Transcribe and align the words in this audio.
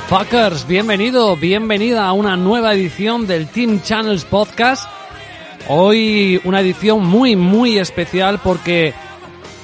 ¿Qué 0.00 0.06
tal, 0.08 0.18
motherfuckers? 0.18 0.66
Bienvenido, 0.66 1.36
bienvenida 1.36 2.06
a 2.06 2.12
una 2.12 2.36
nueva 2.36 2.72
edición 2.74 3.26
del 3.26 3.48
Team 3.48 3.82
Channels 3.82 4.24
Podcast. 4.24 4.88
Hoy 5.68 6.40
una 6.44 6.60
edición 6.60 7.06
muy, 7.06 7.36
muy 7.36 7.78
especial 7.78 8.40
porque 8.42 8.94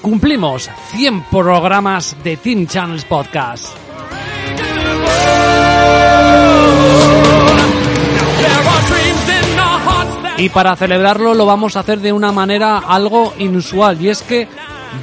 cumplimos 0.02 0.68
100 0.90 1.22
programas 1.24 2.16
de 2.22 2.36
Team 2.36 2.66
Channels 2.66 3.04
Podcast. 3.04 3.68
Y 10.38 10.48
para 10.50 10.76
celebrarlo 10.76 11.34
lo 11.34 11.46
vamos 11.46 11.76
a 11.76 11.80
hacer 11.80 12.00
de 12.00 12.12
una 12.12 12.30
manera 12.30 12.78
algo 12.78 13.32
inusual 13.38 14.00
y 14.00 14.10
es 14.10 14.22
que 14.22 14.48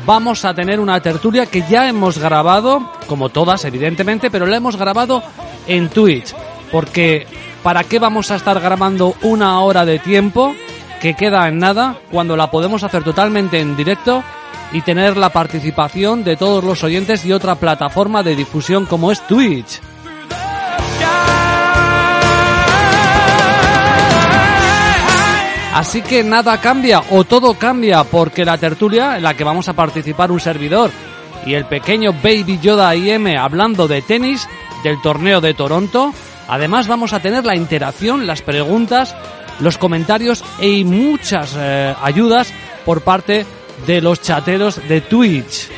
vamos 0.05 0.45
a 0.45 0.53
tener 0.53 0.79
una 0.79 1.01
tertulia 1.01 1.45
que 1.45 1.63
ya 1.69 1.87
hemos 1.87 2.17
grabado, 2.17 2.91
como 3.07 3.29
todas 3.29 3.65
evidentemente, 3.65 4.29
pero 4.29 4.45
la 4.45 4.57
hemos 4.57 4.75
grabado 4.75 5.23
en 5.67 5.89
Twitch. 5.89 6.33
Porque 6.71 7.27
¿para 7.61 7.83
qué 7.83 7.99
vamos 7.99 8.31
a 8.31 8.35
estar 8.35 8.59
grabando 8.59 9.15
una 9.21 9.59
hora 9.61 9.85
de 9.85 9.99
tiempo 9.99 10.55
que 11.01 11.15
queda 11.15 11.47
en 11.47 11.59
nada 11.59 11.97
cuando 12.11 12.35
la 12.37 12.49
podemos 12.49 12.83
hacer 12.83 13.03
totalmente 13.03 13.59
en 13.59 13.75
directo 13.75 14.23
y 14.71 14.81
tener 14.81 15.17
la 15.17 15.29
participación 15.29 16.23
de 16.23 16.35
todos 16.35 16.63
los 16.63 16.83
oyentes 16.83 17.25
y 17.25 17.33
otra 17.33 17.55
plataforma 17.55 18.23
de 18.23 18.35
difusión 18.35 18.85
como 18.85 19.11
es 19.11 19.25
Twitch? 19.27 19.79
Así 25.73 26.03
que 26.03 26.23
nada 26.23 26.61
cambia 26.61 27.01
o 27.09 27.23
todo 27.23 27.55
cambia 27.55 28.03
porque 28.03 28.45
la 28.45 28.57
tertulia 28.59 29.17
en 29.17 29.23
la 29.23 29.33
que 29.33 29.43
vamos 29.43 29.67
a 29.69 29.73
participar 29.73 30.31
un 30.31 30.39
servidor 30.39 30.91
y 31.47 31.55
el 31.55 31.65
pequeño 31.65 32.13
Baby 32.13 32.59
Yoda 32.61 32.95
IM 32.95 33.35
hablando 33.37 33.87
de 33.87 34.03
tenis 34.03 34.47
del 34.83 35.01
torneo 35.01 35.41
de 35.41 35.55
Toronto, 35.55 36.13
además 36.47 36.87
vamos 36.87 37.13
a 37.13 37.21
tener 37.21 37.43
la 37.45 37.55
interacción, 37.55 38.27
las 38.27 38.43
preguntas, 38.43 39.15
los 39.59 39.77
comentarios 39.77 40.43
y 40.61 40.83
muchas 40.83 41.55
eh, 41.57 41.95
ayudas 42.01 42.53
por 42.85 43.01
parte 43.01 43.45
de 43.87 44.01
los 44.01 44.21
chateros 44.21 44.79
de 44.87 45.01
Twitch. 45.01 45.69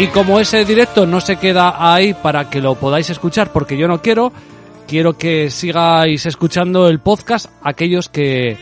Y 0.00 0.06
como 0.06 0.40
ese 0.40 0.64
directo 0.64 1.04
no 1.04 1.20
se 1.20 1.36
queda 1.36 1.74
ahí 1.76 2.14
para 2.14 2.48
que 2.48 2.62
lo 2.62 2.74
podáis 2.74 3.10
escuchar 3.10 3.52
porque 3.52 3.76
yo 3.76 3.86
no 3.86 4.00
quiero, 4.00 4.32
quiero 4.88 5.18
que 5.18 5.50
sigáis 5.50 6.24
escuchando 6.24 6.88
el 6.88 7.00
podcast 7.00 7.50
aquellos 7.62 8.08
que 8.08 8.56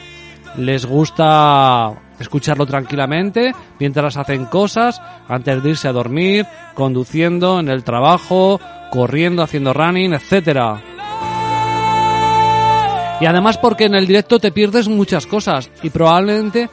les 0.56 0.84
gusta 0.84 1.92
escucharlo 2.18 2.66
tranquilamente 2.66 3.54
mientras 3.78 4.16
hacen 4.16 4.46
cosas, 4.46 5.00
antes 5.28 5.62
de 5.62 5.70
irse 5.70 5.86
a 5.86 5.92
dormir, 5.92 6.44
conduciendo, 6.74 7.60
en 7.60 7.68
el 7.68 7.84
trabajo, 7.84 8.60
corriendo, 8.90 9.44
haciendo 9.44 9.72
running, 9.72 10.14
etcétera. 10.14 10.82
Y 13.20 13.26
además 13.26 13.58
porque 13.58 13.84
en 13.84 13.94
el 13.94 14.08
directo 14.08 14.40
te 14.40 14.50
pierdes 14.50 14.88
muchas 14.88 15.28
cosas 15.28 15.70
y 15.84 15.90
probablemente 15.90 16.68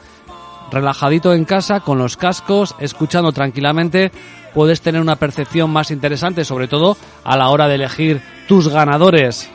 relajadito 0.72 1.32
en 1.32 1.44
casa 1.44 1.78
con 1.78 1.98
los 1.98 2.16
cascos, 2.16 2.74
escuchando 2.80 3.30
tranquilamente, 3.30 4.10
puedes 4.56 4.80
tener 4.80 5.02
una 5.02 5.16
percepción 5.16 5.68
más 5.68 5.90
interesante, 5.90 6.42
sobre 6.42 6.66
todo 6.66 6.96
a 7.24 7.36
la 7.36 7.50
hora 7.50 7.68
de 7.68 7.74
elegir 7.74 8.22
tus 8.48 8.68
ganadores. 8.68 9.50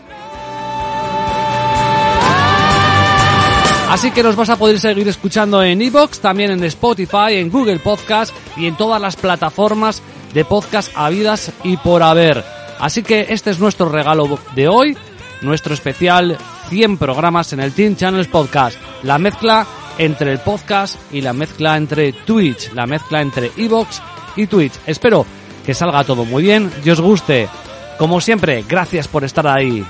Así 3.90 4.12
que 4.12 4.22
nos 4.22 4.36
vas 4.36 4.52
a 4.52 4.58
poder 4.58 4.80
seguir 4.80 5.08
escuchando 5.08 5.64
en 5.64 5.82
Evox, 5.82 6.20
también 6.20 6.52
en 6.52 6.64
Spotify, 6.66 7.34
en 7.34 7.50
Google 7.50 7.80
Podcast 7.80 8.32
y 8.56 8.68
en 8.68 8.78
todas 8.78 9.02
las 9.02 9.16
plataformas 9.16 10.04
de 10.36 10.46
podcast 10.46 10.92
habidas 10.96 11.52
y 11.64 11.78
por 11.78 12.04
haber. 12.04 12.46
Así 12.80 13.02
que 13.02 13.26
este 13.30 13.50
es 13.50 13.60
nuestro 13.60 13.90
regalo 13.90 14.38
de 14.54 14.68
hoy, 14.68 14.96
nuestro 15.42 15.74
especial 15.74 16.38
100 16.70 17.00
programas 17.00 17.54
en 17.54 17.60
el 17.60 17.74
Team 17.74 17.96
Channels 17.96 18.28
Podcast. 18.28 18.78
La 19.02 19.18
mezcla 19.18 19.66
entre 19.98 20.32
el 20.32 20.40
podcast 20.40 20.96
y 21.12 21.22
la 21.22 21.34
mezcla 21.34 21.76
entre 21.76 22.14
Twitch, 22.14 22.72
la 22.74 22.86
mezcla 22.86 23.20
entre 23.20 23.52
Evox 23.58 24.00
y 24.36 24.48
Twitch. 24.48 24.74
Espero 24.86 25.26
que 25.66 25.74
salga 25.74 26.04
todo 26.04 26.26
muy 26.26 26.44
bien 26.44 26.72
y 26.84 26.90
os 26.90 27.02
guste. 27.02 27.48
Como 27.98 28.20
siempre, 28.22 28.64
gracias 28.68 29.08
por 29.08 29.24
estar 29.24 29.48
ahí. 29.48 29.86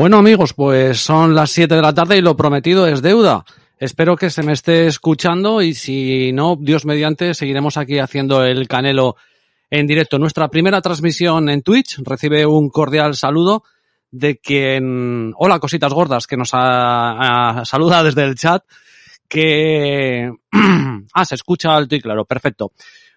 Bueno 0.00 0.16
amigos, 0.16 0.54
pues 0.54 0.98
son 0.98 1.34
las 1.34 1.50
7 1.50 1.74
de 1.74 1.82
la 1.82 1.92
tarde 1.92 2.16
y 2.16 2.22
lo 2.22 2.34
prometido 2.34 2.86
es 2.86 3.02
deuda. 3.02 3.44
Espero 3.76 4.16
que 4.16 4.30
se 4.30 4.42
me 4.42 4.54
esté 4.54 4.86
escuchando 4.86 5.60
y 5.60 5.74
si 5.74 6.32
no, 6.32 6.56
Dios 6.58 6.86
mediante, 6.86 7.34
seguiremos 7.34 7.76
aquí 7.76 7.98
haciendo 7.98 8.42
el 8.42 8.66
canelo 8.66 9.16
en 9.68 9.86
directo. 9.86 10.18
Nuestra 10.18 10.48
primera 10.48 10.80
transmisión 10.80 11.50
en 11.50 11.60
Twitch 11.60 11.98
recibe 12.02 12.46
un 12.46 12.70
cordial 12.70 13.14
saludo 13.14 13.62
de 14.10 14.38
quien, 14.38 15.34
hola 15.36 15.58
cositas 15.58 15.92
gordas, 15.92 16.26
que 16.26 16.38
nos 16.38 16.48
saluda 16.48 18.02
desde 18.02 18.24
el 18.24 18.36
chat, 18.36 18.64
que, 19.28 20.30
ah, 21.12 21.24
se 21.26 21.34
escucha 21.34 21.76
alto 21.76 21.94
y 21.94 22.00
claro, 22.00 22.24
perfecto. 22.24 22.72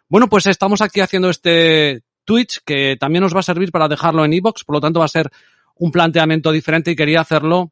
Bueno, 0.10 0.28
pues 0.28 0.48
estamos 0.48 0.82
aquí 0.82 1.00
haciendo 1.00 1.30
este 1.30 2.02
Twitch 2.26 2.60
que 2.66 2.98
también 3.00 3.24
nos 3.24 3.34
va 3.34 3.40
a 3.40 3.44
servir 3.44 3.72
para 3.72 3.88
dejarlo 3.88 4.26
en 4.26 4.34
iBox, 4.34 4.66
por 4.66 4.76
lo 4.76 4.82
tanto 4.82 5.00
va 5.00 5.06
a 5.06 5.08
ser 5.08 5.32
un 5.76 5.92
planteamiento 5.92 6.52
diferente 6.52 6.92
y 6.92 6.96
quería 6.96 7.22
hacerlo 7.22 7.72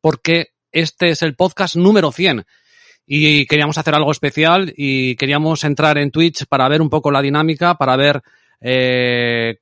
porque 0.00 0.48
este 0.72 1.10
es 1.10 1.22
el 1.22 1.34
podcast 1.34 1.76
número 1.76 2.12
100 2.12 2.44
y 3.06 3.46
queríamos 3.46 3.78
hacer 3.78 3.94
algo 3.94 4.10
especial 4.10 4.72
y 4.76 5.16
queríamos 5.16 5.64
entrar 5.64 5.98
en 5.98 6.10
Twitch 6.10 6.46
para 6.46 6.68
ver 6.68 6.80
un 6.82 6.90
poco 6.90 7.10
la 7.10 7.22
dinámica, 7.22 7.74
para 7.76 7.96
ver 7.96 8.22
eh, 8.60 9.58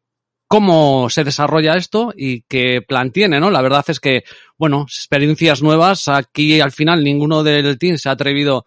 cómo 0.47 1.09
se 1.11 1.25
desarrolla 1.25 1.77
esto 1.77 2.13
y 2.17 2.43
qué 2.43 2.83
plan 2.87 3.11
tiene, 3.11 3.41
¿no? 3.41 3.51
La 3.51 3.63
verdad 3.63 3.85
es 3.89 4.01
que, 4.01 4.23
bueno, 4.59 4.83
experiencias 4.83 5.63
nuevas. 5.63 6.09
Aquí 6.09 6.61
al 6.61 6.73
final 6.73 7.03
ninguno 7.03 7.43
del 7.43 7.79
team 7.79 7.97
se 7.97 8.09
ha 8.09 8.13
atrevido 8.13 8.67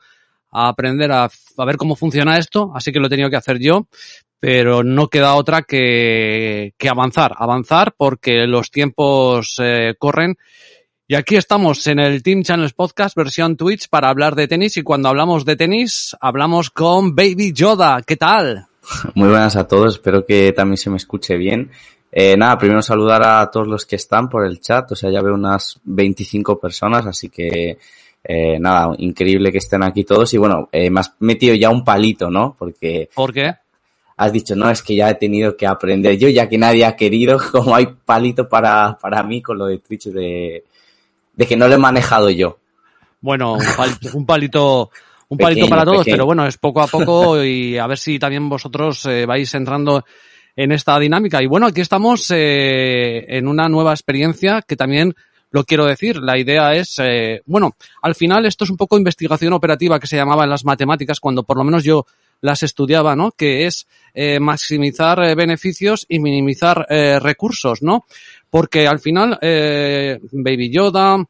a 0.55 0.69
aprender 0.69 1.11
a, 1.11 1.25
a 1.25 1.65
ver 1.65 1.77
cómo 1.77 1.95
funciona 1.95 2.37
esto, 2.37 2.71
así 2.73 2.91
que 2.91 2.99
lo 2.99 3.07
he 3.07 3.09
tenido 3.09 3.29
que 3.29 3.35
hacer 3.35 3.59
yo 3.59 3.87
pero 4.39 4.83
no 4.83 5.07
queda 5.07 5.33
otra 5.33 5.63
que, 5.63 6.75
que 6.77 6.87
avanzar, 6.87 7.33
avanzar 7.35 7.95
porque 7.97 8.45
los 8.45 8.69
tiempos 8.69 9.55
eh, 9.57 9.95
corren. 9.97 10.37
Y 11.07 11.15
aquí 11.15 11.35
estamos 11.35 11.87
en 11.87 11.97
el 11.97 12.21
Team 12.21 12.43
Channels 12.43 12.73
Podcast 12.73 13.15
versión 13.15 13.57
Twitch 13.57 13.89
para 13.89 14.09
hablar 14.09 14.35
de 14.35 14.47
tenis 14.47 14.77
y 14.77 14.83
cuando 14.83 15.09
hablamos 15.09 15.45
de 15.45 15.55
tenis 15.55 16.15
hablamos 16.21 16.69
con 16.69 17.15
Baby 17.15 17.53
Yoda. 17.53 18.01
¿Qué 18.05 18.17
tal? 18.17 18.67
Muy 19.15 19.29
buenas 19.29 19.55
a 19.55 19.67
todos, 19.67 19.95
espero 19.95 20.25
que 20.27 20.51
también 20.51 20.77
se 20.77 20.91
me 20.91 20.97
escuche 20.97 21.37
bien. 21.37 21.71
Eh, 22.11 22.35
nada, 22.37 22.57
primero 22.57 22.83
saludar 22.83 23.23
a 23.23 23.49
todos 23.49 23.67
los 23.67 23.85
que 23.85 23.95
están 23.95 24.29
por 24.29 24.45
el 24.45 24.59
chat, 24.61 24.91
o 24.91 24.95
sea, 24.95 25.09
ya 25.09 25.23
veo 25.23 25.33
unas 25.33 25.79
25 25.83 26.59
personas, 26.59 27.05
así 27.07 27.29
que 27.29 27.77
eh, 28.27 28.57
nada, 28.59 28.95
increíble 28.97 29.51
que 29.51 29.59
estén 29.59 29.83
aquí 29.83 30.03
todos 30.03 30.33
y 30.33 30.37
bueno, 30.37 30.67
eh, 30.71 30.89
me 30.89 30.99
has 30.99 31.13
metido 31.19 31.53
ya 31.53 31.69
un 31.69 31.83
palito, 31.83 32.31
¿no? 32.31 32.55
Porque... 32.57 33.07
¿Por 33.13 33.31
qué? 33.31 33.53
Has 34.17 34.31
dicho, 34.31 34.55
no, 34.55 34.69
es 34.69 34.81
que 34.81 34.95
ya 34.95 35.09
he 35.09 35.15
tenido 35.15 35.55
que 35.55 35.67
aprender 35.67 36.17
yo, 36.17 36.29
ya 36.29 36.49
que 36.49 36.57
nadie 36.57 36.85
ha 36.85 36.95
querido, 36.95 37.37
como 37.51 37.75
hay 37.75 37.87
palito 38.05 38.49
para, 38.49 38.97
para 38.99 39.21
mí 39.21 39.41
con 39.41 39.59
lo 39.59 39.67
de 39.67 39.77
Twitch 39.77 40.05
de, 40.05 40.63
de 41.35 41.45
que 41.45 41.55
no 41.55 41.67
lo 41.67 41.75
he 41.75 41.77
manejado 41.77 42.29
yo. 42.31 42.57
Bueno, 43.21 43.53
un 43.53 43.65
palito, 43.65 44.09
un 44.13 44.25
palito, 44.25 44.91
un 45.29 45.37
palito 45.37 45.67
para 45.67 45.85
todos, 45.85 45.99
pequeño. 45.99 46.15
pero 46.15 46.25
bueno, 46.25 46.47
es 46.47 46.57
poco 46.57 46.81
a 46.81 46.87
poco 46.87 47.43
y 47.43 47.77
a 47.77 47.85
ver 47.85 47.97
si 47.97 48.17
también 48.17 48.49
vosotros 48.49 49.05
eh, 49.05 49.25
vais 49.25 49.53
entrando 49.53 50.03
en 50.55 50.71
esta 50.71 50.97
dinámica. 50.97 51.43
Y 51.43 51.47
bueno, 51.47 51.67
aquí 51.67 51.81
estamos 51.81 52.31
eh, 52.31 53.25
en 53.27 53.47
una 53.47 53.69
nueva 53.69 53.91
experiencia 53.91 54.61
que 54.61 54.75
también 54.75 55.13
lo 55.55 55.63
quiero 55.63 55.85
decir. 55.85 56.17
La 56.17 56.37
idea 56.37 56.73
es, 56.73 56.99
eh, 56.99 57.41
bueno, 57.45 57.77
al 58.01 58.13
final 58.13 58.45
esto 58.45 58.65
es 58.65 58.69
un 58.69 58.75
poco 58.75 58.97
investigación 58.97 59.53
operativa 59.53 60.01
que 60.01 60.05
se 60.05 60.17
llamaba 60.17 60.43
en 60.43 60.49
las 60.49 60.65
matemáticas 60.65 61.21
cuando 61.21 61.43
por 61.43 61.55
lo 61.55 61.63
menos 61.63 61.85
yo 61.85 62.05
las 62.41 62.61
estudiaba, 62.61 63.15
¿no? 63.15 63.31
Que 63.31 63.65
es 63.65 63.87
eh, 64.13 64.41
maximizar 64.41 65.23
eh, 65.23 65.33
beneficios 65.33 66.05
y 66.09 66.19
minimizar 66.19 66.85
recursos, 67.21 67.81
¿no? 67.81 68.03
Porque 68.49 68.85
al 68.85 68.99
final, 68.99 69.39
Baby 69.41 70.71
Yoda, 70.71 71.23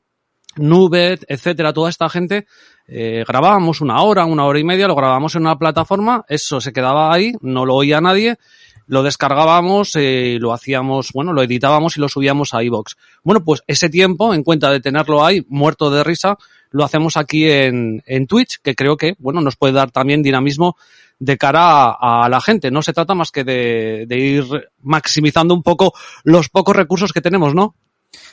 Nubet, 0.55 1.23
etcétera, 1.27 1.71
toda 1.71 1.91
esta 1.91 2.09
gente, 2.09 2.47
grabábamos 2.87 3.81
una 3.81 4.01
hora, 4.01 4.25
una 4.25 4.45
hora 4.45 4.59
y 4.59 4.63
media, 4.63 4.87
lo 4.87 4.95
grabábamos 4.95 5.35
en 5.35 5.43
una 5.43 5.57
plataforma, 5.57 6.25
eso 6.27 6.59
se 6.59 6.73
quedaba 6.73 7.13
ahí, 7.13 7.33
no 7.41 7.65
lo 7.65 7.75
oía 7.75 8.01
nadie, 8.01 8.37
lo 8.87 9.03
descargábamos, 9.03 9.95
eh, 9.95 10.37
lo 10.39 10.53
hacíamos, 10.53 11.11
bueno, 11.13 11.33
lo 11.33 11.41
editábamos 11.41 11.97
y 11.97 12.01
lo 12.01 12.09
subíamos 12.09 12.53
a 12.53 12.63
iVoox. 12.63 12.95
Bueno, 13.23 13.43
pues 13.43 13.63
ese 13.67 13.89
tiempo, 13.89 14.33
en 14.33 14.43
cuenta 14.43 14.71
de 14.71 14.79
tenerlo 14.79 15.25
ahí, 15.25 15.45
muerto 15.49 15.89
de 15.89 16.03
risa, 16.03 16.37
lo 16.71 16.83
hacemos 16.83 17.17
aquí 17.17 17.49
en, 17.49 18.03
en 18.05 18.27
Twitch, 18.27 18.59
que 18.61 18.75
creo 18.75 18.97
que, 18.97 19.15
bueno, 19.19 19.41
nos 19.41 19.55
puede 19.55 19.73
dar 19.73 19.91
también 19.91 20.21
dinamismo 20.21 20.75
de 21.19 21.37
cara 21.37 21.91
a, 21.91 22.27
la 22.29 22.41
gente. 22.41 22.71
No 22.71 22.81
se 22.81 22.93
trata 22.93 23.13
más 23.13 23.31
que 23.31 23.43
de, 23.43 24.05
ir 24.09 24.45
maximizando 24.81 25.53
un 25.53 25.63
poco 25.63 25.93
los 26.23 26.49
pocos 26.49 26.75
recursos 26.75 27.13
que 27.13 27.21
tenemos, 27.21 27.55
¿no? 27.55 27.75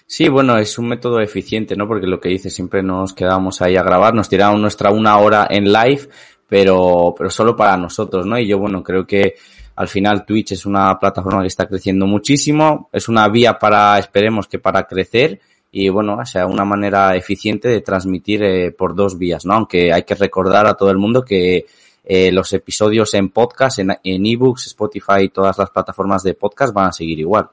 Sí, 0.06 0.28
bueno, 0.28 0.58
es 0.58 0.78
un 0.78 0.88
método 0.88 1.20
eficiente, 1.20 1.76
¿no? 1.76 1.88
Porque 1.88 2.06
lo 2.06 2.20
que 2.20 2.28
dice, 2.28 2.50
siempre 2.50 2.82
nos 2.82 3.14
quedábamos 3.14 3.62
ahí 3.62 3.76
a 3.76 3.82
grabar, 3.82 4.14
nos 4.14 4.28
tiramos 4.28 4.60
nuestra 4.60 4.90
una 4.90 5.18
hora 5.18 5.46
en 5.50 5.72
live, 5.72 6.08
pero, 6.48 7.14
pero 7.16 7.30
solo 7.30 7.56
para 7.56 7.76
nosotros, 7.76 8.26
¿no? 8.26 8.38
Y 8.38 8.46
yo, 8.46 8.58
bueno, 8.58 8.82
creo 8.82 9.06
que 9.06 9.34
al 9.82 9.88
final 9.88 10.24
Twitch 10.24 10.52
es 10.52 10.64
una 10.64 10.96
plataforma 10.98 11.42
que 11.42 11.48
está 11.48 11.66
creciendo 11.66 12.06
muchísimo, 12.06 12.88
es 12.92 13.08
una 13.08 13.28
vía 13.28 13.58
para, 13.58 13.98
esperemos 13.98 14.46
que 14.46 14.58
para 14.58 14.84
crecer 14.84 15.40
y 15.72 15.88
bueno, 15.88 16.18
o 16.20 16.24
sea, 16.24 16.46
una 16.46 16.64
manera 16.64 17.16
eficiente 17.16 17.68
de 17.68 17.80
transmitir 17.80 18.42
eh, 18.44 18.70
por 18.70 18.94
dos 18.94 19.18
vías, 19.18 19.44
¿no? 19.44 19.54
Aunque 19.54 19.92
hay 19.92 20.04
que 20.04 20.14
recordar 20.14 20.66
a 20.66 20.74
todo 20.74 20.90
el 20.90 20.98
mundo 20.98 21.24
que 21.24 21.66
eh, 22.04 22.30
los 22.30 22.52
episodios 22.52 23.12
en 23.14 23.30
podcast, 23.30 23.80
en 23.80 23.96
en 24.04 24.26
ebooks, 24.26 24.68
Spotify 24.68 25.22
y 25.24 25.28
todas 25.30 25.58
las 25.58 25.70
plataformas 25.70 26.22
de 26.22 26.34
podcast 26.34 26.72
van 26.72 26.88
a 26.88 26.92
seguir 26.92 27.18
igual. 27.18 27.48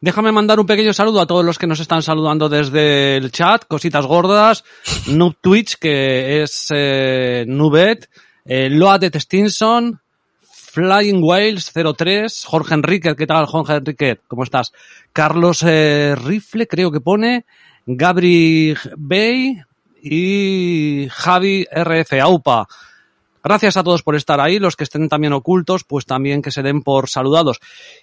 Déjame 0.00 0.32
mandar 0.32 0.58
un 0.58 0.66
pequeño 0.66 0.92
saludo 0.92 1.20
a 1.20 1.26
todos 1.26 1.44
los 1.44 1.58
que 1.58 1.66
nos 1.66 1.78
están 1.78 2.02
saludando 2.02 2.48
desde 2.48 3.16
el 3.16 3.30
chat, 3.30 3.64
cositas 3.66 4.06
gordas, 4.06 4.64
Noob 5.06 5.36
Twitch, 5.40 5.76
que 5.76 6.42
es 6.42 6.66
eh, 6.74 7.44
Nubet, 7.46 8.08
eh, 8.44 8.68
Loadet 8.70 9.16
Stinson, 9.16 10.00
Flying 10.70 11.20
Whales 11.20 11.72
03, 11.72 12.44
Jorge 12.44 12.74
Enrique, 12.74 13.16
¿qué 13.16 13.26
tal 13.26 13.46
Jorge 13.46 13.74
Enrique? 13.74 14.20
¿Cómo 14.28 14.44
estás? 14.44 14.72
Carlos 15.12 15.64
eh, 15.66 16.14
Rifle, 16.14 16.68
creo 16.68 16.92
que 16.92 17.00
pone, 17.00 17.44
Gabri 17.86 18.76
Bay 18.96 19.60
y 20.00 21.08
Javi 21.10 21.66
RF 21.74 22.12
Aupa. 22.22 22.68
Gracias 23.42 23.76
a 23.78 23.82
todos 23.82 24.04
por 24.04 24.14
estar 24.14 24.38
ahí, 24.38 24.60
los 24.60 24.76
que 24.76 24.84
estén 24.84 25.08
también 25.08 25.32
ocultos, 25.32 25.82
pues 25.82 26.06
también 26.06 26.40
que 26.40 26.52
se 26.52 26.62
den 26.62 26.82
por 26.82 27.08
saludados. 27.08 27.58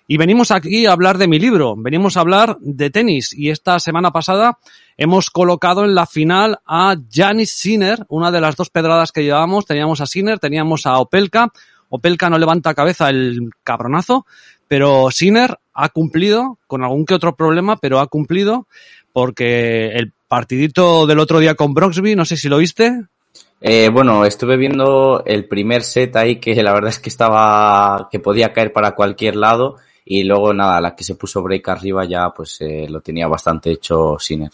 Y 0.05 0.17
venimos 0.17 0.51
aquí 0.51 0.87
a 0.87 0.91
hablar 0.91 1.19
de 1.19 1.27
mi 1.27 1.39
libro, 1.39 1.75
venimos 1.77 2.17
a 2.17 2.21
hablar 2.21 2.57
de 2.59 2.89
tenis 2.89 3.33
y 3.33 3.49
esta 3.49 3.79
semana 3.79 4.11
pasada 4.11 4.57
hemos 4.97 5.30
colocado 5.30 5.85
en 5.85 5.95
la 5.95 6.06
final 6.06 6.59
a 6.65 6.97
Janis 7.09 7.53
Sinner, 7.53 8.06
una 8.09 8.30
de 8.31 8.42
las 8.42 8.57
dos 8.57 8.69
pedradas 8.69 9.13
que 9.13 9.23
llevábamos, 9.23 9.65
teníamos 9.65 10.01
a 10.01 10.06
Sinner, 10.06 10.39
teníamos 10.39 10.85
a 10.85 10.97
Opelka, 10.97 11.53
Opelka 11.89 12.29
no 12.29 12.37
levanta 12.37 12.73
cabeza 12.73 13.09
el 13.09 13.49
cabronazo, 13.63 14.25
pero 14.67 15.09
Sinner 15.11 15.57
ha 15.73 15.89
cumplido 15.89 16.57
con 16.67 16.83
algún 16.83 17.06
que 17.06 17.13
otro 17.13 17.35
problema, 17.35 17.77
pero 17.77 17.99
ha 17.99 18.07
cumplido 18.07 18.67
porque 19.13 19.89
el 19.89 20.11
partidito 20.27 21.07
del 21.07 21.19
otro 21.19 21.39
día 21.39 21.56
con 21.56 21.73
Broxby, 21.73 22.15
no 22.15 22.25
sé 22.25 22.37
si 22.37 22.49
lo 22.49 22.57
viste, 22.57 23.06
Eh, 23.59 23.89
bueno, 23.89 24.23
estuve 24.23 24.56
viendo 24.56 25.23
el 25.25 25.47
primer 25.47 25.81
set 25.81 26.15
ahí 26.15 26.35
que 26.35 26.61
la 26.61 26.73
verdad 26.73 26.89
es 26.89 26.99
que 26.99 27.09
estaba, 27.09 28.07
que 28.11 28.19
podía 28.19 28.53
caer 28.53 28.71
para 28.71 28.94
cualquier 28.94 29.35
lado 29.35 29.77
y 30.06 30.23
luego 30.23 30.53
nada, 30.53 30.79
la 30.79 30.95
que 30.95 31.03
se 31.03 31.15
puso 31.15 31.41
break 31.41 31.67
arriba 31.69 32.06
ya 32.06 32.29
pues 32.29 32.61
eh, 32.61 32.87
lo 32.87 33.01
tenía 33.01 33.27
bastante 33.27 33.71
hecho 33.71 34.17
Sinner. 34.19 34.51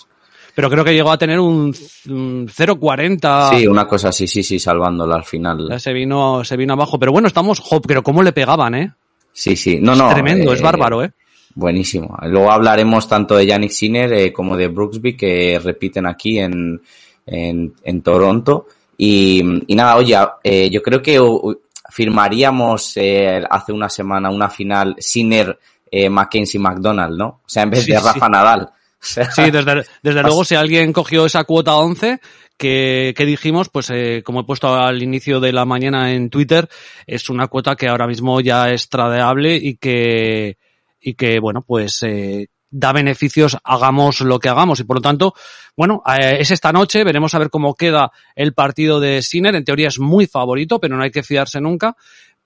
Pero 0.55 0.69
creo 0.69 0.83
que 0.83 0.93
llegó 0.93 1.12
a 1.12 1.17
tener 1.17 1.39
un, 1.39 1.75
un 2.10 2.48
0.40. 2.48 3.57
Sí, 3.57 3.67
una 3.67 3.88
cosa 3.88 4.10
así, 4.10 4.27
sí, 4.27 4.43
sí, 4.43 4.60
salvándola 4.60 5.15
al 5.15 5.24
final. 5.24 5.67
Ya 5.69 5.79
se 5.79 5.93
vino, 5.93 6.43
se 6.43 6.57
vino 6.57 6.74
abajo. 6.74 7.00
Pero 7.00 7.12
bueno, 7.12 7.27
estamos, 7.27 7.60
jo, 7.60 7.81
pero 7.81 8.03
cómo 8.03 8.22
le 8.24 8.33
pegaban, 8.33 8.75
¿eh? 8.75 8.93
Sí, 9.31 9.55
sí, 9.55 9.79
no, 9.81 9.95
no. 9.95 10.10
es 10.10 10.13
tremendo, 10.13 10.53
es 10.53 10.60
eh, 10.60 10.63
bárbaro, 10.63 11.03
¿eh? 11.03 11.12
Buenísimo. 11.55 12.17
Luego 12.24 12.51
hablaremos 12.51 13.07
tanto 13.07 13.36
de 13.36 13.45
Yannick 13.45 13.72
Sinner 13.72 14.12
eh, 14.13 14.33
como 14.33 14.57
de 14.57 14.67
Brooksby 14.67 15.15
que 15.15 15.60
repiten 15.63 16.05
aquí 16.07 16.39
en, 16.39 16.81
en, 17.25 17.74
en 17.83 18.01
Toronto. 18.01 18.67
Y, 18.98 19.41
y 19.67 19.75
nada, 19.75 19.98
oye, 19.98 20.15
eh, 20.43 20.69
yo 20.69 20.81
creo 20.81 21.01
que 21.01 21.19
uh, 21.19 21.55
firmaríamos 21.89 22.93
eh, 22.98 23.43
hace 23.50 23.72
una 23.72 23.89
semana 23.89 24.29
una 24.29 24.50
final 24.50 24.95
Sinner, 25.00 25.57
eh, 25.89 26.10
Mackenzie 26.10 26.60
McDonald, 26.60 27.17
¿no? 27.17 27.25
O 27.27 27.50
sea, 27.50 27.63
en 27.63 27.69
vez 27.72 27.86
Sí, 27.86 27.91
de 27.91 28.00
sí. 28.00 28.03
Rafa 28.05 28.29
Nadal. 28.29 28.69
Sea, 29.03 29.29
Sí, 29.31 29.51
desde, 29.51 29.86
desde 30.01 30.24
luego, 30.24 30.45
si 30.45 30.55
alguien 30.55 30.93
cogió 30.93 31.25
esa 31.25 31.43
cuota 31.43 31.75
11 31.75 32.19
que, 32.57 33.13
que 33.15 33.25
dijimos, 33.25 33.69
pues 33.69 33.89
eh, 33.89 34.22
como 34.24 34.41
he 34.41 34.45
puesto 34.45 34.74
al 34.74 35.03
inicio 35.03 35.39
de 35.39 35.51
la 35.51 35.65
mañana 35.65 36.13
en 36.13 36.29
Twitter, 36.29 36.69
es 37.05 37.29
una 37.29 37.48
cuota 37.48 37.75
que 37.75 37.88
ahora 37.88 38.07
mismo 38.07 38.39
ya 38.41 38.69
es 38.69 38.89
tradeable 38.89 39.55
y 39.55 39.75
que, 39.75 40.57
y 41.00 41.15
que 41.15 41.39
bueno, 41.39 41.63
pues 41.67 42.01
eh, 42.03 42.48
da 42.74 42.91
beneficios, 42.91 43.57
hagamos 43.63 44.22
lo 44.22 44.39
que 44.39 44.50
hagamos. 44.50 44.79
Y 44.79 44.83
por 44.83 44.98
lo 44.98 45.01
tanto, 45.01 45.33
bueno, 45.77 46.01
eh, 46.07 46.38
es 46.39 46.51
esta 46.51 46.72
noche, 46.72 47.03
veremos 47.03 47.33
a 47.36 47.39
ver 47.39 47.50
cómo 47.50 47.75
queda 47.75 48.12
el 48.36 48.53
partido 48.53 49.00
de 49.00 49.22
Sinner. 49.22 49.55
En 49.55 49.63
teoría 49.63 49.89
es 49.89 50.00
muy 50.00 50.25
favorito, 50.25 50.79
pero 50.79 50.98
no 50.98 51.03
hay 51.03 51.12
que 51.12 51.24
fiarse 51.24 51.62
nunca. 51.62 51.95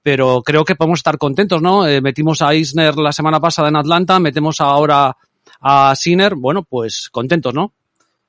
Pero 0.03 0.41
creo 0.43 0.65
que 0.65 0.75
podemos 0.75 0.99
estar 0.99 1.17
contentos, 1.17 1.61
¿no? 1.61 1.87
Eh, 1.87 2.01
metimos 2.01 2.41
a 2.41 2.53
Isner 2.53 2.97
la 2.97 3.11
semana 3.11 3.39
pasada 3.39 3.69
en 3.69 3.77
Atlanta, 3.77 4.19
metemos 4.19 4.61
ahora 4.61 5.15
a 5.61 5.95
Sinner, 5.95 6.35
bueno, 6.35 6.63
pues 6.63 7.09
contentos, 7.11 7.53
¿no? 7.53 7.73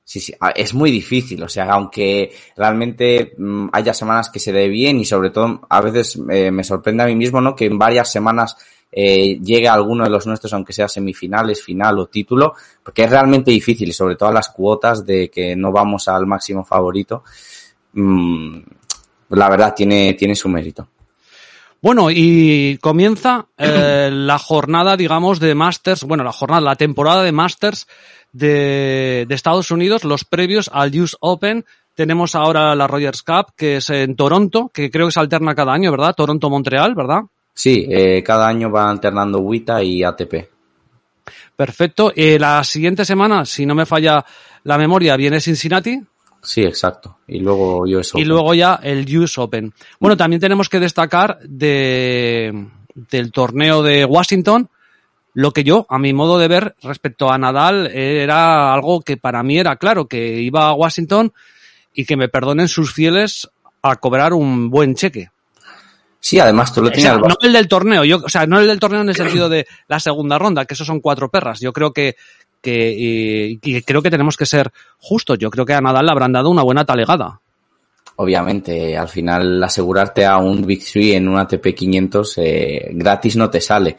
Sí, 0.04 0.20
sí, 0.20 0.32
es 0.54 0.73
muy 0.73 0.90
difícil, 0.90 1.42
o 1.42 1.50
sea, 1.50 1.70
aunque 1.70 2.32
realmente 2.56 3.35
mm, 3.37 3.68
haya 3.73 3.92
semanas 3.92 4.30
que 4.30 4.38
se 4.38 4.52
dé 4.52 4.66
bien 4.66 4.99
y 4.99 5.04
sobre 5.04 5.28
todo 5.28 5.61
a 5.68 5.82
veces 5.82 6.18
eh, 6.30 6.50
me 6.50 6.64
sorprende 6.64 7.02
a 7.02 7.06
mí 7.06 7.14
mismo, 7.14 7.42
¿no? 7.42 7.54
Que 7.54 7.66
en 7.66 7.78
varias 7.78 8.11
semanas 8.11 8.56
eh, 8.90 9.38
llegue 9.38 9.68
alguno 9.68 10.04
de 10.04 10.11
los 10.11 10.26
nuestros, 10.26 10.54
aunque 10.54 10.73
sea 10.73 10.88
semifinales, 10.88 11.62
final 11.62 11.99
o 11.99 12.06
título, 12.06 12.54
porque 12.82 13.04
es 13.04 13.11
realmente 13.11 13.50
difícil 13.50 13.92
sobre 13.92 14.16
todo 14.16 14.32
las 14.32 14.49
cuotas 14.49 15.04
de 15.04 15.28
que 15.28 15.54
no 15.54 15.73
vamos 15.73 16.08
al 16.08 16.26
máximo 16.26 16.64
favorito, 16.64 17.23
mm, 17.92 18.58
la 19.28 19.50
verdad 19.50 19.75
tiene, 19.76 20.14
tiene 20.14 20.35
su 20.35 20.49
mérito. 20.49 20.88
Bueno, 21.80 22.11
y 22.11 22.78
comienza 22.80 23.47
eh, 23.56 24.11
la 24.12 24.38
jornada, 24.38 24.97
digamos, 24.97 25.38
de 25.38 25.54
Masters, 25.54 26.04
bueno, 26.04 26.25
la 26.25 26.32
jornada, 26.32 26.61
la 26.61 26.76
temporada 26.76 27.23
de 27.23 27.30
Masters 27.30 27.87
de, 28.32 29.26
de 29.28 29.35
Estados 29.35 29.70
Unidos, 29.70 30.04
los 30.04 30.25
previos 30.25 30.70
al 30.73 30.99
US 31.00 31.16
Open. 31.20 31.64
Tenemos 31.94 32.35
ahora 32.35 32.75
la 32.75 32.87
Rogers 32.87 33.23
Cup, 33.23 33.52
que 33.56 33.76
es 33.76 33.90
en 33.90 34.16
Toronto, 34.16 34.70
que 34.75 34.90
creo 34.90 35.06
que 35.06 35.12
se 35.12 35.20
alterna 35.20 35.54
cada 35.54 35.73
año, 35.73 35.90
¿verdad? 35.92 36.14
Toronto-Montreal, 36.16 36.94
¿verdad? 36.94 37.23
Sí, 37.54 37.87
eh, 37.90 38.23
cada 38.23 38.49
año 38.49 38.70
van 38.70 38.88
alternando 38.88 39.38
WITA 39.38 39.82
y 39.82 40.02
ATP. 40.02 40.49
Perfecto. 41.56 42.12
Eh, 42.14 42.38
la 42.38 42.62
siguiente 42.62 43.04
semana, 43.04 43.44
si 43.44 43.66
no 43.66 43.75
me 43.75 43.85
falla 43.87 44.25
la 44.62 44.78
memoria, 44.78 45.16
viene 45.16 45.40
Cincinnati 45.40 46.00
Sí, 46.42 46.62
exacto. 46.62 47.18
Y 47.26 47.40
luego 47.40 47.85
y 47.87 48.25
luego 48.25 48.54
ya 48.54 48.78
el 48.83 49.04
US 49.18 49.38
Open. 49.38 49.73
Bueno, 49.99 50.16
también 50.16 50.40
tenemos 50.40 50.68
que 50.68 50.80
destacar 50.80 51.38
de, 51.42 52.68
del 52.95 53.33
torneo 53.33 53.83
de 53.83 54.04
Washington, 54.04 54.68
lo 55.35 55.52
que 55.52 55.64
yo, 55.64 55.87
a 55.88 55.99
mi 55.99 56.12
modo 56.12 56.38
de 56.38 56.49
ver, 56.49 56.75
respecto 56.83 57.30
a 57.30 57.38
Nadal, 57.38 57.88
era 57.88 58.73
algo 58.73 59.02
que 59.02 59.16
para 59.16 59.42
mí 59.42 59.59
era 59.59 59.76
claro, 59.76 60.07
que 60.07 60.40
iba 60.40 60.68
a 60.68 60.75
Washington 60.75 61.33
y 61.92 62.04
que 62.04 62.16
me 62.16 62.28
perdonen 62.28 62.68
sus 62.68 62.92
fieles 62.92 63.49
a 63.83 63.97
cobrar 63.97 64.33
un 64.33 64.71
buen 64.71 64.95
cheque. 64.95 65.30
Sí, 66.21 66.40
además 66.40 66.73
tú 66.73 66.83
lo 66.83 66.90
tienes. 66.90 67.16
no 67.18 67.37
el 67.40 67.52
del 67.52 67.68
torneo, 67.68 68.04
yo, 68.04 68.18
o 68.25 68.28
sea, 68.28 68.47
no 68.47 68.59
el 68.59 68.66
del 68.66 68.80
torneo 68.80 69.02
en 69.02 69.09
el 69.09 69.14
sentido 69.14 69.49
de 69.49 69.66
la 69.87 70.00
segunda 70.00 70.38
ronda, 70.38 70.64
que 70.64 70.75
eso 70.75 70.85
son 70.85 71.00
cuatro 71.00 71.28
perras. 71.30 71.61
Yo 71.61 71.73
creo 71.73 71.92
que, 71.92 72.16
que, 72.60 73.58
y, 73.60 73.82
creo 73.82 74.02
que 74.02 74.10
tenemos 74.10 74.36
que 74.36 74.46
ser 74.46 74.70
justos. 74.98 75.38
Yo 75.38 75.50
creo 75.50 75.66
que 75.66 75.74
a 75.74 75.80
Nadal 75.80 76.06
le 76.06 76.12
habrán 76.12 76.32
dado 76.32 76.50
una 76.50 76.62
buena 76.62 76.84
talegada. 76.84 77.40
Obviamente, 78.16 78.96
al 78.96 79.08
final 79.08 79.62
asegurarte 79.62 80.24
a 80.24 80.38
un 80.38 80.66
Big 80.66 80.84
Three 80.84 81.14
en 81.14 81.28
un 81.28 81.38
ATP 81.38 81.74
500 81.74 82.38
eh, 82.38 82.88
gratis 82.92 83.36
no 83.36 83.48
te 83.48 83.60
sale. 83.60 83.96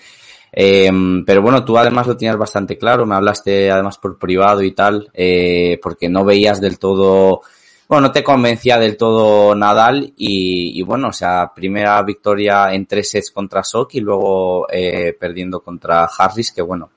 Eh, 0.51 0.91
pero 1.25 1.41
bueno, 1.41 1.63
tú 1.63 1.77
además 1.77 2.07
lo 2.07 2.17
tienes 2.17 2.37
bastante 2.37 2.77
claro, 2.77 3.05
me 3.05 3.15
hablaste 3.15 3.69
además 3.71 3.97
por 3.97 4.17
privado 4.17 4.61
y 4.63 4.71
tal, 4.71 5.09
eh, 5.13 5.79
porque 5.81 6.09
no 6.09 6.25
veías 6.25 6.59
del 6.59 6.79
todo, 6.79 7.41
bueno, 7.87 8.07
no 8.07 8.11
te 8.11 8.23
convencía 8.23 8.79
del 8.79 8.97
todo 8.97 9.53
Nadal 9.53 10.13
y, 10.17 10.81
bueno, 10.83 11.09
o 11.09 11.13
sea, 11.13 11.51
primera 11.53 12.01
victoria 12.01 12.73
en 12.73 12.85
tres 12.87 13.11
sets 13.11 13.31
contra 13.31 13.63
Sok 13.63 13.95
y 13.95 13.99
luego 13.99 14.67
eh, 14.71 15.15
perdiendo 15.19 15.61
contra 15.61 16.05
Harris, 16.05 16.51
que 16.51 16.61
bueno, 16.61 16.89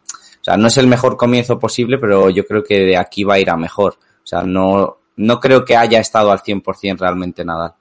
o 0.43 0.45
sea, 0.45 0.57
no 0.57 0.67
es 0.67 0.77
el 0.77 0.89
mejor 0.89 1.17
comienzo 1.17 1.57
posible, 1.57 1.99
pero 1.99 2.29
yo 2.29 2.45
creo 2.45 2.65
que 2.65 2.81
de 2.81 2.97
aquí 2.97 3.23
va 3.23 3.35
a 3.35 3.39
ir 3.39 3.49
a 3.49 3.57
mejor. 3.57 3.93
O 3.95 4.27
sea, 4.27 4.43
no, 4.43 4.99
no 5.15 5.39
creo 5.39 5.65
que 5.65 5.77
haya 5.77 6.01
estado 6.01 6.33
al 6.33 6.41
100% 6.41 6.99
realmente 6.99 7.45
Nadal. 7.45 7.75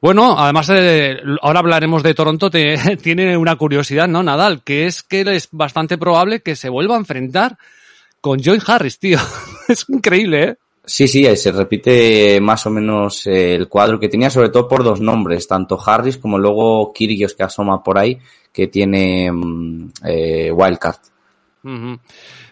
Bueno, 0.00 0.38
además, 0.38 0.70
ahora 1.42 1.58
hablaremos 1.58 2.02
de 2.02 2.14
Toronto, 2.14 2.50
tiene 3.02 3.36
una 3.36 3.56
curiosidad, 3.56 4.08
¿no, 4.08 4.22
Nadal? 4.22 4.62
Que 4.64 4.86
es 4.86 5.02
que 5.02 5.20
es 5.20 5.50
bastante 5.52 5.98
probable 5.98 6.40
que 6.40 6.56
se 6.56 6.70
vuelva 6.70 6.94
a 6.94 7.00
enfrentar 7.00 7.58
con 8.22 8.42
Joy 8.42 8.62
Harris, 8.66 8.98
tío. 8.98 9.18
es 9.68 9.84
increíble, 9.90 10.42
¿eh? 10.42 10.56
Sí, 10.90 11.06
sí, 11.06 11.24
se 11.36 11.52
repite 11.52 12.40
más 12.40 12.66
o 12.66 12.70
menos 12.70 13.24
eh, 13.28 13.54
el 13.54 13.68
cuadro 13.68 14.00
que 14.00 14.08
tenía, 14.08 14.28
sobre 14.28 14.48
todo 14.48 14.66
por 14.66 14.82
dos 14.82 15.00
nombres, 15.00 15.46
tanto 15.46 15.78
Harris 15.80 16.16
como 16.16 16.36
luego 16.36 16.92
Kyrgios 16.92 17.34
que 17.34 17.44
asoma 17.44 17.80
por 17.80 17.96
ahí, 17.96 18.18
que 18.52 18.66
tiene 18.66 19.30
mm, 19.30 19.90
eh, 20.04 20.50
Wildcard. 20.50 20.96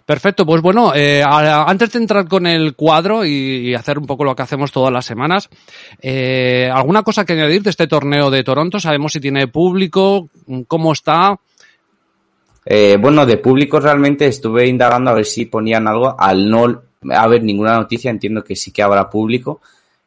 Perfecto, 0.07 0.47
pues 0.47 0.63
bueno, 0.63 0.93
eh, 0.95 1.21
antes 1.27 1.91
de 1.91 1.99
entrar 1.99 2.29
con 2.29 2.47
el 2.47 2.77
cuadro 2.77 3.25
y, 3.25 3.75
hacer 3.75 3.99
un 3.99 4.07
poco 4.07 4.23
lo 4.23 4.37
que 4.37 4.43
hacemos 4.43 4.71
todas 4.71 4.93
las 4.93 5.05
semanas, 5.05 5.49
eh, 6.01 6.71
¿alguna 6.73 7.03
cosa 7.03 7.25
que 7.25 7.33
añadir 7.33 7.65
de 7.65 7.71
este 7.71 7.89
torneo 7.89 8.31
de 8.31 8.45
Toronto? 8.45 8.79
¿Sabemos 8.79 9.15
si 9.15 9.19
tiene 9.21 9.49
público? 9.49 10.29
¿Cómo 10.69 10.93
está? 10.93 11.41
Eh, 12.65 12.99
bueno, 13.01 13.27
de 13.27 13.39
público 13.39 13.81
realmente 13.81 14.29
estuve 14.29 14.69
indagando 14.69 15.11
a 15.11 15.15
ver 15.15 15.25
si 15.25 15.47
ponían 15.47 15.89
algo. 15.89 16.15
Al 16.17 16.49
no 16.49 16.88
haber 17.11 17.43
ninguna 17.43 17.75
noticia, 17.77 18.11
entiendo 18.11 18.43
que 18.45 18.57
sí 18.57 18.71
que 18.71 18.83
habrá 18.83 19.09
público. 19.09 19.61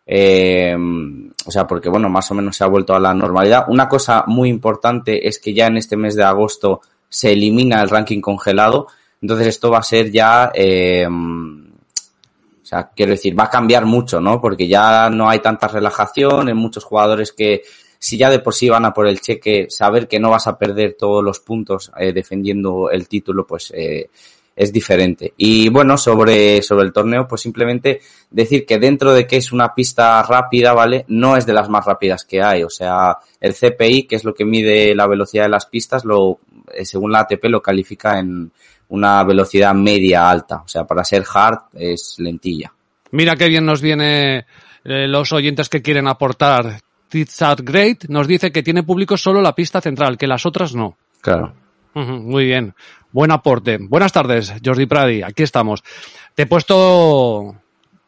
o 0.08 1.52
sea, 1.52 1.68
porque 1.68 1.90
bueno, 1.90 2.10
más 2.10 2.30
o 2.32 2.36
menos 2.36 2.56
se 2.56 2.64
ha 2.64 2.68
vuelto 2.68 2.94
a 2.94 3.00
la 3.00 3.14
normalidad. 3.14 3.66
Una 3.68 3.88
cosa 3.88 4.24
muy 4.28 4.50
importante 4.50 5.28
es 5.28 5.40
que 5.40 5.54
ya 5.54 5.68
en 5.68 5.78
este 5.78 5.98
mes 5.98 6.16
de 6.16 6.24
agosto 6.24 6.82
se 7.10 7.34
elimina 7.34 7.82
el 7.82 7.90
ranking 7.90 8.22
congelado 8.22 8.88
entonces 9.22 9.48
esto 9.48 9.70
va 9.70 9.80
a 9.80 9.84
ser 9.84 10.12
ya, 10.12 10.52
eh, 10.54 11.08
o 11.08 12.66
sea, 12.66 12.90
quiero 12.96 13.12
decir, 13.12 13.38
va 13.40 13.44
a 13.46 13.50
cambiar 13.50 13.86
mucho, 13.86 14.20
¿no? 14.20 14.42
Porque 14.42 14.68
ya 14.68 15.10
no 15.10 15.30
hay 15.30 15.40
tanta 15.40 15.68
relajación 15.68 16.50
en 16.50 16.58
muchos 16.58 16.84
jugadores 16.84 17.32
que 17.32 17.62
si 18.00 18.18
ya 18.18 18.32
de 18.32 18.40
por 18.40 18.56
sí 18.56 18.68
van 18.68 18.86
a 18.86 18.94
por 18.94 19.08
el 19.08 19.22
cheque, 19.22 19.68
saber 19.70 20.08
que 20.08 20.20
no 20.20 20.32
vas 20.32 20.48
a 20.48 20.58
perder 20.58 20.96
todos 20.98 21.24
los 21.24 21.40
puntos 21.40 21.92
eh, 22.00 22.14
defendiendo 22.14 22.90
el 22.90 23.08
título, 23.08 23.46
pues 23.46 23.72
eh, 23.76 24.10
es 24.56 24.72
diferente. 24.72 25.34
Y 25.38 25.70
bueno, 25.70 25.98
sobre, 25.98 26.62
sobre 26.62 26.86
el 26.86 26.94
torneo, 26.94 27.28
pues 27.28 27.42
simplemente 27.42 28.02
decir 28.30 28.66
que 28.66 28.80
dentro 28.80 29.14
de 29.14 29.26
que 29.26 29.38
es 29.38 29.52
una 29.52 29.74
pista 29.74 30.22
rápida, 30.24 30.74
¿vale? 30.74 31.06
No 31.08 31.38
es 31.38 31.46
de 31.46 31.54
las 31.54 31.70
más 31.70 31.86
rápidas 31.86 32.26
que 32.26 32.42
hay. 32.42 32.64
O 32.64 32.70
sea, 32.70 33.18
el 33.40 33.54
CPI, 33.54 34.04
que 34.04 34.16
es 34.18 34.24
lo 34.24 34.34
que 34.34 34.46
mide 34.46 34.94
la 34.94 35.08
velocidad 35.08 35.44
de 35.44 35.50
las 35.50 35.66
pistas, 35.66 36.06
lo, 36.06 36.40
según 36.84 37.12
la 37.12 37.22
ATP 37.22 37.46
lo 37.46 37.62
califica 37.62 38.20
en 38.20 38.52
una 38.90 39.24
velocidad 39.24 39.74
media 39.74 40.30
alta. 40.30 40.58
O 40.58 40.68
sea, 40.68 40.86
para 40.86 41.04
ser 41.04 41.24
hard 41.34 41.60
es 41.74 42.16
lentilla. 42.20 42.72
Mira 43.12 43.36
qué 43.36 43.48
bien 43.48 43.66
nos 43.66 43.82
viene 43.82 44.46
eh, 44.84 45.08
los 45.08 45.32
oyentes 45.32 45.70
que 45.70 45.82
quieren 45.82 46.08
aportar. 46.08 46.82
Tizard 47.10 47.64
Great 47.64 48.06
nos 48.08 48.28
dice 48.28 48.52
que 48.52 48.64
tiene 48.64 48.84
público 48.84 49.18
solo 49.18 49.42
la 49.42 49.54
pista 49.54 49.82
central, 49.82 50.18
que 50.18 50.28
las 50.28 50.46
otras 50.46 50.74
no. 50.74 50.98
Claro. 51.20 51.54
Muy 51.94 52.46
bien. 52.46 52.74
Buen 53.12 53.32
aporte. 53.32 53.78
Buenas 53.80 54.14
tardes, 54.14 54.54
Jordi 54.64 54.86
Pradi. 54.86 55.22
Aquí 55.24 55.44
estamos. 55.44 55.84
Te 56.36 56.44
he 56.44 56.46
puesto 56.46 57.56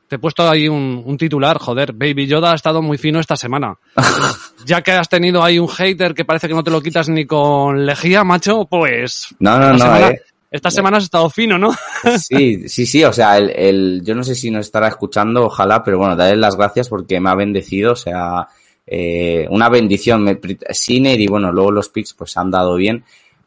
te 0.08 0.18
he 0.18 0.20
puesto 0.20 0.48
ahí 0.48 0.68
un, 0.68 1.18
titular, 1.18 1.58
joder, 1.58 1.92
Baby 1.94 2.28
Yoda 2.28 2.52
ha 2.52 2.56
estado 2.56 2.84
muy 2.84 3.00
fino 3.00 3.20
esta 3.20 3.36
semana. 3.36 3.76
ya 4.66 4.82
que 4.82 4.92
has 4.92 5.10
tenido 5.10 5.44
ahí 5.44 5.58
un 5.58 5.68
hater 5.68 6.14
que 6.14 6.24
parece 6.24 6.48
que 6.48 6.54
no 6.54 6.64
te 6.64 6.70
lo 6.70 6.82
quitas 6.82 7.10
ni 7.10 7.26
con 7.26 7.86
lejía, 7.86 8.24
macho, 8.24 8.66
pues... 8.66 9.30
No, 9.40 9.58
no, 9.58 9.74
no, 9.74 9.98
eh. 9.98 10.22
Esta 10.52 10.70
semana 10.70 10.98
has 10.98 11.06
estado 11.06 11.32
fino, 11.32 11.58
¿no? 11.58 11.72
sí, 12.20 12.70
sí, 12.70 12.86
sí, 12.86 13.04
o 13.04 13.12
sea, 13.12 13.40
el, 13.40 13.50
el, 13.56 14.02
yo 14.06 14.14
no 14.14 14.24
sé 14.24 14.36
si 14.36 14.52
nos 14.52 14.68
estará 14.68 14.88
escuchando, 14.88 15.48
ojalá, 15.48 15.84
pero 15.84 15.98
bueno, 15.98 16.16
darle 16.16 16.38
las 16.38 16.56
gracias 16.56 16.90
porque 16.90 17.20
me 17.20 17.32
ha 17.32 17.36
bendecido, 17.36 17.94
o 17.94 17.96
sea, 17.96 18.48
eh, 18.86 19.48
una 19.50 19.70
bendición. 19.70 20.40
Siner 20.70 21.20
y 21.20 21.28
bueno, 21.28 21.52
luego 21.52 21.72
los 21.72 21.90
picks 21.90 22.14
pues 22.14 22.36
han 22.38 22.52
dado 22.52 22.76
bien. 22.76 23.04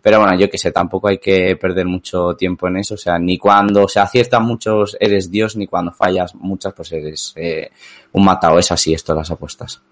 Pero 0.07 0.21
bueno, 0.21 0.39
yo 0.39 0.49
que 0.49 0.57
sé, 0.57 0.71
tampoco 0.71 1.09
hay 1.09 1.19
que 1.19 1.57
perder 1.57 1.85
mucho 1.85 2.37
tiempo 2.37 2.69
en 2.69 2.77
eso. 2.77 2.95
O 2.95 2.97
sea, 2.97 3.19
ni 3.19 3.39
cuando 3.39 3.89
se 3.89 3.99
aciertan 3.99 4.45
muchos 4.45 4.97
eres 5.01 5.33
Dios, 5.33 5.57
ni 5.57 5.67
cuando 5.67 5.91
fallas 5.91 6.33
muchas 6.37 6.75
pues 6.75 6.93
eres 6.93 7.33
eh, 7.35 7.73
un 8.13 8.25
matado. 8.25 8.57
Es 8.57 8.71
así 8.71 8.95
esto 8.95 9.17
las 9.17 9.33
apuestas. 9.33 9.83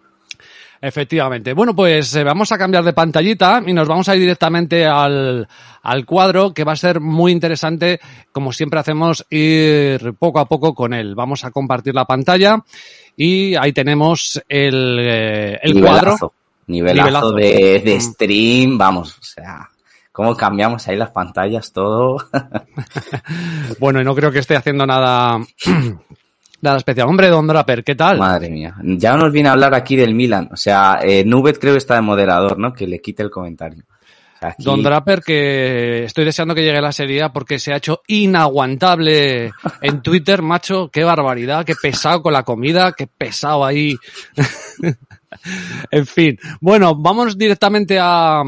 Efectivamente. 0.81 1.53
Bueno, 1.53 1.75
pues 1.75 2.15
eh, 2.15 2.23
vamos 2.23 2.53
a 2.53 2.59
cambiar 2.59 2.85
de 2.85 2.93
pantallita 2.93 3.61
y 3.67 3.73
nos 3.73 3.89
vamos 3.89 4.09
a 4.09 4.15
ir 4.15 4.21
directamente 4.21 4.87
al, 4.87 5.49
al 5.83 6.07
cuadro 6.07 6.55
que 6.55 6.63
va 6.63 6.75
a 6.75 6.77
ser 6.77 7.01
muy 7.01 7.33
interesante, 7.33 7.99
como 8.31 8.53
siempre 8.53 8.79
hacemos, 8.79 9.27
ir 9.31 10.15
poco 10.17 10.39
a 10.39 10.47
poco 10.47 10.77
con 10.77 10.95
él. 10.95 11.17
Vamos 11.17 11.45
a 11.45 11.51
compartir 11.51 11.93
la 11.93 12.05
pantalla 12.05 12.63
y 13.17 13.57
ahí 13.57 13.73
tenemos 13.73 14.41
el, 14.49 14.97
eh, 15.01 15.59
el 15.61 15.81
cuadro. 15.81 16.35
Nivelazo, 16.69 17.33
de, 17.33 17.83
de 17.85 18.01
stream, 18.01 18.79
vamos, 18.79 19.19
o 19.19 19.23
sea 19.25 19.69
cómo 20.15 20.37
cambiamos 20.37 20.87
ahí 20.87 20.97
las 20.97 21.11
pantallas, 21.11 21.73
todo. 21.73 22.19
bueno, 23.81 24.01
y 24.01 24.05
no 24.05 24.15
creo 24.15 24.31
que 24.31 24.39
esté 24.39 24.55
haciendo 24.55 24.87
nada 24.87 25.41
Nada 26.63 26.79
especial. 26.79 27.09
Hombre, 27.09 27.29
Don 27.29 27.47
Draper, 27.47 27.83
¿qué 27.83 27.97
tal? 27.97 28.19
Madre 28.19 28.49
mía. 28.49 28.75
Ya 28.83 29.17
nos 29.17 29.31
viene 29.33 29.51
a 29.51 29.53
hablar 29.53 29.75
aquí 29.75 29.97
del 29.97 30.15
Milan. 30.15 30.49
O 30.51 30.57
sea, 30.57 30.99
eh, 31.03 31.23
Nubet 31.23 31.59
creo 31.59 31.75
que 31.75 31.79
está 31.79 31.97
de 31.97 32.01
moderador, 32.01 32.59
¿no? 32.59 32.73
Que 32.73 32.87
le 32.87 33.01
quite 33.01 33.23
el 33.23 33.31
comentario. 33.31 33.83
Don 34.59 34.83
Draper, 34.83 35.21
que 35.21 36.05
estoy 36.05 36.25
deseando 36.25 36.55
que 36.55 36.63
llegue 36.63 36.81
la 36.81 36.93
serie 36.93 37.29
porque 37.31 37.59
se 37.59 37.73
ha 37.73 37.77
hecho 37.77 38.03
inaguantable 38.07 39.53
en 39.83 40.01
Twitter, 40.01 40.41
macho. 40.43 40.89
Qué 40.91 41.05
barbaridad, 41.05 41.67
qué 41.67 41.75
pesado 41.75 42.23
con 42.23 42.33
la 42.33 42.45
comida, 42.45 42.93
qué 42.93 43.09
pesado 43.09 43.65
ahí. 43.65 43.97
en 45.91 46.07
fin. 46.07 46.39
Bueno, 46.61 46.95
vamos 46.95 47.37
directamente 47.37 47.99
a, 48.01 48.43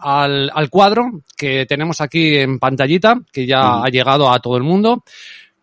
al, 0.00 0.50
al, 0.54 0.70
cuadro 0.70 1.22
que 1.36 1.66
tenemos 1.66 2.00
aquí 2.00 2.36
en 2.36 2.58
pantallita, 2.58 3.20
que 3.32 3.46
ya 3.46 3.82
ha 3.82 3.88
llegado 3.88 4.30
a 4.30 4.38
todo 4.40 4.56
el 4.56 4.62
mundo. 4.62 5.04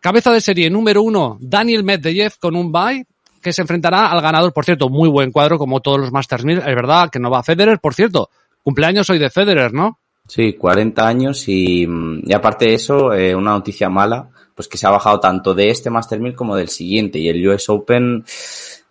Cabeza 0.00 0.32
de 0.32 0.40
serie 0.40 0.70
número 0.70 1.02
uno, 1.02 1.38
Daniel 1.40 1.84
Medvedev 1.84 2.32
con 2.40 2.56
un 2.56 2.72
bye 2.72 3.06
que 3.42 3.52
se 3.52 3.62
enfrentará 3.62 4.06
al 4.10 4.20
ganador, 4.20 4.52
por 4.52 4.64
cierto, 4.64 4.88
muy 4.88 5.08
buen 5.08 5.32
cuadro 5.32 5.58
como 5.58 5.80
todos 5.80 5.98
los 5.98 6.12
Masters 6.12 6.44
1000, 6.44 6.58
es 6.58 6.64
verdad 6.64 7.10
que 7.10 7.18
no 7.18 7.30
va 7.30 7.40
a 7.40 7.42
Federer, 7.42 7.80
por 7.80 7.92
cierto, 7.92 8.30
cumpleaños 8.62 9.10
hoy 9.10 9.18
de 9.18 9.30
Federer, 9.30 9.72
¿no? 9.72 9.98
Sí, 10.28 10.54
40 10.54 11.06
años 11.06 11.48
y, 11.48 11.86
y 12.22 12.32
aparte 12.32 12.66
de 12.66 12.74
eso, 12.74 13.12
eh, 13.12 13.34
una 13.34 13.50
noticia 13.50 13.88
mala, 13.88 14.28
pues 14.54 14.68
que 14.68 14.78
se 14.78 14.86
ha 14.86 14.90
bajado 14.90 15.18
tanto 15.18 15.54
de 15.54 15.70
este 15.70 15.90
Master 15.90 16.20
1000 16.20 16.34
como 16.34 16.56
del 16.56 16.68
siguiente 16.68 17.18
y 17.18 17.28
el 17.28 17.46
US 17.48 17.68
Open 17.68 18.24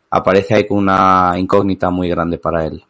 aparece 0.10 0.56
ahí 0.56 0.68
con 0.68 0.80
una 0.80 1.34
incógnita 1.38 1.90
muy 1.90 2.10
grande 2.10 2.38
para 2.38 2.66
él. 2.66 2.84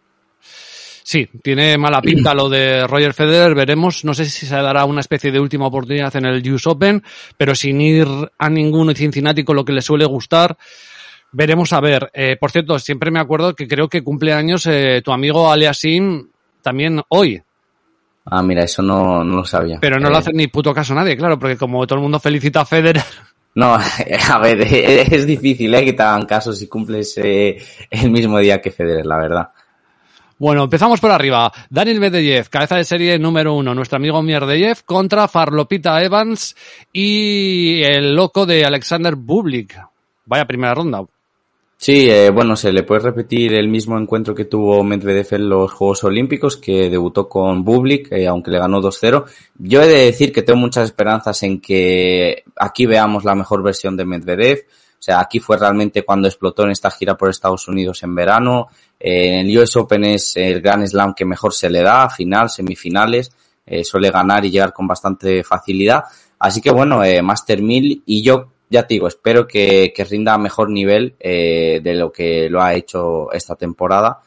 Sí, 1.11 1.27
tiene 1.43 1.77
mala 1.77 2.01
pinta 2.01 2.33
lo 2.33 2.47
de 2.47 2.87
Roger 2.87 3.13
Federer, 3.13 3.53
veremos, 3.53 4.05
no 4.05 4.13
sé 4.13 4.23
si 4.23 4.45
se 4.45 4.55
dará 4.55 4.85
una 4.85 5.01
especie 5.01 5.29
de 5.29 5.41
última 5.41 5.67
oportunidad 5.67 6.15
en 6.15 6.23
el 6.23 6.53
US 6.53 6.65
Open, 6.67 7.03
pero 7.35 7.53
sin 7.53 7.81
ir 7.81 8.07
a 8.37 8.49
ningún 8.49 8.95
Cincinnati 8.95 9.43
con 9.43 9.57
lo 9.57 9.65
que 9.65 9.73
le 9.73 9.81
suele 9.81 10.05
gustar, 10.05 10.55
veremos 11.33 11.73
a 11.73 11.81
ver. 11.81 12.09
Eh, 12.13 12.37
por 12.39 12.51
cierto, 12.51 12.79
siempre 12.79 13.11
me 13.11 13.19
acuerdo 13.19 13.53
que 13.53 13.67
creo 13.67 13.89
que 13.89 14.05
cumple 14.05 14.31
años 14.31 14.65
eh, 14.67 15.01
tu 15.03 15.11
amigo 15.11 15.51
Aliasim 15.51 16.29
también 16.61 17.01
hoy. 17.09 17.43
Ah, 18.23 18.41
mira, 18.41 18.63
eso 18.63 18.81
no, 18.81 19.21
no 19.21 19.35
lo 19.35 19.43
sabía. 19.43 19.79
Pero 19.81 19.99
no 19.99 20.07
le 20.07 20.15
eh, 20.15 20.19
hace 20.19 20.31
ni 20.31 20.47
puto 20.47 20.73
caso 20.73 20.93
a 20.93 20.95
nadie, 20.95 21.17
claro, 21.17 21.37
porque 21.37 21.57
como 21.57 21.85
todo 21.85 21.97
el 21.97 22.03
mundo 22.03 22.21
felicita 22.21 22.61
a 22.61 22.65
Federer. 22.65 23.03
No, 23.53 23.73
a 23.73 24.39
ver, 24.39 24.61
es 24.61 25.27
difícil 25.27 25.75
¿eh? 25.75 25.83
que 25.83 25.91
te 25.91 26.01
hagan 26.01 26.25
caso 26.25 26.53
si 26.53 26.69
cumples 26.69 27.17
el 27.17 28.09
mismo 28.09 28.39
día 28.39 28.61
que 28.61 28.71
Federer, 28.71 29.05
la 29.05 29.17
verdad. 29.17 29.49
Bueno, 30.41 30.63
empezamos 30.63 30.99
por 30.99 31.11
arriba. 31.11 31.51
Daniel 31.69 31.99
Medvedev, 31.99 32.49
cabeza 32.49 32.75
de 32.75 32.83
serie 32.83 33.19
número 33.19 33.53
uno, 33.53 33.75
nuestro 33.75 33.97
amigo 33.97 34.23
Mierdeyev 34.23 34.83
contra 34.85 35.27
Farlopita 35.27 36.03
Evans 36.03 36.55
y 36.91 37.83
el 37.83 38.15
loco 38.15 38.47
de 38.47 38.65
Alexander 38.65 39.15
Bublik. 39.15 39.79
Vaya 40.25 40.47
primera 40.47 40.73
ronda. 40.73 41.03
Sí, 41.77 42.09
eh, 42.09 42.31
bueno, 42.31 42.55
se 42.55 42.73
le 42.73 42.81
puede 42.81 43.01
repetir 43.01 43.53
el 43.53 43.67
mismo 43.67 43.99
encuentro 43.99 44.33
que 44.33 44.45
tuvo 44.45 44.83
Medvedev 44.83 45.27
en 45.29 45.47
los 45.47 45.71
Juegos 45.73 46.03
Olímpicos, 46.05 46.57
que 46.57 46.89
debutó 46.89 47.29
con 47.29 47.63
Bublik, 47.63 48.11
eh, 48.11 48.25
aunque 48.25 48.49
le 48.49 48.57
ganó 48.57 48.81
2-0. 48.81 49.25
Yo 49.59 49.83
he 49.83 49.87
de 49.87 50.05
decir 50.05 50.33
que 50.33 50.41
tengo 50.41 50.59
muchas 50.59 50.85
esperanzas 50.85 51.43
en 51.43 51.61
que 51.61 52.45
aquí 52.55 52.87
veamos 52.87 53.25
la 53.25 53.35
mejor 53.35 53.61
versión 53.61 53.95
de 53.95 54.05
Medvedev. 54.05 54.65
O 55.01 55.03
sea, 55.03 55.19
aquí 55.19 55.39
fue 55.39 55.57
realmente 55.57 56.03
cuando 56.03 56.27
explotó 56.27 56.63
en 56.63 56.71
esta 56.71 56.91
gira 56.91 57.17
por 57.17 57.29
Estados 57.29 57.67
Unidos 57.67 58.03
en 58.03 58.13
verano. 58.13 58.67
Eh, 58.99 59.41
el 59.41 59.57
US 59.57 59.75
Open 59.75 60.05
es 60.05 60.37
el 60.37 60.61
Grand 60.61 60.85
Slam 60.85 61.15
que 61.15 61.25
mejor 61.25 61.53
se 61.53 61.69
le 61.69 61.81
da, 61.81 62.09
final, 62.09 62.49
semifinales. 62.49 63.31
suele 63.83 64.11
ganar 64.11 64.45
y 64.45 64.51
llegar 64.51 64.73
con 64.73 64.85
bastante 64.85 65.43
facilidad. 65.43 66.03
Así 66.39 66.61
que 66.61 66.71
bueno, 66.71 67.01
Master 67.23 67.61
1000 67.61 68.03
y 68.05 68.21
yo 68.21 68.51
ya 68.71 68.87
te 68.87 68.93
digo, 68.93 69.07
espero 69.07 69.45
que, 69.45 69.93
rinda 70.09 70.33
a 70.33 70.37
mejor 70.37 70.69
nivel 70.69 71.13
eh, 71.19 71.81
de 71.83 71.93
lo 71.93 72.09
que 72.09 72.49
lo 72.49 72.61
ha 72.61 72.73
hecho 72.73 73.29
esta 73.33 73.55
temporada. 73.55 74.21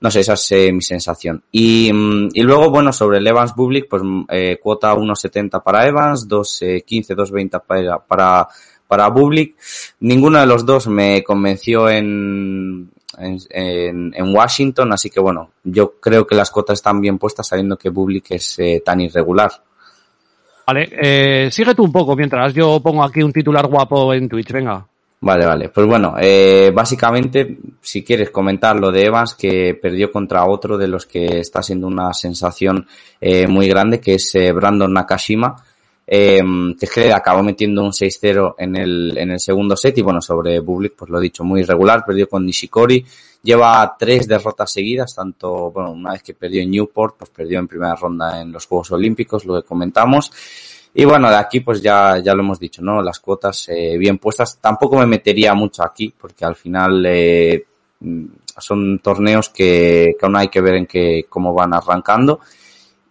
No 0.00 0.10
sé, 0.10 0.20
esa 0.20 0.34
es 0.34 0.52
eh, 0.52 0.70
mi 0.70 0.82
sensación. 0.82 1.42
Y, 1.50 1.90
mm, 1.90 2.28
y, 2.34 2.42
luego, 2.42 2.70
bueno, 2.70 2.92
sobre 2.92 3.18
el 3.18 3.26
Evans 3.26 3.54
Public, 3.54 3.86
pues 3.88 4.02
mm, 4.04 4.24
eh, 4.28 4.58
cuota 4.62 4.94
1.70 4.94 5.62
para 5.62 5.86
Evans, 5.86 6.28
2.15, 6.28 7.14
2.20 7.16 7.62
para, 7.66 7.98
para, 7.98 8.48
para 8.90 9.14
Public. 9.14 9.54
Ninguno 10.00 10.40
de 10.40 10.46
los 10.46 10.66
dos 10.66 10.88
me 10.88 11.22
convenció 11.22 11.88
en, 11.88 12.90
en, 13.16 14.12
en, 14.12 14.34
Washington, 14.34 14.92
así 14.92 15.08
que 15.10 15.20
bueno, 15.20 15.50
yo 15.62 15.92
creo 16.00 16.26
que 16.26 16.34
las 16.34 16.50
cuotas 16.50 16.80
están 16.80 17.00
bien 17.00 17.18
puestas 17.18 17.46
sabiendo 17.46 17.78
que 17.78 17.92
Public 17.92 18.32
es 18.32 18.58
tan 18.84 19.00
irregular. 19.00 19.52
Vale, 20.66 20.88
eh, 21.00 21.48
sigue 21.50 21.74
tú 21.74 21.84
un 21.84 21.92
poco 21.92 22.16
mientras 22.16 22.52
yo 22.52 22.80
pongo 22.80 23.04
aquí 23.04 23.22
un 23.22 23.32
titular 23.32 23.66
guapo 23.68 24.12
en 24.12 24.28
Twitch, 24.28 24.50
venga. 24.50 24.84
Vale, 25.22 25.44
vale. 25.44 25.68
Pues 25.68 25.86
bueno, 25.86 26.14
eh, 26.18 26.72
básicamente, 26.74 27.58
si 27.82 28.02
quieres 28.02 28.30
comentar 28.30 28.80
lo 28.80 28.90
de 28.90 29.04
Evans, 29.04 29.34
que 29.34 29.74
perdió 29.74 30.10
contra 30.10 30.46
otro 30.46 30.78
de 30.78 30.88
los 30.88 31.04
que 31.04 31.40
está 31.40 31.62
siendo 31.62 31.86
una 31.86 32.14
sensación 32.14 32.86
eh, 33.20 33.46
muy 33.46 33.68
grande, 33.68 34.00
que 34.00 34.14
es 34.14 34.34
eh, 34.34 34.50
Brandon 34.52 34.92
Nakashima, 34.92 35.56
eh, 36.12 36.42
que 36.78 36.88
que 36.88 37.12
acabó 37.12 37.40
metiendo 37.44 37.84
un 37.84 37.92
6-0 37.92 38.56
en 38.58 38.74
el, 38.74 39.16
en 39.16 39.30
el 39.30 39.38
segundo 39.38 39.76
set 39.76 39.96
y 39.98 40.02
bueno, 40.02 40.20
sobre 40.20 40.58
Bublik, 40.58 40.94
pues 40.96 41.08
lo 41.08 41.20
he 41.20 41.22
dicho, 41.22 41.44
muy 41.44 41.60
irregular, 41.60 42.04
perdió 42.04 42.28
con 42.28 42.44
Nishikori, 42.44 43.06
lleva 43.44 43.94
tres 43.96 44.26
derrotas 44.26 44.72
seguidas, 44.72 45.14
tanto, 45.14 45.70
bueno, 45.70 45.92
una 45.92 46.12
vez 46.12 46.24
que 46.24 46.34
perdió 46.34 46.62
en 46.62 46.72
Newport, 46.72 47.16
pues 47.16 47.30
perdió 47.30 47.60
en 47.60 47.68
primera 47.68 47.94
ronda 47.94 48.42
en 48.42 48.50
los 48.50 48.66
Juegos 48.66 48.90
Olímpicos, 48.90 49.44
lo 49.44 49.62
que 49.62 49.68
comentamos. 49.68 50.32
Y 50.92 51.04
bueno, 51.04 51.30
de 51.30 51.36
aquí 51.36 51.60
pues 51.60 51.80
ya, 51.80 52.18
ya 52.18 52.34
lo 52.34 52.42
hemos 52.42 52.58
dicho, 52.58 52.82
¿no? 52.82 53.00
Las 53.00 53.20
cuotas 53.20 53.68
eh, 53.68 53.96
bien 53.96 54.18
puestas. 54.18 54.58
Tampoco 54.60 54.98
me 54.98 55.06
metería 55.06 55.54
mucho 55.54 55.84
aquí, 55.84 56.12
porque 56.20 56.44
al 56.44 56.56
final 56.56 57.06
eh, 57.06 57.64
son 58.58 58.98
torneos 58.98 59.50
que, 59.50 60.16
que 60.18 60.26
aún 60.26 60.36
hay 60.36 60.48
que 60.48 60.60
ver 60.60 60.74
en 60.74 60.86
qué, 60.86 61.26
cómo 61.28 61.54
van 61.54 61.72
arrancando. 61.72 62.40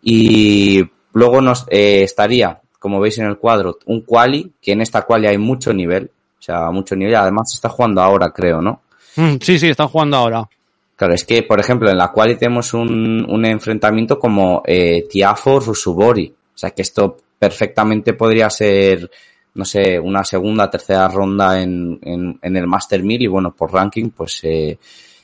Y 0.01 0.83
luego 1.13 1.39
nos 1.39 1.65
eh, 1.69 2.03
estaría, 2.03 2.59
como 2.79 2.99
veis 2.99 3.17
en 3.19 3.25
el 3.25 3.37
cuadro, 3.37 3.77
un 3.85 4.01
quali, 4.01 4.51
que 4.61 4.71
en 4.71 4.81
esta 4.81 5.03
quali 5.03 5.27
hay 5.27 5.37
mucho 5.37 5.73
nivel. 5.73 6.09
O 6.39 6.41
sea, 6.41 6.71
mucho 6.71 6.95
nivel. 6.95 7.15
Además 7.15 7.51
está 7.53 7.69
jugando 7.69 8.01
ahora, 8.01 8.31
creo, 8.31 8.61
¿no? 8.61 8.81
Mm, 9.17 9.35
sí, 9.41 9.59
sí, 9.59 9.67
están 9.67 9.89
jugando 9.89 10.17
ahora. 10.17 10.49
Claro, 10.95 11.13
es 11.13 11.25
que, 11.25 11.43
por 11.43 11.59
ejemplo, 11.59 11.89
en 11.89 11.97
la 11.97 12.09
cual 12.09 12.37
tenemos 12.37 12.73
un, 12.73 13.25
un 13.29 13.45
enfrentamiento 13.45 14.17
como 14.17 14.63
eh, 14.65 15.05
Tiafo 15.09 15.59
Rusubori. 15.59 16.27
O 16.27 16.57
sea, 16.57 16.71
que 16.71 16.81
esto 16.81 17.17
perfectamente 17.37 18.13
podría 18.13 18.49
ser, 18.49 19.09
no 19.53 19.65
sé, 19.65 19.99
una 19.99 20.23
segunda, 20.23 20.69
tercera 20.69 21.07
ronda 21.07 21.61
en, 21.61 21.99
en, 22.01 22.39
en 22.41 22.57
el 22.57 22.67
Master 22.67 23.01
1000 23.01 23.21
y 23.21 23.27
bueno, 23.27 23.53
por 23.55 23.73
ranking, 23.73 24.09
pues 24.09 24.41
eh, 24.43 24.77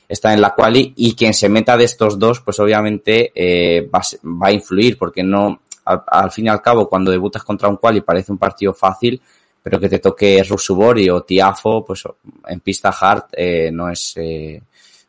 está 0.08 0.32
en 0.32 0.40
la 0.40 0.54
quali 0.54 0.94
y 0.96 1.14
quien 1.14 1.34
se 1.34 1.48
meta 1.48 1.76
de 1.76 1.84
estos 1.84 2.18
dos, 2.18 2.40
pues 2.40 2.58
obviamente 2.58 3.32
eh, 3.34 3.88
va, 3.94 4.00
va, 4.24 4.48
a 4.48 4.52
influir 4.52 4.96
porque 4.96 5.22
no, 5.22 5.60
al, 5.86 6.30
fin 6.30 6.46
y 6.46 6.48
al 6.48 6.60
cabo, 6.60 6.88
cuando 6.88 7.10
debutas 7.10 7.44
contra 7.44 7.68
un 7.68 7.76
quali 7.76 8.00
parece 8.00 8.32
un 8.32 8.38
partido 8.38 8.74
fácil, 8.74 9.20
pero 9.62 9.80
que 9.80 9.88
te 9.88 9.98
toque 9.98 10.42
Rusubori 10.42 11.08
o 11.10 11.22
Tiafo, 11.22 11.84
pues 11.84 12.04
en 12.46 12.60
pista 12.60 12.90
hard 12.90 13.24
eh, 13.32 13.70
no 13.72 13.88
es 13.88 14.14
eh, 14.16 14.62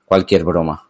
cualquier 0.05 0.43
broma. 0.43 0.83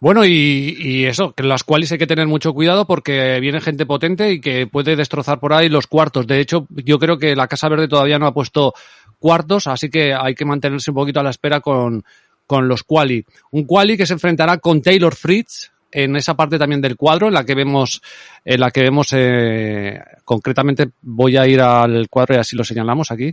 Bueno, 0.00 0.24
y, 0.24 0.76
y, 0.78 1.04
eso, 1.04 1.32
que 1.32 1.44
las 1.44 1.62
cuales 1.62 1.92
hay 1.92 1.98
que 1.98 2.08
tener 2.08 2.26
mucho 2.26 2.52
cuidado 2.52 2.86
porque 2.86 3.38
viene 3.40 3.60
gente 3.60 3.86
potente 3.86 4.32
y 4.32 4.40
que 4.40 4.66
puede 4.66 4.96
destrozar 4.96 5.38
por 5.38 5.52
ahí 5.52 5.68
los 5.68 5.86
cuartos. 5.86 6.26
De 6.26 6.40
hecho, 6.40 6.66
yo 6.70 6.98
creo 6.98 7.18
que 7.18 7.36
la 7.36 7.46
Casa 7.46 7.68
Verde 7.68 7.86
todavía 7.86 8.18
no 8.18 8.26
ha 8.26 8.34
puesto 8.34 8.74
cuartos, 9.20 9.68
así 9.68 9.88
que 9.88 10.12
hay 10.12 10.34
que 10.34 10.44
mantenerse 10.44 10.90
un 10.90 10.96
poquito 10.96 11.20
a 11.20 11.22
la 11.22 11.30
espera 11.30 11.60
con, 11.60 12.04
con 12.46 12.68
los 12.68 12.82
quali. 12.82 13.24
Un 13.52 13.64
quali 13.64 13.96
que 13.96 14.06
se 14.06 14.14
enfrentará 14.14 14.58
con 14.58 14.82
Taylor 14.82 15.14
Fritz, 15.14 15.71
en 15.92 16.16
esa 16.16 16.34
parte 16.34 16.58
también 16.58 16.80
del 16.80 16.96
cuadro 16.96 17.28
en 17.28 17.34
la 17.34 17.44
que 17.44 17.54
vemos 17.54 18.02
en 18.44 18.60
la 18.60 18.70
que 18.70 18.82
vemos 18.82 19.12
eh, 19.12 20.00
concretamente 20.24 20.90
voy 21.02 21.36
a 21.36 21.46
ir 21.46 21.60
al 21.60 22.08
cuadro 22.08 22.34
y 22.34 22.38
así 22.38 22.56
lo 22.56 22.64
señalamos 22.64 23.10
aquí 23.10 23.32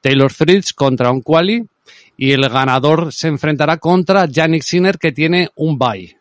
Taylor 0.00 0.32
Fritz 0.32 0.72
contra 0.72 1.10
un 1.10 1.22
quali 1.22 1.64
y 2.16 2.32
el 2.32 2.48
ganador 2.48 3.12
se 3.12 3.28
enfrentará 3.28 3.78
contra 3.78 4.26
Yannick 4.26 4.62
Sinner 4.62 4.98
que 4.98 5.12
tiene 5.12 5.48
un 5.56 5.78
bye 5.78 6.16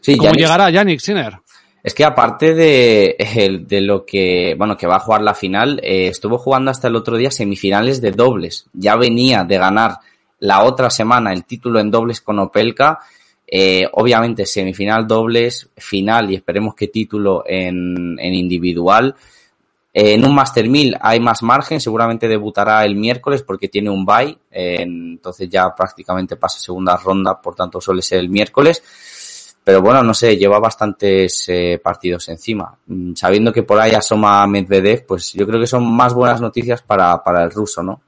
sí, 0.00 0.16
¿cómo 0.16 0.30
Yannick, 0.30 0.40
llegará 0.40 0.70
Yannick 0.70 1.00
Sinner? 1.00 1.38
Es 1.86 1.94
que 1.94 2.04
aparte 2.04 2.52
de, 2.52 3.64
de 3.64 3.80
lo 3.80 4.04
que, 4.04 4.56
bueno, 4.58 4.76
que 4.76 4.88
va 4.88 4.96
a 4.96 4.98
jugar 4.98 5.22
la 5.22 5.34
final, 5.34 5.78
eh, 5.84 6.08
estuvo 6.08 6.36
jugando 6.36 6.72
hasta 6.72 6.88
el 6.88 6.96
otro 6.96 7.16
día 7.16 7.30
semifinales 7.30 8.00
de 8.00 8.10
dobles. 8.10 8.66
Ya 8.72 8.96
venía 8.96 9.44
de 9.44 9.56
ganar 9.56 9.98
la 10.40 10.64
otra 10.64 10.90
semana 10.90 11.32
el 11.32 11.44
título 11.44 11.78
en 11.78 11.92
dobles 11.92 12.20
con 12.20 12.40
Opelka 12.40 12.98
eh, 13.46 13.86
obviamente 13.92 14.44
semifinal 14.44 15.06
dobles, 15.06 15.70
final 15.76 16.30
y 16.30 16.34
esperemos 16.34 16.74
que 16.74 16.88
título 16.88 17.44
en, 17.46 18.18
en 18.18 18.34
individual. 18.34 19.14
Eh, 19.92 20.14
en 20.14 20.26
un 20.26 20.34
Master 20.34 20.68
1000 20.68 20.96
hay 21.00 21.20
más 21.20 21.42
margen, 21.42 21.80
seguramente 21.80 22.28
debutará 22.28 22.84
el 22.84 22.96
miércoles 22.96 23.42
porque 23.42 23.68
tiene 23.68 23.88
un 23.88 24.04
bye, 24.04 24.36
eh, 24.50 24.78
entonces 24.80 25.48
ya 25.48 25.74
prácticamente 25.74 26.36
pasa 26.36 26.58
segunda 26.58 26.96
ronda, 26.96 27.40
por 27.40 27.54
tanto 27.54 27.80
suele 27.80 28.02
ser 28.02 28.18
el 28.18 28.28
miércoles. 28.28 28.82
Pero 29.62 29.82
bueno, 29.82 30.00
no 30.02 30.14
sé, 30.14 30.36
lleva 30.36 30.60
bastantes 30.60 31.50
partidos 31.82 32.28
encima. 32.28 32.78
Mm, 32.86 33.14
sabiendo 33.14 33.52
que 33.52 33.64
por 33.64 33.80
ahí 33.80 33.92
asoma 33.92 34.46
Medvedev, 34.46 35.06
pues 35.06 35.32
yo 35.32 35.44
creo 35.44 35.58
que 35.60 35.66
son 35.66 35.84
más 35.92 36.14
buenas 36.14 36.40
noticias 36.40 36.82
para, 36.82 37.20
para 37.24 37.42
el 37.42 37.50
ruso, 37.50 37.82
¿no? 37.82 38.00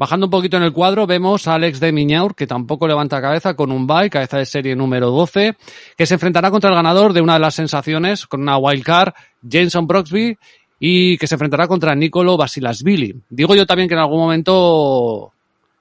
Bajando 0.00 0.28
un 0.28 0.30
poquito 0.30 0.56
en 0.56 0.62
el 0.62 0.72
cuadro, 0.72 1.06
vemos 1.06 1.46
a 1.46 1.56
Alex 1.56 1.78
de 1.78 1.92
Miñaur, 1.92 2.34
que 2.34 2.46
tampoco 2.46 2.88
levanta 2.88 3.20
cabeza 3.20 3.52
con 3.52 3.70
un 3.70 3.86
bye, 3.86 4.08
cabeza 4.08 4.38
de 4.38 4.46
serie 4.46 4.74
número 4.74 5.10
12, 5.10 5.58
que 5.94 6.06
se 6.06 6.14
enfrentará 6.14 6.50
contra 6.50 6.70
el 6.70 6.76
ganador 6.76 7.12
de 7.12 7.20
una 7.20 7.34
de 7.34 7.40
las 7.40 7.54
sensaciones, 7.54 8.26
con 8.26 8.40
una 8.40 8.56
wildcard, 8.56 9.12
Jason 9.46 9.86
Broxby, 9.86 10.38
y 10.78 11.18
que 11.18 11.26
se 11.26 11.34
enfrentará 11.34 11.68
contra 11.68 11.94
Nicolo 11.94 12.38
Basilasvili. 12.38 13.14
Digo 13.28 13.54
yo 13.54 13.66
también 13.66 13.90
que 13.90 13.94
en 13.94 14.00
algún 14.00 14.20
momento 14.20 15.32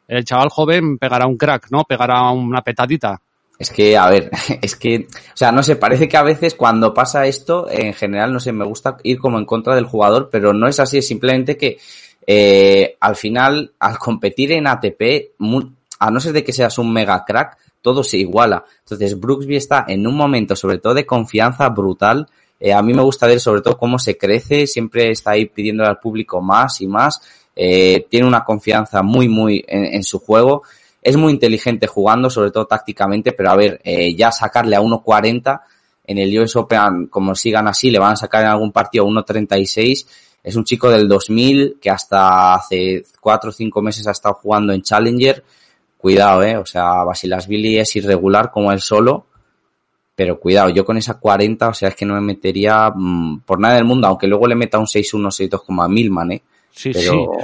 el 0.05 0.25
chaval 0.25 0.49
joven 0.49 0.97
pegará 0.97 1.25
un 1.25 1.37
crack, 1.37 1.67
¿no? 1.71 1.85
Pegará 1.85 2.29
una 2.31 2.61
petadita. 2.61 3.21
Es 3.57 3.69
que, 3.69 3.95
a 3.95 4.09
ver, 4.09 4.29
es 4.61 4.75
que, 4.75 5.07
o 5.33 5.37
sea, 5.37 5.53
no 5.53 5.63
sé, 5.63 5.77
parece 5.77 6.09
que 6.09 6.17
a 6.17 6.23
veces 6.23 6.55
cuando 6.55 6.93
pasa 6.93 7.25
esto, 7.25 7.69
en 7.71 7.93
general, 7.93 8.33
no 8.33 8.41
sé, 8.41 8.51
me 8.51 8.65
gusta 8.65 8.97
ir 9.03 9.17
como 9.17 9.39
en 9.39 9.45
contra 9.45 9.75
del 9.75 9.85
jugador, 9.85 10.27
pero 10.29 10.51
no 10.51 10.67
es 10.67 10.81
así, 10.81 10.97
es 10.97 11.07
simplemente 11.07 11.55
que 11.55 11.77
eh, 12.31 12.95
al 12.99 13.15
final, 13.15 13.73
al 13.79 13.97
competir 13.97 14.51
en 14.51 14.67
ATP, 14.67 15.31
a 15.97 16.11
no 16.11 16.19
ser 16.19 16.31
de 16.31 16.43
que 16.43 16.53
seas 16.53 16.77
un 16.77 16.93
mega 16.93 17.25
crack, 17.25 17.57
todo 17.81 18.03
se 18.03 18.19
iguala. 18.19 18.63
Entonces, 18.81 19.19
Brooksby 19.19 19.55
está 19.55 19.85
en 19.87 20.05
un 20.05 20.15
momento, 20.15 20.55
sobre 20.55 20.77
todo 20.77 20.93
de 20.93 21.07
confianza 21.07 21.67
brutal. 21.69 22.27
Eh, 22.59 22.71
a 22.71 22.83
mí 22.83 22.93
me 22.93 23.01
gusta 23.01 23.25
ver 23.25 23.39
sobre 23.39 23.61
todo 23.61 23.79
cómo 23.79 23.97
se 23.97 24.15
crece, 24.15 24.67
siempre 24.67 25.09
está 25.09 25.31
ahí 25.31 25.47
pidiendo 25.47 25.83
al 25.83 25.97
público 25.97 26.39
más 26.39 26.81
y 26.81 26.87
más. 26.87 27.19
Eh, 27.55 28.05
tiene 28.11 28.27
una 28.27 28.43
confianza 28.43 29.01
muy, 29.01 29.27
muy 29.27 29.65
en, 29.67 29.85
en, 29.85 30.03
su 30.03 30.19
juego. 30.19 30.61
Es 31.01 31.17
muy 31.17 31.33
inteligente 31.33 31.87
jugando, 31.87 32.29
sobre 32.29 32.51
todo 32.51 32.67
tácticamente, 32.67 33.31
pero 33.31 33.49
a 33.49 33.55
ver, 33.55 33.81
eh, 33.83 34.13
ya 34.13 34.31
sacarle 34.31 34.75
a 34.75 34.81
1.40 34.81 35.61
en 36.05 36.17
el 36.19 36.39
US 36.39 36.55
Open, 36.57 37.07
como 37.07 37.33
sigan 37.33 37.67
así, 37.67 37.89
le 37.89 37.97
van 37.97 38.13
a 38.13 38.17
sacar 38.17 38.43
en 38.43 38.49
algún 38.49 38.71
partido 38.71 39.07
1.36 39.07 40.05
es 40.43 40.55
un 40.55 40.63
chico 40.63 40.89
del 40.89 41.07
2000 41.07 41.77
que 41.81 41.89
hasta 41.89 42.55
hace 42.55 43.03
cuatro 43.19 43.49
o 43.49 43.53
cinco 43.53 43.81
meses 43.81 44.07
ha 44.07 44.11
estado 44.11 44.35
jugando 44.35 44.73
en 44.73 44.81
Challenger. 44.81 45.43
Cuidado, 45.97 46.43
eh. 46.43 46.57
O 46.57 46.65
sea, 46.65 47.03
Basilasvili 47.03 47.77
es 47.77 47.95
irregular 47.95 48.51
como 48.51 48.71
él 48.71 48.79
solo. 48.81 49.25
Pero 50.15 50.39
cuidado, 50.39 50.69
yo 50.69 50.83
con 50.83 50.97
esa 50.97 51.19
40, 51.19 51.69
o 51.69 51.73
sea, 51.73 51.89
es 51.89 51.95
que 51.95 52.05
no 52.05 52.13
me 52.13 52.21
metería 52.21 52.91
mmm, 52.93 53.39
por 53.45 53.59
nada 53.59 53.75
del 53.75 53.85
mundo, 53.85 54.07
aunque 54.07 54.27
luego 54.27 54.47
le 54.47 54.55
meta 54.55 54.77
un 54.77 54.85
6-1, 54.85 55.49
6-2 55.49 55.63
como 55.65 55.81
a 55.81 55.87
Milman, 55.87 56.33
eh. 56.33 56.41
Sí, 56.71 56.91
pero... 56.93 57.11
sí. 57.11 57.43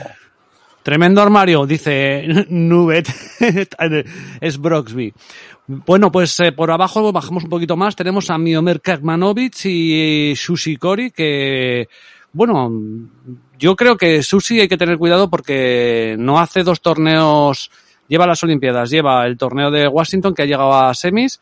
Tremendo 0.86 1.20
armario, 1.20 1.66
dice 1.66 2.28
Nubet. 2.50 3.08
es 4.40 4.58
Broxby. 4.60 5.14
Bueno, 5.66 6.12
pues 6.12 6.40
eh, 6.42 6.52
por 6.52 6.70
abajo 6.70 7.12
bajamos 7.12 7.46
un 7.46 7.50
poquito 7.50 7.76
más. 7.76 7.96
Tenemos 7.96 8.30
a 8.30 8.38
Miomer 8.38 8.82
Kakmanovic 8.82 9.66
y 9.66 10.34
Sushi 10.36 10.76
Kori, 10.78 11.10
que 11.10 11.88
bueno, 12.36 12.70
yo 13.58 13.78
creo 13.78 13.96
que 13.96 14.22
Susi 14.22 14.60
hay 14.60 14.68
que 14.68 14.76
tener 14.76 14.98
cuidado 14.98 15.30
porque 15.30 16.18
no 16.20 16.38
hace 16.38 16.64
dos 16.64 16.82
torneos 16.82 17.72
lleva 18.10 18.28
las 18.28 18.44
Olimpiadas, 18.44 18.90
lleva 18.90 19.26
el 19.26 19.38
torneo 19.38 19.72
de 19.72 19.88
Washington 19.88 20.34
que 20.34 20.42
ha 20.42 20.46
llegado 20.46 20.74
a 20.74 20.94
semis 20.94 21.40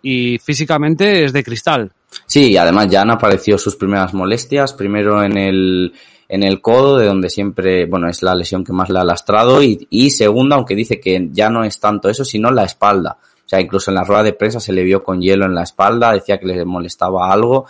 y 0.00 0.38
físicamente 0.38 1.26
es 1.26 1.34
de 1.34 1.44
cristal. 1.44 1.92
Sí, 2.24 2.52
y 2.52 2.56
además 2.56 2.88
ya 2.88 3.02
han 3.02 3.10
aparecido 3.10 3.58
sus 3.58 3.76
primeras 3.76 4.14
molestias, 4.14 4.72
primero 4.72 5.22
en 5.22 5.36
el, 5.36 5.92
en 6.26 6.42
el 6.42 6.62
codo, 6.62 6.96
de 6.96 7.04
donde 7.04 7.28
siempre, 7.28 7.84
bueno, 7.84 8.08
es 8.08 8.22
la 8.22 8.34
lesión 8.34 8.64
que 8.64 8.72
más 8.72 8.88
le 8.88 8.98
ha 8.98 9.04
lastrado, 9.04 9.62
y, 9.62 10.10
segundo, 10.10 10.54
aunque 10.54 10.74
dice 10.74 10.98
que 10.98 11.28
ya 11.30 11.50
no 11.50 11.64
es 11.64 11.78
tanto 11.78 12.08
eso, 12.08 12.24
sino 12.24 12.50
la 12.50 12.64
espalda. 12.64 13.18
O 13.20 13.48
sea, 13.50 13.60
incluso 13.60 13.90
en 13.90 13.96
la 13.96 14.04
rueda 14.04 14.22
de 14.22 14.32
prensa 14.32 14.58
se 14.58 14.72
le 14.72 14.84
vio 14.84 15.04
con 15.04 15.20
hielo 15.20 15.44
en 15.44 15.54
la 15.54 15.64
espalda, 15.64 16.14
decía 16.14 16.38
que 16.38 16.46
le 16.46 16.64
molestaba 16.64 17.30
algo. 17.30 17.66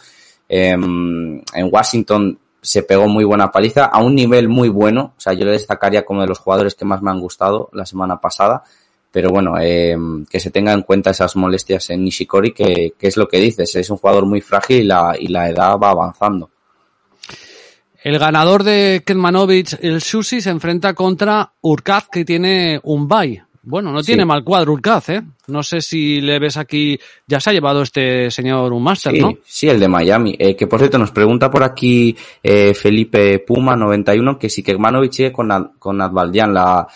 Em, 0.49 1.39
en 1.53 1.69
Washington 1.69 2.39
se 2.63 2.83
pegó 2.83 3.09
muy 3.09 3.25
buena 3.25 3.51
paliza 3.51 3.87
a 3.87 4.03
un 4.03 4.15
nivel 4.15 4.49
muy 4.49 4.69
bueno. 4.69 5.15
O 5.17 5.21
sea, 5.21 5.33
yo 5.33 5.45
le 5.45 5.53
destacaría 5.53 6.05
como 6.05 6.21
de 6.23 6.29
los 6.29 6.39
jugadores 6.39 6.75
que 6.75 6.85
más 6.85 7.03
me 7.03 7.11
han 7.11 7.21
gustado 7.21 7.71
la 7.73 7.87
semana 7.87 8.21
pasada. 8.21 8.63
Pero 9.13 9.31
bueno, 9.31 9.55
eh, 9.61 9.97
que 10.31 10.39
se 10.39 10.51
tenga 10.51 10.73
en 10.73 10.83
cuenta 10.83 11.11
esas 11.11 11.35
molestias 11.35 11.91
en 11.91 12.05
Nishikori, 12.05 12.53
que, 12.53 12.93
que, 12.97 13.09
es 13.09 13.17
lo 13.17 13.27
que 13.27 13.41
dices, 13.41 13.75
es 13.75 13.91
un 13.91 13.97
jugador 13.97 14.25
muy 14.25 14.41
frágil 14.41 14.83
y 14.83 14.85
la, 14.85 15.17
y 15.19 15.27
la 15.27 15.49
edad 15.49 15.77
va 15.83 15.91
avanzando. 15.91 16.49
El 18.03 18.19
ganador 18.19 18.63
de 18.63 19.03
Ketmanovic, 19.05 19.79
el 19.83 20.01
Susi, 20.01 20.41
se 20.41 20.51
enfrenta 20.51 20.95
contra 20.95 21.53
Urkaz, 21.61 22.09
que 22.09 22.25
tiene 22.25 22.81
un 22.85 23.09
bye. 23.09 23.43
Bueno, 23.63 23.93
no 23.93 24.03
tiene 24.03 24.23
sí. 24.23 24.27
mal 24.27 24.43
cuadro 24.43 24.73
Urkaz, 24.73 25.11
¿eh? 25.11 25.23
No 25.49 25.63
sé 25.63 25.83
si 25.83 26.21
le 26.21 26.39
ves 26.39 26.57
aquí, 26.57 26.99
ya 27.27 27.41
se 27.41 27.51
ha 27.51 27.53
llevado 27.53 27.83
este 27.83 28.31
señor 28.31 28.73
un 28.73 28.83
máster, 28.83 29.13
sí, 29.13 29.21
¿no? 29.21 29.35
Sí, 29.45 29.69
el 29.69 29.79
de 29.79 29.89
Miami. 29.89 30.35
Eh, 30.39 30.57
que 30.57 30.67
por 30.67 30.79
cierto 30.79 30.97
nos 30.97 31.11
pregunta 31.11 31.51
por 31.51 31.63
aquí 31.63 32.17
eh, 32.43 32.73
Felipe 32.73 33.41
Puma 33.41 33.77
91 33.77 34.39
que 34.39 34.49
si 34.49 34.63
Kekmanovic 34.63 35.13
sigue 35.13 35.33
con, 35.33 35.73
con 35.79 36.01
Advaldian, 36.01 36.55
la, 36.55 36.87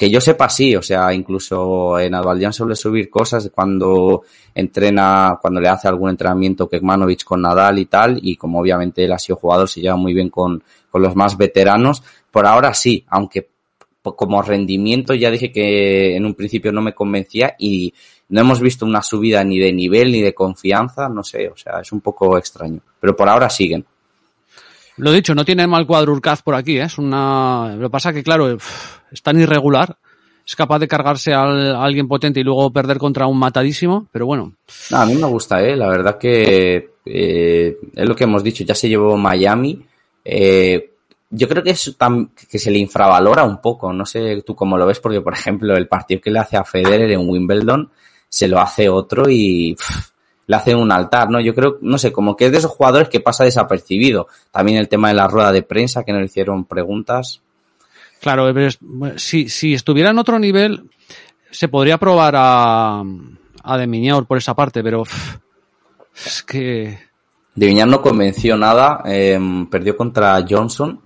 que 0.00 0.08
yo 0.08 0.18
sepa 0.18 0.48
sí, 0.48 0.74
o 0.74 0.80
sea, 0.80 1.12
incluso 1.12 1.98
en 1.98 2.14
Advaldian 2.14 2.54
suele 2.54 2.74
subir 2.74 3.10
cosas 3.10 3.50
cuando 3.54 4.22
entrena, 4.54 5.38
cuando 5.42 5.60
le 5.60 5.68
hace 5.68 5.88
algún 5.88 6.08
entrenamiento 6.08 6.70
Kekmanovic 6.70 7.22
con 7.22 7.42
Nadal 7.42 7.78
y 7.78 7.84
tal, 7.84 8.18
y 8.22 8.34
como 8.34 8.60
obviamente 8.60 9.04
él 9.04 9.12
ha 9.12 9.18
sido 9.18 9.36
jugador, 9.36 9.68
se 9.68 9.82
lleva 9.82 9.96
muy 9.96 10.14
bien 10.14 10.30
con, 10.30 10.64
con 10.90 11.02
los 11.02 11.14
más 11.14 11.36
veteranos. 11.36 12.02
Por 12.30 12.46
ahora 12.46 12.72
sí, 12.72 13.04
aunque 13.08 13.49
como 14.02 14.42
rendimiento 14.42 15.14
ya 15.14 15.30
dije 15.30 15.52
que 15.52 16.16
en 16.16 16.24
un 16.24 16.34
principio 16.34 16.72
no 16.72 16.80
me 16.80 16.94
convencía 16.94 17.54
y 17.58 17.92
no 18.30 18.40
hemos 18.40 18.60
visto 18.60 18.86
una 18.86 19.02
subida 19.02 19.44
ni 19.44 19.58
de 19.58 19.72
nivel 19.72 20.12
ni 20.12 20.22
de 20.22 20.34
confianza, 20.34 21.08
no 21.08 21.22
sé, 21.22 21.48
o 21.48 21.56
sea, 21.56 21.80
es 21.80 21.92
un 21.92 22.00
poco 22.00 22.38
extraño. 22.38 22.80
Pero 23.00 23.14
por 23.16 23.28
ahora 23.28 23.50
siguen. 23.50 23.84
Lo 24.96 25.12
dicho, 25.12 25.34
no 25.34 25.44
tiene 25.44 25.66
mal 25.66 25.86
cuadro 25.86 26.12
Urcaz 26.12 26.42
por 26.42 26.54
aquí, 26.54 26.78
¿eh? 26.78 26.84
es 26.84 26.98
una... 26.98 27.74
Lo 27.76 27.88
que 27.88 27.90
pasa 27.90 28.12
que, 28.12 28.22
claro, 28.22 28.56
es 29.10 29.22
tan 29.22 29.40
irregular, 29.40 29.96
es 30.46 30.56
capaz 30.56 30.78
de 30.78 30.88
cargarse 30.88 31.32
a 31.32 31.42
alguien 31.42 32.08
potente 32.08 32.40
y 32.40 32.44
luego 32.44 32.72
perder 32.72 32.98
contra 32.98 33.26
un 33.26 33.38
matadísimo, 33.38 34.08
pero 34.12 34.26
bueno. 34.26 34.54
No, 34.90 34.96
a 34.98 35.06
mí 35.06 35.14
me 35.14 35.26
gusta, 35.26 35.62
¿eh? 35.62 35.76
la 35.76 35.88
verdad 35.88 36.18
que 36.18 36.90
eh, 37.04 37.78
es 37.94 38.08
lo 38.08 38.14
que 38.14 38.24
hemos 38.24 38.42
dicho, 38.44 38.64
ya 38.64 38.74
se 38.74 38.88
llevó 38.88 39.16
Miami, 39.16 39.80
eh, 40.24 40.89
yo 41.30 41.48
creo 41.48 41.62
que 41.62 41.70
es 41.70 41.94
tan, 41.96 42.32
que 42.50 42.58
se 42.58 42.70
le 42.70 42.78
infravalora 42.78 43.44
un 43.44 43.60
poco. 43.60 43.92
No 43.92 44.04
sé 44.04 44.42
tú 44.44 44.54
cómo 44.54 44.76
lo 44.76 44.86
ves, 44.86 44.98
porque 44.98 45.20
por 45.20 45.32
ejemplo 45.32 45.76
el 45.76 45.86
partido 45.86 46.20
que 46.20 46.30
le 46.30 46.40
hace 46.40 46.56
a 46.56 46.64
Federer 46.64 47.10
en 47.12 47.28
Wimbledon 47.28 47.90
se 48.28 48.48
lo 48.48 48.58
hace 48.58 48.88
otro 48.88 49.24
y 49.28 49.74
pff, 49.74 50.10
le 50.46 50.56
hace 50.56 50.74
un 50.74 50.90
altar, 50.90 51.30
¿no? 51.30 51.40
Yo 51.40 51.54
creo, 51.54 51.78
no 51.80 51.98
sé, 51.98 52.12
como 52.12 52.36
que 52.36 52.46
es 52.46 52.52
de 52.52 52.58
esos 52.58 52.72
jugadores 52.72 53.08
que 53.08 53.20
pasa 53.20 53.44
desapercibido. 53.44 54.26
También 54.50 54.78
el 54.78 54.88
tema 54.88 55.08
de 55.08 55.14
la 55.14 55.28
rueda 55.28 55.52
de 55.52 55.62
prensa, 55.62 56.02
que 56.02 56.12
nos 56.12 56.24
hicieron 56.24 56.64
preguntas. 56.64 57.40
Claro, 58.20 58.52
si, 59.16 59.48
si 59.48 59.74
estuviera 59.74 60.10
en 60.10 60.18
otro 60.18 60.38
nivel, 60.38 60.90
se 61.50 61.68
podría 61.68 61.98
probar 61.98 62.34
a, 62.36 63.02
a 63.62 63.78
De 63.78 63.86
Miñaur 63.86 64.26
por 64.26 64.38
esa 64.38 64.54
parte, 64.54 64.82
pero 64.82 65.04
pff, 65.04 65.36
es 66.26 66.42
que... 66.42 66.98
De 67.54 67.66
Miñaur 67.66 67.88
no 67.88 68.02
convenció 68.02 68.56
nada, 68.56 69.02
eh, 69.06 69.38
perdió 69.70 69.96
contra 69.96 70.44
Johnson 70.48 71.00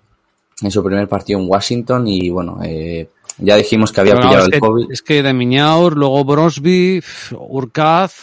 en 0.63 0.71
su 0.71 0.83
primer 0.83 1.09
partido 1.09 1.41
en 1.41 1.49
Washington 1.49 2.07
y 2.07 2.31
bueno, 2.31 2.59
eh, 2.63 3.09
ya 3.39 3.57
dijimos 3.57 3.93
que 3.93 4.01
había 4.01 4.15
no, 4.15 4.21
pillado 4.21 4.39
es 4.39 4.45
el 4.47 4.53
que, 4.53 4.61
COVID. 4.61 4.93
Es 4.93 5.03
que 5.03 5.23
de 5.23 5.33
Miñaur, 5.33 5.97
luego 5.97 6.25
Brosby, 6.25 7.03
Urcaz. 7.33 8.15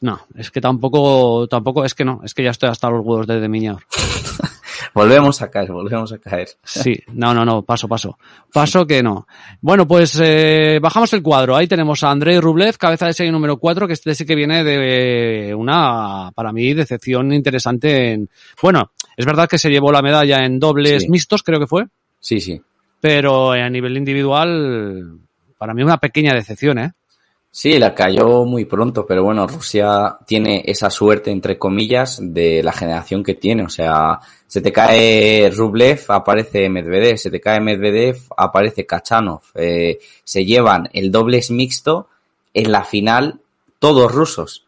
No, 0.00 0.20
es 0.36 0.50
que 0.50 0.60
tampoco, 0.60 1.48
tampoco, 1.48 1.84
es 1.84 1.94
que 1.94 2.04
no, 2.04 2.20
es 2.24 2.34
que 2.34 2.44
ya 2.44 2.50
estoy 2.50 2.68
hasta 2.68 2.88
los 2.90 3.04
huevos 3.04 3.26
de 3.26 3.40
De 3.40 3.48
Miñaur. 3.48 3.82
volvemos 4.94 5.42
a 5.42 5.50
caer, 5.50 5.72
volvemos 5.72 6.12
a 6.12 6.18
caer. 6.18 6.48
Sí, 6.62 6.94
no, 7.12 7.34
no, 7.34 7.44
no, 7.44 7.62
paso, 7.62 7.88
paso. 7.88 8.18
Paso 8.52 8.86
que 8.86 9.02
no. 9.02 9.26
Bueno, 9.60 9.86
pues 9.86 10.18
eh, 10.22 10.78
bajamos 10.80 11.12
el 11.12 11.22
cuadro. 11.22 11.56
Ahí 11.56 11.66
tenemos 11.66 12.02
a 12.02 12.10
Andrei 12.10 12.40
Rublev, 12.40 12.76
cabeza 12.78 13.06
de 13.06 13.12
serie 13.12 13.32
número 13.32 13.58
4, 13.58 13.86
que 13.86 13.92
este 13.92 14.14
sí 14.14 14.24
que 14.24 14.36
viene 14.36 14.62
de 14.62 15.54
una, 15.54 16.30
para 16.34 16.52
mí, 16.52 16.74
decepción 16.74 17.32
interesante 17.32 18.12
en... 18.12 18.30
Bueno, 18.62 18.92
es 19.18 19.26
verdad 19.26 19.48
que 19.48 19.58
se 19.58 19.68
llevó 19.68 19.92
la 19.92 20.00
medalla 20.00 20.44
en 20.46 20.58
dobles 20.58 21.02
Sí. 21.02 21.10
mixtos, 21.10 21.42
creo 21.42 21.60
que 21.60 21.66
fue, 21.66 21.84
Sí, 22.20 22.40
sí. 22.40 22.58
pero 23.00 23.52
a 23.52 23.68
nivel 23.68 23.96
individual, 23.98 25.18
para 25.58 25.74
mí 25.74 25.82
una 25.82 25.98
pequeña 25.98 26.32
decepción, 26.32 26.78
¿eh? 26.78 26.92
Sí, 27.50 27.78
la 27.78 27.94
cayó 27.94 28.44
muy 28.44 28.66
pronto, 28.66 29.04
pero 29.06 29.24
bueno, 29.24 29.46
Rusia 29.46 30.16
tiene 30.26 30.62
esa 30.66 30.90
suerte, 30.90 31.30
entre 31.30 31.58
comillas, 31.58 32.20
de 32.22 32.62
la 32.62 32.72
generación 32.72 33.24
que 33.24 33.34
tiene. 33.34 33.64
O 33.64 33.68
sea, 33.70 34.20
se 34.46 34.60
te 34.60 34.70
cae 34.70 35.50
Rublev, 35.50 35.98
aparece 36.08 36.68
Medvedev, 36.68 37.16
se 37.16 37.30
te 37.30 37.40
cae 37.40 37.58
Medvedev, 37.60 38.16
aparece 38.36 38.84
Kachanov. 38.86 39.40
Eh, 39.54 39.98
se 40.22 40.44
llevan 40.44 40.88
el 40.92 41.10
dobles 41.10 41.50
mixto 41.50 42.08
en 42.52 42.70
la 42.70 42.84
final 42.84 43.40
todos 43.78 44.12
rusos. 44.12 44.64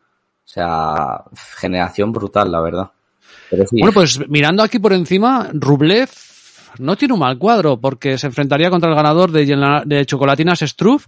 O 0.46 0.48
sea, 0.48 1.22
generación 1.58 2.12
brutal, 2.12 2.50
la 2.50 2.60
verdad. 2.60 2.90
Bueno, 3.50 3.92
pues 3.92 4.28
mirando 4.28 4.62
aquí 4.62 4.78
por 4.78 4.92
encima, 4.92 5.50
Rublev 5.52 6.08
no 6.78 6.96
tiene 6.96 7.14
un 7.14 7.20
mal 7.20 7.38
cuadro, 7.38 7.80
porque 7.80 8.18
se 8.18 8.26
enfrentaría 8.26 8.70
contra 8.70 8.90
el 8.90 8.96
ganador 8.96 9.32
de, 9.32 9.82
de 9.86 10.06
Chocolatinas 10.06 10.60
Struff 10.60 11.06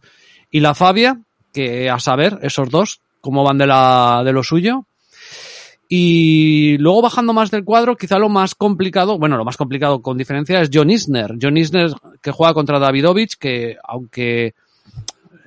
y 0.50 0.60
la 0.60 0.74
Fabia, 0.74 1.20
que 1.52 1.88
a 1.88 1.98
saber, 1.98 2.38
esos 2.42 2.68
dos, 2.68 3.00
cómo 3.20 3.44
van 3.44 3.58
de, 3.58 3.66
la, 3.66 4.22
de 4.24 4.32
lo 4.32 4.42
suyo. 4.42 4.86
Y 5.88 6.78
luego 6.78 7.02
bajando 7.02 7.32
más 7.34 7.50
del 7.50 7.64
cuadro, 7.64 7.96
quizá 7.96 8.18
lo 8.18 8.30
más 8.30 8.54
complicado, 8.54 9.18
bueno, 9.18 9.36
lo 9.36 9.44
más 9.44 9.58
complicado 9.58 10.00
con 10.00 10.16
diferencia 10.16 10.60
es 10.60 10.70
John 10.72 10.90
Isner. 10.90 11.34
John 11.40 11.56
Isner 11.56 11.90
que 12.22 12.30
juega 12.30 12.54
contra 12.54 12.78
Davidovich, 12.78 13.36
que 13.36 13.76
aunque 13.84 14.54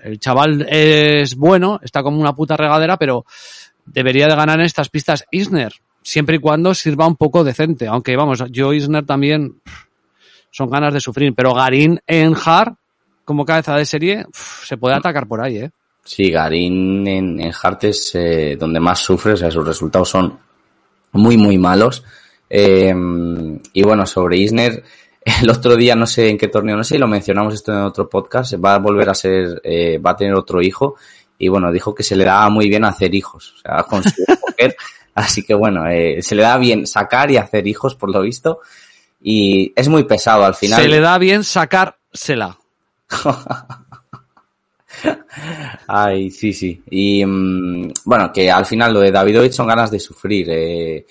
el 0.03 0.19
chaval 0.19 0.67
es 0.69 1.35
bueno, 1.35 1.79
está 1.81 2.03
como 2.03 2.19
una 2.19 2.35
puta 2.35 2.55
regadera, 2.55 2.97
pero 2.97 3.25
debería 3.87 4.27
de 4.27 4.35
ganar 4.35 4.59
en 4.59 4.65
estas 4.65 4.89
pistas 4.89 5.25
Isner, 5.31 5.73
siempre 6.05 6.35
y 6.35 6.39
cuando 6.39 6.73
sirva 6.75 7.07
un 7.07 7.15
poco 7.15 7.43
decente. 7.43 7.87
Aunque 7.87 8.15
vamos, 8.15 8.43
yo 8.51 8.71
Isner 8.71 9.05
también 9.05 9.55
son 10.51 10.69
ganas 10.69 10.93
de 10.93 10.99
sufrir, 10.99 11.33
pero 11.35 11.53
Garín 11.53 11.99
en 12.05 12.35
Hard, 12.35 12.75
como 13.25 13.43
cabeza 13.43 13.75
de 13.75 13.85
serie, 13.85 14.25
se 14.31 14.77
puede 14.77 14.95
atacar 14.95 15.27
por 15.27 15.41
ahí, 15.41 15.57
¿eh? 15.57 15.71
Sí, 16.03 16.29
Garín 16.29 17.07
en, 17.07 17.51
Hart 17.61 17.85
es 17.85 18.13
eh, 18.13 18.55
donde 18.57 18.79
más 18.79 18.99
sufre, 18.99 19.33
o 19.33 19.37
sea, 19.37 19.49
sus 19.49 19.65
resultados 19.65 20.07
son 20.07 20.37
muy, 21.13 21.35
muy 21.37 21.57
malos. 21.57 22.03
Eh, 22.47 22.93
y 23.73 23.81
bueno, 23.81 24.05
sobre 24.05 24.37
Isner, 24.37 24.83
el 25.41 25.49
otro 25.49 25.75
día, 25.75 25.95
no 25.95 26.05
sé 26.05 26.29
en 26.29 26.37
qué 26.37 26.49
torneo, 26.49 26.77
no 26.77 26.83
sé 26.83 26.99
lo 26.99 27.07
mencionamos 27.07 27.55
esto 27.55 27.71
en 27.71 27.79
otro 27.79 28.07
podcast, 28.07 28.53
va 28.63 28.75
a 28.75 28.79
volver 28.79 29.09
a 29.09 29.15
ser, 29.15 29.59
eh, 29.63 29.97
va 29.97 30.11
a 30.11 30.15
tener 30.15 30.35
otro 30.35 30.61
hijo. 30.61 30.95
Y 31.39 31.47
bueno, 31.47 31.71
dijo 31.71 31.95
que 31.95 32.03
se 32.03 32.15
le 32.15 32.25
daba 32.25 32.47
muy 32.49 32.69
bien 32.69 32.85
hacer 32.85 33.13
hijos, 33.15 33.55
o 33.57 33.59
sea, 33.59 33.83
con 33.83 34.03
su 34.03 34.23
mujer. 34.47 34.77
Así 35.15 35.43
que 35.43 35.53
bueno, 35.53 35.87
eh, 35.87 36.21
se 36.21 36.35
le 36.35 36.43
da 36.43 36.57
bien 36.57 36.85
sacar 36.85 37.31
y 37.31 37.37
hacer 37.37 37.65
hijos, 37.67 37.95
por 37.95 38.11
lo 38.11 38.21
visto. 38.21 38.59
Y 39.21 39.73
es 39.75 39.87
muy 39.87 40.03
pesado 40.03 40.43
al 40.45 40.53
final. 40.53 40.81
Se 40.81 40.89
le 40.89 40.99
da 40.99 41.17
bien 41.17 41.43
sacársela. 41.43 42.57
Ay, 45.87 46.29
sí, 46.31 46.53
sí. 46.53 46.83
Y 46.89 47.25
mm, 47.25 47.91
bueno, 48.03 48.31
que 48.33 48.51
al 48.51 48.65
final 48.65 48.93
lo 48.93 48.99
de 48.99 49.11
Davidovich 49.11 49.53
son 49.53 49.67
ganas 49.67 49.89
de 49.89 49.99
sufrir. 49.99 50.47
eh. 50.49 51.05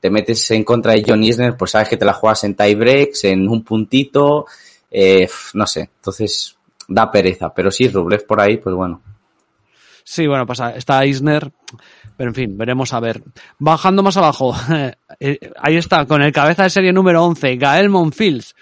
te 0.00 0.10
metes 0.10 0.50
en 0.52 0.64
contra 0.64 0.92
de 0.92 1.04
John 1.06 1.22
Isner, 1.24 1.56
pues 1.56 1.72
sabes 1.72 1.88
que 1.88 1.96
te 1.96 2.04
la 2.04 2.12
juegas 2.12 2.44
en 2.44 2.54
tie 2.54 2.74
breaks, 2.76 3.24
en 3.24 3.48
un 3.48 3.64
puntito, 3.64 4.46
eh, 4.90 5.28
no 5.54 5.66
sé. 5.66 5.90
Entonces 5.96 6.56
da 6.86 7.10
pereza. 7.10 7.52
Pero 7.52 7.70
sí, 7.72 7.88
Rublev 7.88 8.24
por 8.24 8.40
ahí, 8.40 8.58
pues 8.58 8.74
bueno. 8.74 9.02
Sí, 10.10 10.26
bueno, 10.26 10.46
pasa, 10.46 10.74
está 10.74 11.04
Isner, 11.04 11.52
pero 12.16 12.30
en 12.30 12.34
fin, 12.34 12.56
veremos 12.56 12.94
a 12.94 13.00
ver. 13.00 13.22
Bajando 13.58 14.02
más 14.02 14.16
abajo, 14.16 14.54
eh, 15.20 15.38
ahí 15.60 15.76
está, 15.76 16.06
con 16.06 16.22
el 16.22 16.32
cabeza 16.32 16.62
de 16.62 16.70
serie 16.70 16.94
número 16.94 17.22
11, 17.24 17.56
Gael 17.56 17.90
Monfils, 17.90 18.56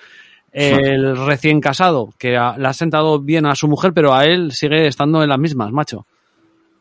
el 0.50 1.16
recién 1.24 1.60
casado, 1.60 2.12
que 2.18 2.36
ha- 2.36 2.58
le 2.58 2.66
ha 2.66 2.72
sentado 2.72 3.20
bien 3.20 3.46
a 3.46 3.54
su 3.54 3.68
mujer, 3.68 3.92
pero 3.94 4.12
a 4.12 4.24
él 4.24 4.50
sigue 4.50 4.88
estando 4.88 5.22
en 5.22 5.28
las 5.28 5.38
mismas, 5.38 5.70
macho. 5.70 6.04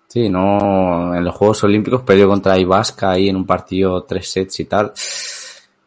Sí, 0.08 0.30
no, 0.30 1.14
en 1.16 1.24
los 1.24 1.36
Juegos 1.36 1.64
Olímpicos 1.64 2.02
perdió 2.02 2.28
contra 2.28 2.58
Ibasca 2.58 3.12
ahí 3.12 3.30
en 3.30 3.36
un 3.36 3.46
partido 3.46 4.02
tres 4.04 4.32
sets 4.32 4.60
y 4.62 4.66
tal. 4.66 4.94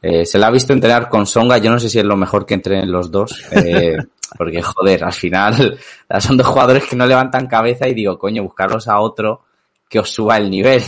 Eh, 0.01 0.25
se 0.25 0.39
la 0.39 0.47
ha 0.47 0.51
visto 0.53 0.73
entrenar 0.73 1.09
con 1.09 1.27
Songa, 1.27 1.59
yo 1.59 1.73
no 1.73 1.81
sé 1.81 1.89
si 1.89 1.99
es 1.99 2.05
lo 2.05 2.17
mejor 2.17 2.47
que 2.47 2.55
entrenen 2.55 2.93
los 2.93 3.11
dos. 3.11 3.43
Eh, 3.53 3.97
Porque, 4.37 4.63
joder, 4.63 5.05
al 5.05 5.13
final 5.13 5.79
son 6.21 6.37
dos 6.37 6.47
jugadores 6.47 6.85
que 6.87 6.97
no 6.97 7.07
levantan 7.07 7.47
cabeza 7.47 7.89
y 7.89 7.95
digo, 7.95 8.19
coño, 8.19 8.43
buscarlos 8.43 8.89
a 8.89 9.01
otro 9.01 9.45
que 9.89 10.01
os 10.01 10.11
suba 10.11 10.37
el 10.37 10.51
nivel. 10.51 10.83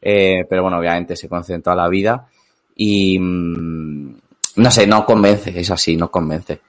Eh, 0.00 0.44
pero 0.48 0.62
bueno, 0.62 0.78
obviamente 0.78 1.14
se 1.14 1.28
concentró 1.28 1.74
la 1.76 1.88
vida 1.88 2.26
y 2.74 3.18
mm, 3.18 4.14
no 4.56 4.70
sé, 4.70 4.86
no 4.86 5.06
convence, 5.06 5.58
es 5.58 5.70
así, 5.70 5.96
no 5.96 6.10
convence. 6.10 6.60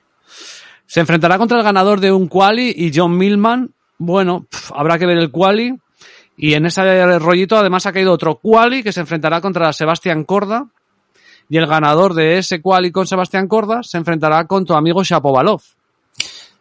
Se 0.86 1.00
enfrentará 1.00 1.38
contra 1.38 1.58
el 1.58 1.64
ganador 1.64 2.00
de 2.00 2.12
un 2.12 2.28
quali 2.28 2.74
y 2.76 2.92
John 2.94 3.18
Millman. 3.18 3.72
Bueno, 3.98 4.46
habrá 4.74 5.00
que 5.00 5.06
ver 5.06 5.18
el 5.18 5.32
quali. 5.32 5.76
Y 6.36 6.54
en 6.54 6.66
ese 6.66 7.20
rollito 7.20 7.58
además 7.58 7.86
ha 7.86 7.94
caído 7.94 8.12
otro 8.12 8.36
quali 8.36 8.84
que 8.84 8.92
se 8.92 9.00
enfrentará 9.00 9.42
contra 9.42 9.74
Sebastián 9.74 10.24
Corda. 10.24 10.68
Y 11.50 11.58
el 11.58 11.68
ganador 11.68 12.14
de 12.14 12.38
ese 12.38 12.62
quali 12.62 12.92
con 12.92 13.08
Sebastián 13.08 13.48
Corda 13.48 13.84
se 13.84 13.98
enfrentará 13.98 14.46
con 14.46 14.66
tu 14.66 14.74
amigo 14.74 15.04
Shapovalov. 15.04 15.62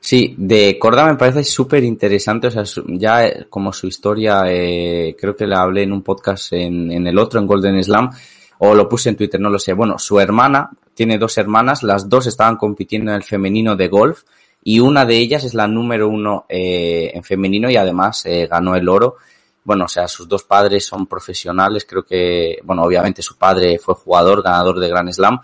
Sí, 0.05 0.35
de 0.37 0.81
Corda 0.81 1.07
me 1.07 1.15
parece 1.15 1.45
súper 1.45 1.85
interesante, 1.85 2.49
o 2.49 2.51
sea, 2.51 2.65
ya 2.89 3.25
eh, 3.25 3.47
como 3.49 3.73
su 3.73 3.87
historia, 3.87 4.43
eh, 4.49 5.15
creo 5.17 5.37
que 5.37 5.47
la 5.47 5.63
hablé 5.63 5.85
en 5.85 5.93
un 5.93 6.03
podcast 6.03 6.53
en, 6.55 6.91
en, 6.91 7.07
el 7.07 7.17
otro, 7.21 7.39
en 7.39 7.47
Golden 7.47 7.83
Slam, 7.83 8.11
o 8.59 8.75
lo 8.75 8.89
puse 8.89 9.11
en 9.11 9.17
Twitter, 9.17 9.41
no 9.41 9.49
lo 9.49 9.61
sé. 9.61 9.75
Bueno, 9.75 10.01
su 10.01 10.19
hermana, 10.19 10.71
tiene 10.93 11.19
dos 11.19 11.39
hermanas, 11.39 11.85
las 11.85 12.09
dos 12.09 12.27
estaban 12.27 12.57
compitiendo 12.57 13.13
en 13.13 13.19
el 13.19 13.23
femenino 13.23 13.77
de 13.77 13.87
golf, 13.87 14.25
y 14.65 14.81
una 14.81 15.05
de 15.05 15.19
ellas 15.19 15.45
es 15.45 15.55
la 15.55 15.67
número 15.69 16.09
uno 16.09 16.47
eh, 16.49 17.11
en 17.15 17.25
femenino 17.25 17.71
y 17.71 17.77
además 17.77 18.25
eh, 18.27 18.47
ganó 18.49 18.77
el 18.77 18.89
oro. 18.89 19.17
Bueno, 19.65 19.85
o 19.85 19.89
sea, 19.89 20.09
sus 20.09 20.29
dos 20.29 20.45
padres 20.45 20.85
son 20.85 21.07
profesionales, 21.07 21.87
creo 21.89 22.05
que, 22.05 22.59
bueno, 22.65 22.83
obviamente 22.83 23.23
su 23.23 23.37
padre 23.37 23.79
fue 23.79 23.95
jugador, 23.95 24.43
ganador 24.43 24.81
de 24.81 24.89
Grand 24.89 25.13
Slam. 25.13 25.41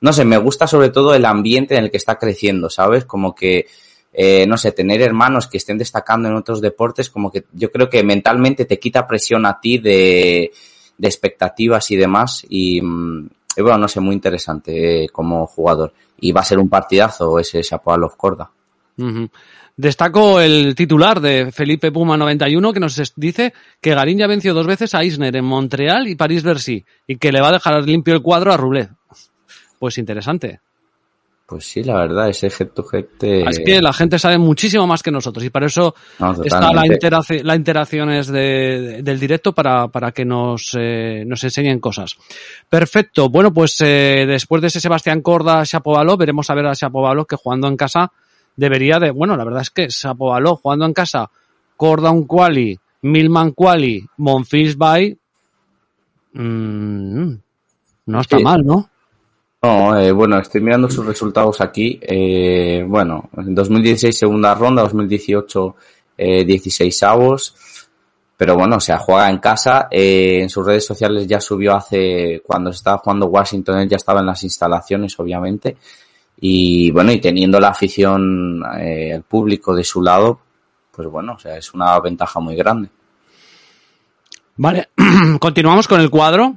No 0.00 0.12
sé, 0.12 0.24
me 0.24 0.36
gusta 0.38 0.66
sobre 0.66 0.90
todo 0.90 1.14
el 1.14 1.24
ambiente 1.24 1.76
en 1.76 1.84
el 1.84 1.90
que 1.90 1.96
está 1.96 2.18
creciendo, 2.18 2.68
¿sabes? 2.68 3.04
Como 3.04 3.34
que 3.34 3.66
eh, 4.12 4.46
no 4.46 4.56
sé, 4.56 4.72
tener 4.72 5.00
hermanos 5.00 5.46
que 5.46 5.56
estén 5.56 5.78
destacando 5.78 6.28
en 6.28 6.34
otros 6.34 6.60
deportes, 6.60 7.08
como 7.08 7.30
que 7.30 7.44
yo 7.52 7.70
creo 7.70 7.88
que 7.88 8.02
mentalmente 8.02 8.64
te 8.66 8.78
quita 8.78 9.06
presión 9.06 9.46
a 9.46 9.58
ti 9.60 9.78
de, 9.78 10.52
expectativas 11.00 11.90
y 11.90 11.96
demás. 11.96 12.44
Y, 12.48 12.80
mm, 12.82 13.28
bueno, 13.58 13.78
no 13.78 13.88
sé, 13.88 14.00
muy 14.00 14.14
interesante 14.14 15.04
eh, 15.04 15.08
como 15.08 15.46
jugador. 15.46 15.92
Y 16.20 16.32
va 16.32 16.42
a 16.42 16.44
ser 16.44 16.58
un 16.58 16.68
partidazo 16.68 17.38
ese 17.38 17.62
Shapovalov 17.62 18.16
Corda. 18.16 18.50
Uh 18.98 19.26
Destaco 19.74 20.38
el 20.38 20.74
titular 20.74 21.20
de 21.20 21.50
Felipe 21.50 21.90
Puma 21.90 22.18
91 22.18 22.72
que 22.74 22.80
nos 22.80 23.12
dice 23.16 23.54
que 23.80 23.94
Garín 23.94 24.18
ya 24.18 24.26
venció 24.26 24.52
dos 24.52 24.66
veces 24.66 24.94
a 24.94 25.02
Isner 25.02 25.34
en 25.34 25.46
Montreal 25.46 26.08
y 26.08 26.14
París-Bercy 26.14 26.84
y 27.06 27.16
que 27.16 27.32
le 27.32 27.40
va 27.40 27.48
a 27.48 27.52
dejar 27.52 27.82
limpio 27.84 28.12
el 28.12 28.20
cuadro 28.20 28.52
a 28.52 28.58
Rublev. 28.58 28.90
Pues 29.78 29.96
interesante. 29.96 30.60
Pues 31.52 31.66
sí, 31.66 31.84
la 31.84 31.96
verdad, 31.96 32.30
ese 32.30 32.46
head 32.46 32.68
to 32.68 32.82
head. 32.90 33.04
Es 33.20 33.58
que 33.58 33.82
la 33.82 33.92
gente 33.92 34.18
sabe 34.18 34.38
muchísimo 34.38 34.86
más 34.86 35.02
que 35.02 35.10
nosotros 35.10 35.44
y 35.44 35.50
para 35.50 35.66
eso 35.66 35.94
no, 36.18 36.42
está 36.42 36.72
la, 36.72 36.86
interac 36.86 37.26
la 37.42 37.54
interacción 37.54 38.08
es 38.08 38.28
de, 38.28 39.02
del 39.02 39.20
directo 39.20 39.52
para, 39.52 39.88
para 39.88 40.12
que 40.12 40.24
nos, 40.24 40.74
eh, 40.80 41.24
nos 41.26 41.44
enseñen 41.44 41.78
cosas. 41.78 42.16
Perfecto. 42.70 43.28
Bueno, 43.28 43.52
pues 43.52 43.78
eh, 43.82 44.24
después 44.26 44.62
de 44.62 44.68
ese 44.68 44.80
Sebastián 44.80 45.20
Corda, 45.20 45.62
Shapovalov, 45.62 46.16
veremos 46.16 46.48
a 46.48 46.54
ver 46.54 46.68
a 46.68 46.72
Shapovalov 46.72 47.26
que 47.26 47.36
jugando 47.36 47.68
en 47.68 47.76
casa 47.76 48.10
debería 48.56 48.98
de, 48.98 49.10
bueno, 49.10 49.36
la 49.36 49.44
verdad 49.44 49.60
es 49.60 49.68
que 49.68 49.88
Shapovalov 49.90 50.62
jugando 50.62 50.86
en 50.86 50.94
casa, 50.94 51.30
Corda 51.76 52.10
un 52.12 52.26
quali, 52.26 52.78
Milman 53.02 53.50
quali, 53.50 54.06
Monfils 54.16 54.78
by, 54.78 55.18
mmm, 56.32 57.32
no 58.06 58.20
está 58.22 58.38
sí. 58.38 58.42
mal, 58.42 58.64
¿no? 58.64 58.88
No, 59.62 59.96
eh, 59.96 60.10
bueno, 60.10 60.38
estoy 60.40 60.60
mirando 60.60 60.90
sus 60.90 61.06
resultados 61.06 61.60
aquí. 61.60 61.98
Eh, 62.02 62.84
bueno, 62.86 63.30
en 63.36 63.54
2016 63.54 64.18
segunda 64.18 64.54
ronda, 64.54 64.82
2018 64.82 65.76
eh, 66.18 66.44
16 66.44 67.02
avos. 67.04 67.54
Pero 68.36 68.56
bueno, 68.56 68.76
o 68.76 68.80
sea, 68.80 68.98
juega 68.98 69.30
en 69.30 69.38
casa. 69.38 69.86
Eh, 69.88 70.40
en 70.42 70.50
sus 70.50 70.66
redes 70.66 70.84
sociales 70.84 71.28
ya 71.28 71.40
subió 71.40 71.76
hace, 71.76 72.42
cuando 72.44 72.70
estaba 72.70 72.98
jugando 72.98 73.26
Washington, 73.26 73.78
él 73.78 73.88
ya 73.88 73.96
estaba 73.96 74.18
en 74.18 74.26
las 74.26 74.42
instalaciones, 74.42 75.16
obviamente. 75.20 75.76
Y 76.40 76.90
bueno, 76.90 77.12
y 77.12 77.20
teniendo 77.20 77.60
la 77.60 77.68
afición, 77.68 78.62
eh, 78.80 79.12
el 79.12 79.22
público 79.22 79.74
de 79.76 79.84
su 79.84 80.02
lado, 80.02 80.40
pues 80.90 81.06
bueno, 81.06 81.34
o 81.34 81.38
sea, 81.38 81.56
es 81.56 81.72
una 81.72 81.98
ventaja 82.00 82.40
muy 82.40 82.56
grande. 82.56 82.88
Vale, 84.56 84.88
continuamos 85.38 85.86
con 85.86 86.00
el 86.00 86.10
cuadro. 86.10 86.56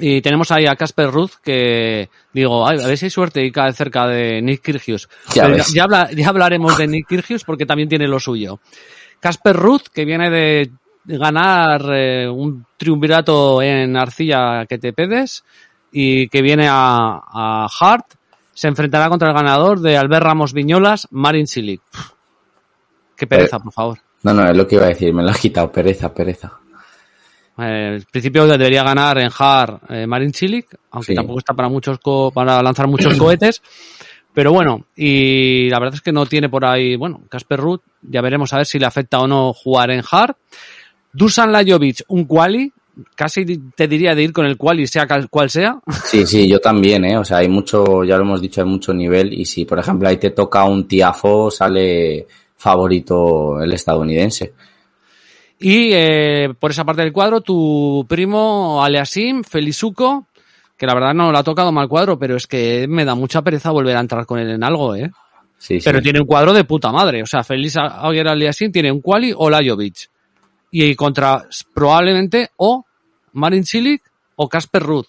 Y 0.00 0.20
tenemos 0.22 0.50
ahí 0.50 0.66
a 0.66 0.76
Casper 0.76 1.10
Ruth 1.10 1.32
que 1.42 2.08
digo, 2.32 2.66
ay, 2.66 2.80
a 2.82 2.86
ver 2.86 2.96
si 2.98 3.06
hay 3.06 3.10
suerte 3.10 3.44
y 3.44 3.52
cae 3.52 3.72
cerca 3.72 4.06
de 4.06 4.40
Nick 4.42 4.62
Kyrgios. 4.62 5.08
Ya, 5.34 5.44
ya, 5.74 5.84
habla- 5.84 6.10
ya 6.12 6.28
hablaremos 6.28 6.76
de 6.78 6.86
Nick 6.86 7.06
Kyrgios 7.08 7.44
porque 7.44 7.66
también 7.66 7.88
tiene 7.88 8.08
lo 8.08 8.18
suyo. 8.20 8.60
Casper 9.20 9.54
Ruth, 9.56 9.88
que 9.92 10.04
viene 10.04 10.30
de 10.30 10.70
ganar 11.04 11.82
eh, 11.92 12.28
un 12.28 12.64
triunvirato 12.76 13.60
en 13.62 13.96
Arcilla 13.96 14.64
que 14.66 14.78
te 14.78 14.92
pedes 14.92 15.44
y 15.92 16.28
que 16.28 16.40
viene 16.42 16.66
a, 16.68 17.20
a 17.32 17.68
Hart, 17.80 18.06
se 18.54 18.68
enfrentará 18.68 19.08
contra 19.08 19.28
el 19.28 19.34
ganador 19.34 19.80
de 19.80 19.96
Albert 19.96 20.24
Ramos 20.24 20.52
Viñolas, 20.52 21.08
Marin 21.10 21.46
Cilic. 21.46 21.80
Pff, 21.90 22.10
Qué 23.16 23.26
pereza, 23.26 23.58
por 23.58 23.72
favor. 23.72 23.98
No, 24.22 24.32
no, 24.34 24.44
es 24.50 24.56
lo 24.56 24.66
que 24.66 24.76
iba 24.76 24.84
a 24.84 24.88
decir, 24.88 25.12
me 25.12 25.22
lo 25.22 25.30
has 25.30 25.38
quitado, 25.38 25.70
pereza, 25.72 26.12
pereza. 26.14 26.59
Eh, 27.60 27.96
en 27.96 28.04
principio 28.10 28.46
debería 28.46 28.82
ganar 28.82 29.18
en 29.18 29.30
Har 29.38 29.80
eh, 29.88 30.06
Marin 30.06 30.32
Cilic, 30.32 30.66
aunque 30.90 31.12
Sí. 31.12 31.14
tampoco 31.14 31.38
está 31.40 31.54
para 31.54 31.68
muchos 31.68 31.98
co- 31.98 32.30
para 32.30 32.62
lanzar 32.62 32.86
muchos 32.88 33.14
cohetes. 33.18 33.62
Pero 34.32 34.52
bueno, 34.52 34.86
y 34.96 35.68
la 35.70 35.78
verdad 35.80 35.94
es 35.96 36.00
que 36.02 36.12
no 36.12 36.24
tiene 36.26 36.48
por 36.48 36.64
ahí, 36.64 36.94
bueno, 36.96 37.20
Casper 37.28 37.58
Ruth, 37.58 37.80
ya 38.02 38.20
veremos 38.20 38.52
a 38.52 38.58
ver 38.58 38.66
si 38.66 38.78
le 38.78 38.86
afecta 38.86 39.18
o 39.18 39.26
no 39.26 39.52
jugar 39.52 39.90
en 39.90 40.02
Har. 40.08 40.36
Dusan 41.12 41.50
Lajovic, 41.50 42.02
un 42.08 42.24
quali, 42.26 42.72
casi 43.16 43.44
te 43.74 43.88
diría 43.88 44.14
de 44.14 44.22
ir 44.22 44.32
con 44.32 44.46
el 44.46 44.56
quali, 44.56 44.86
sea 44.86 45.08
cual 45.28 45.50
sea. 45.50 45.80
Sí, 46.04 46.24
sí, 46.26 46.48
yo 46.48 46.60
también, 46.60 47.04
¿eh? 47.04 47.18
O 47.18 47.24
sea, 47.24 47.38
hay 47.38 47.48
mucho, 47.48 48.04
ya 48.04 48.16
lo 48.16 48.22
hemos 48.22 48.40
dicho, 48.40 48.60
hay 48.60 48.68
mucho 48.68 48.94
nivel 48.94 49.32
y 49.32 49.44
si, 49.44 49.64
por 49.64 49.80
ejemplo, 49.80 50.08
ahí 50.08 50.16
te 50.18 50.30
toca 50.30 50.64
un 50.64 50.86
tiafo, 50.86 51.50
sale 51.50 52.26
favorito 52.56 53.60
el 53.60 53.72
estadounidense. 53.72 54.52
Y 55.60 55.90
eh, 55.92 56.54
por 56.58 56.70
esa 56.70 56.84
parte 56.84 57.02
del 57.02 57.12
cuadro, 57.12 57.42
tu 57.42 58.06
primo 58.08 58.82
Aliasim, 58.82 59.44
Felizuco, 59.44 60.26
que 60.76 60.86
la 60.86 60.94
verdad 60.94 61.12
no 61.12 61.30
le 61.30 61.38
ha 61.38 61.42
tocado 61.42 61.70
mal 61.70 61.86
cuadro, 61.88 62.18
pero 62.18 62.36
es 62.36 62.46
que 62.46 62.86
me 62.88 63.04
da 63.04 63.14
mucha 63.14 63.42
pereza 63.42 63.70
volver 63.70 63.96
a 63.96 64.00
entrar 64.00 64.24
con 64.24 64.38
él 64.38 64.50
en 64.50 64.64
algo, 64.64 64.94
¿eh? 64.94 65.10
Sí, 65.58 65.78
sí. 65.78 65.84
Pero 65.84 66.00
tiene 66.00 66.20
un 66.20 66.26
cuadro 66.26 66.54
de 66.54 66.64
puta 66.64 66.90
madre. 66.90 67.22
O 67.22 67.26
sea, 67.26 67.44
Feliz 67.44 67.76
Auger 67.76 68.28
Aliasim 68.28 68.72
tiene 68.72 68.90
un 68.90 69.02
quali 69.02 69.34
o 69.36 69.50
Lajovic. 69.50 70.08
Y 70.70 70.94
contra 70.94 71.44
probablemente 71.74 72.50
o 72.56 72.86
Marin 73.32 73.66
Cilic 73.66 74.02
o 74.36 74.48
Casper 74.48 74.82
Ruth. 74.82 75.08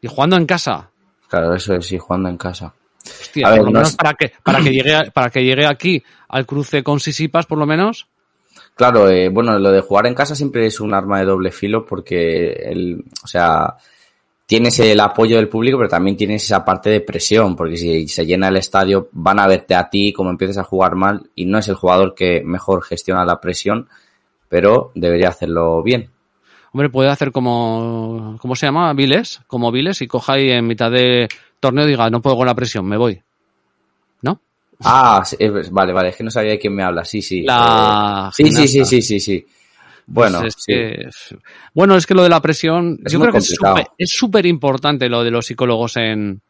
Y 0.00 0.06
jugando 0.06 0.36
en 0.36 0.46
casa. 0.46 0.88
Claro, 1.28 1.52
eso 1.54 1.74
es, 1.74 1.84
sí, 1.86 1.98
jugando 1.98 2.28
en 2.28 2.36
casa. 2.36 2.72
Hostia, 3.04 3.48
A 3.48 3.50
ver, 3.50 3.58
por 3.58 3.66
lo 3.66 3.72
no 3.72 3.78
menos 3.78 3.90
es- 3.90 3.96
para 3.96 4.14
que, 4.14 4.32
para 4.44 4.60
que 4.62 4.70
llegue, 4.70 5.10
para 5.12 5.30
que 5.30 5.42
llegue 5.44 5.66
aquí 5.66 6.02
al 6.28 6.46
cruce 6.46 6.84
con 6.84 7.00
Sisipas, 7.00 7.46
por 7.46 7.58
lo 7.58 7.66
menos. 7.66 8.06
Claro, 8.80 9.10
eh, 9.10 9.28
bueno, 9.28 9.58
lo 9.58 9.72
de 9.72 9.82
jugar 9.82 10.06
en 10.06 10.14
casa 10.14 10.34
siempre 10.34 10.64
es 10.64 10.80
un 10.80 10.94
arma 10.94 11.18
de 11.18 11.26
doble 11.26 11.50
filo 11.50 11.84
porque, 11.84 12.50
el, 12.50 13.04
o 13.22 13.26
sea, 13.26 13.76
tienes 14.46 14.80
el 14.80 14.98
apoyo 15.00 15.36
del 15.36 15.50
público, 15.50 15.76
pero 15.76 15.90
también 15.90 16.16
tienes 16.16 16.44
esa 16.44 16.64
parte 16.64 16.88
de 16.88 17.02
presión, 17.02 17.56
porque 17.56 17.76
si 17.76 18.08
se 18.08 18.24
llena 18.24 18.48
el 18.48 18.56
estadio 18.56 19.10
van 19.12 19.38
a 19.38 19.46
verte 19.46 19.74
a 19.74 19.90
ti 19.90 20.14
como 20.14 20.30
empiezas 20.30 20.56
a 20.56 20.64
jugar 20.64 20.94
mal 20.94 21.28
y 21.34 21.44
no 21.44 21.58
es 21.58 21.68
el 21.68 21.74
jugador 21.74 22.14
que 22.14 22.42
mejor 22.42 22.82
gestiona 22.82 23.22
la 23.26 23.38
presión, 23.38 23.86
pero 24.48 24.92
debería 24.94 25.28
hacerlo 25.28 25.82
bien. 25.82 26.08
Hombre, 26.72 26.88
puede 26.88 27.10
hacer 27.10 27.32
como, 27.32 28.38
¿cómo 28.40 28.56
se 28.56 28.64
llama? 28.64 28.94
Viles, 28.94 29.42
como 29.46 29.70
Viles 29.70 30.00
y 30.00 30.06
coja 30.06 30.32
ahí 30.32 30.48
en 30.52 30.66
mitad 30.66 30.90
de 30.90 31.28
torneo 31.60 31.84
diga, 31.84 32.08
no 32.08 32.22
puedo 32.22 32.38
con 32.38 32.46
la 32.46 32.54
presión, 32.54 32.86
me 32.86 32.96
voy. 32.96 33.22
Ah, 34.82 35.22
sí, 35.24 35.36
eh, 35.38 35.50
vale, 35.70 35.92
vale, 35.92 36.08
es 36.10 36.16
que 36.16 36.24
no 36.24 36.30
sabía 36.30 36.52
de 36.52 36.58
quién 36.58 36.74
me 36.74 36.82
habla, 36.82 37.04
sí, 37.04 37.20
sí. 37.22 37.42
La 37.42 38.30
Eh, 38.38 38.44
sí, 38.44 38.50
sí, 38.52 38.68
sí, 38.68 38.84
sí, 38.84 39.02
sí, 39.02 39.20
sí. 39.20 39.46
Bueno, 40.06 40.40
Pues 40.40 40.56
es 40.56 40.62
sí. 40.62 40.72
que- 40.72 41.08
bueno, 41.74 41.94
es 41.96 42.06
que 42.06 42.14
lo 42.14 42.22
de 42.22 42.28
la 42.30 42.40
presión, 42.40 42.98
Es 43.04 43.12
yo 43.12 43.20
creo 43.20 43.32
que 43.32 43.38
es 43.38 43.44
complicado. 43.48 43.76
súper- 43.76 43.92
es 43.98 44.10
súper 44.10 44.46
importante 44.46 45.08
lo 45.08 45.22
de 45.22 45.30
los 45.30 45.46
psicólogos 45.46 45.96
en, 45.96 46.40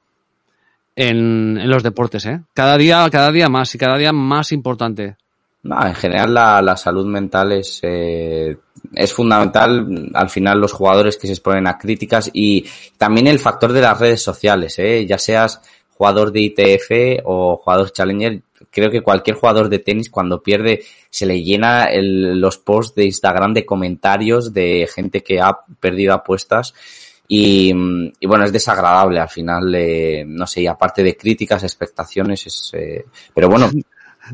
en, 0.97 1.59
en 1.59 1.71
los 1.71 1.83
deportes, 1.83 2.25
¿eh? 2.27 2.41
Cada 2.55 2.77
día, 2.77 3.09
cada 3.11 3.31
día 3.33 3.49
más 3.49 3.75
y 3.75 3.79
cada 3.79 3.97
día 3.99 4.13
más 4.13 4.53
importante. 4.53 5.17
No, 5.63 5.87
en 5.87 5.95
general 5.95 6.33
la, 6.33 6.63
la 6.63 6.77
salud 6.77 7.05
mental 7.07 7.53
es, 7.53 7.81
eh, 7.83 8.57
es 8.95 9.13
fundamental. 9.13 10.09
Al 10.15 10.31
final 10.31 10.59
los 10.59 10.73
jugadores 10.73 11.17
que 11.19 11.27
se 11.27 11.35
exponen 11.35 11.67
a 11.67 11.77
críticas 11.77 12.31
y 12.33 12.65
también 12.97 13.27
el 13.27 13.39
factor 13.39 13.73
de 13.73 13.83
las 13.83 13.99
redes 14.01 14.23
sociales, 14.23 14.79
¿eh? 14.79 15.05
ya 15.07 15.19
seas 15.19 15.61
jugador 16.01 16.33
de 16.33 16.41
ITF 16.41 17.21
o 17.25 17.59
jugador 17.59 17.93
Challenger. 17.93 18.41
Creo 18.71 18.91
que 18.91 19.03
cualquier 19.03 19.37
jugador 19.37 19.69
de 19.69 19.81
tenis 19.81 20.09
cuando 20.09 20.43
pierde 20.43 20.81
se 21.11 21.27
le 21.27 21.43
llena 21.43 21.85
el- 21.85 22.41
los 22.41 22.57
posts 22.57 22.95
de 22.95 23.05
Instagram 23.05 23.53
de 23.53 23.67
comentarios 23.67 24.55
de 24.55 24.89
gente 24.95 25.23
que 25.23 25.41
ha 25.43 25.53
perdido 25.79 26.15
apuestas 26.15 26.73
Y, 27.29 27.73
y, 28.19 28.27
bueno, 28.27 28.45
es 28.45 28.53
desagradable 28.53 29.21
al 29.21 29.29
final, 29.29 29.73
eh, 29.77 30.25
no 30.27 30.47
sé, 30.49 30.63
y 30.63 30.67
aparte 30.67 31.03
de 31.05 31.17
críticas, 31.17 31.63
expectaciones, 31.63 32.45
es, 32.47 32.71
eh, 32.75 33.05
pero 33.35 33.49
bueno. 33.49 33.71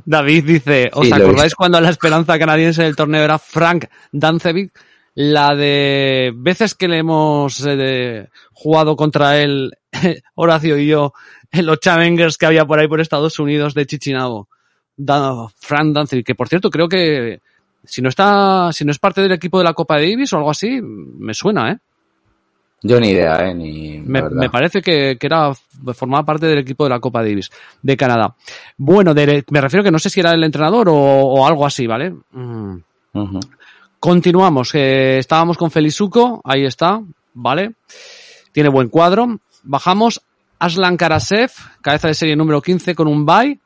David 0.04 0.44
dice, 0.44 0.88
¿os 0.94 1.06
Sí, 1.06 1.12
acordáis 1.12 1.54
cuando 1.54 1.78
la 1.80 1.90
esperanza 1.90 2.38
canadiense 2.38 2.84
del 2.84 2.96
torneo 2.96 3.22
era 3.22 3.38
Frank 3.38 3.84
Dancevic? 4.12 4.70
La 5.16 5.54
de 5.56 6.30
veces 6.36 6.74
que 6.74 6.88
le 6.88 6.98
hemos 6.98 7.64
eh, 7.64 7.74
de- 7.76 8.28
jugado 8.52 8.96
contra 8.96 9.38
él, 9.40 9.72
Horacio 10.34 10.76
y 10.78 10.86
yo, 10.86 11.12
en 11.50 11.64
los 11.66 11.80
Challengers 11.80 12.36
que 12.36 12.46
había 12.46 12.66
por 12.66 12.78
ahí 12.78 12.86
por 12.86 13.00
Estados 13.00 13.38
Unidos 13.38 13.72
de 13.74 13.86
Chichinabo. 13.86 14.48
Da- 14.96 15.48
Frank 15.58 15.94
Dancevic, 15.94 16.26
que 16.26 16.34
por 16.34 16.48
cierto 16.48 16.70
creo 16.70 16.86
que 16.88 17.40
si 17.84 18.02
no 18.02 18.08
está, 18.10 18.70
si 18.72 18.84
no 18.84 18.90
es 18.90 18.98
parte 18.98 19.22
del 19.22 19.32
equipo 19.32 19.58
de 19.58 19.64
la 19.64 19.72
Copa 19.74 19.96
Davis 19.96 20.32
o 20.32 20.36
algo 20.36 20.50
así, 20.50 20.80
me 20.82 21.32
suena, 21.34 21.70
¿eh? 21.72 21.78
Yo 22.82 23.00
ni 23.00 23.08
idea, 23.08 23.48
eh, 23.48 23.54
ni. 23.54 23.98
Me, 24.00 24.20
me 24.40 24.50
parece 24.50 24.82
que, 24.82 25.16
que 25.18 25.26
era 25.26 25.52
formaba 25.94 26.26
parte 26.26 26.46
del 26.46 26.58
equipo 26.58 26.84
de 26.84 26.90
la 26.90 27.00
Copa 27.00 27.22
Davis 27.22 27.50
de 27.82 27.96
Canadá. 27.96 28.34
Bueno, 28.76 29.14
de- 29.14 29.44
me 29.50 29.60
refiero 29.62 29.82
que 29.82 29.90
no 29.90 29.98
sé 29.98 30.10
si 30.10 30.20
era 30.20 30.32
el 30.34 30.44
entrenador 30.44 30.88
o, 30.90 30.94
o 30.94 31.46
algo 31.46 31.64
así, 31.64 31.86
¿vale? 31.86 32.14
Mm. 32.32 32.76
Continuamos. 34.06 34.72
eh, 34.76 35.18
estábamos 35.18 35.58
con 35.58 35.72
Felizuko, 35.72 36.40
ahí 36.44 36.64
está, 36.64 37.02
¿vale? 37.34 37.72
Tiene 38.52 38.68
buen 38.68 38.88
cuadro. 38.88 39.40
Bajamos 39.64 40.22
Aslan 40.60 40.96
Karasev, 40.96 41.50
cabeza 41.82 42.06
de 42.06 42.14
serie 42.14 42.36
número 42.36 42.62
15 42.62 42.94
con 42.94 43.08
un 43.08 43.26
bye, 43.26 43.58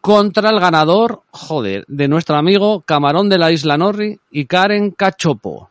contra 0.00 0.48
el 0.48 0.58
ganador, 0.58 1.20
joder, 1.30 1.84
de 1.86 2.08
nuestro 2.08 2.36
amigo 2.36 2.80
Camarón 2.80 3.28
de 3.28 3.36
la 3.36 3.52
Isla 3.52 3.76
Norri 3.76 4.18
y 4.30 4.46
Karen 4.46 4.92
Cachopo. 4.92 5.68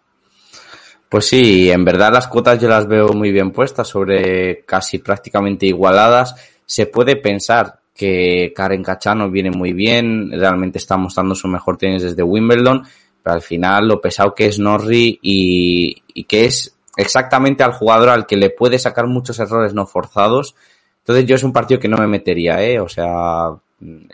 Pues 1.09 1.25
sí, 1.25 1.71
en 1.71 1.83
verdad 1.83 2.13
las 2.13 2.27
cuotas 2.27 2.61
yo 2.61 2.69
las 2.69 2.87
veo 2.87 3.13
muy 3.13 3.31
bien 3.31 3.49
puestas, 3.49 3.87
sobre 3.87 4.63
casi 4.63 4.99
prácticamente 4.99 5.65
igualadas. 5.65 6.35
Se 6.67 6.85
puede 6.85 7.15
pensar 7.15 7.79
que 7.95 8.53
Karen 8.55 8.83
Cachano 8.83 9.31
viene 9.31 9.49
muy 9.49 9.73
bien, 9.73 10.29
realmente 10.31 10.77
está 10.77 10.97
mostrando 10.97 11.33
su 11.33 11.47
mejor 11.47 11.77
tenis 11.77 12.03
desde 12.03 12.21
Wimbledon, 12.21 12.83
pero 13.23 13.35
al 13.35 13.41
final 13.41 13.87
lo 13.87 14.01
pesado 14.01 14.35
que 14.35 14.47
es 14.47 14.59
Norri 14.59 15.17
y, 15.21 15.95
y 16.13 16.23
que 16.25 16.45
es 16.45 16.75
exactamente 16.97 17.63
al 17.63 17.71
jugador 17.73 18.09
al 18.09 18.25
que 18.27 18.35
le 18.37 18.49
puede 18.51 18.77
sacar 18.77 19.07
muchos 19.07 19.39
errores 19.39 19.73
no 19.73 19.85
forzados. 19.87 20.55
Entonces 20.99 21.25
yo 21.25 21.35
es 21.35 21.43
un 21.43 21.53
partido 21.53 21.79
que 21.79 21.87
no 21.87 21.97
me 21.97 22.07
metería, 22.07 22.61
¿eh? 22.63 22.79
O 22.79 22.87
sea, 22.87 23.49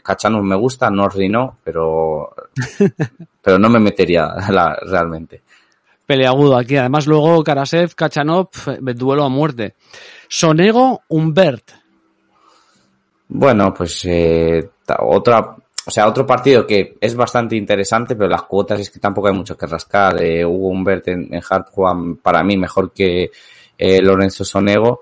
Cachano 0.03 0.41
me 0.41 0.55
gusta, 0.55 0.89
Norri 0.89 1.27
no, 1.29 1.57
pero, 1.63 2.33
pero 3.41 3.59
no 3.59 3.69
me 3.69 3.79
metería 3.79 4.33
la- 4.49 4.77
realmente. 4.85 5.41
Peleagudo 6.05 6.57
aquí. 6.57 6.75
Además, 6.77 7.05
luego 7.05 7.43
Karasev, 7.43 7.93
Kachanov, 7.93 8.49
eh, 8.67 8.79
duelo 8.95 9.23
a 9.25 9.29
muerte. 9.29 9.75
Sonego, 10.27 11.01
Humbert. 11.09 11.71
Bueno, 13.27 13.71
pues 13.73 14.03
eh, 14.05 14.69
otra, 14.99 15.55
o 15.89 15.91
sea, 15.91 16.07
otro 16.07 16.25
partido 16.25 16.65
que 16.67 16.95
es 17.01 17.15
bastante 17.15 17.55
interesante, 17.55 18.15
pero 18.15 18.29
las 18.29 18.43
cuotas 18.43 18.79
es 18.79 18.89
que 18.91 18.99
tampoco 18.99 19.27
hay 19.27 19.33
mucho 19.33 19.57
que 19.57 19.65
rascar. 19.65 20.21
Eh, 20.23 20.45
Hugo 20.45 20.69
Humbert 20.69 21.07
en, 21.07 21.33
en 21.33 21.41
hard 21.49 21.65
juega 21.71 21.95
para 22.21 22.43
mí 22.43 22.55
mejor 22.57 22.93
que 22.93 23.31
eh, 23.77 24.01
Lorenzo 24.01 24.45
Sonego. 24.45 25.01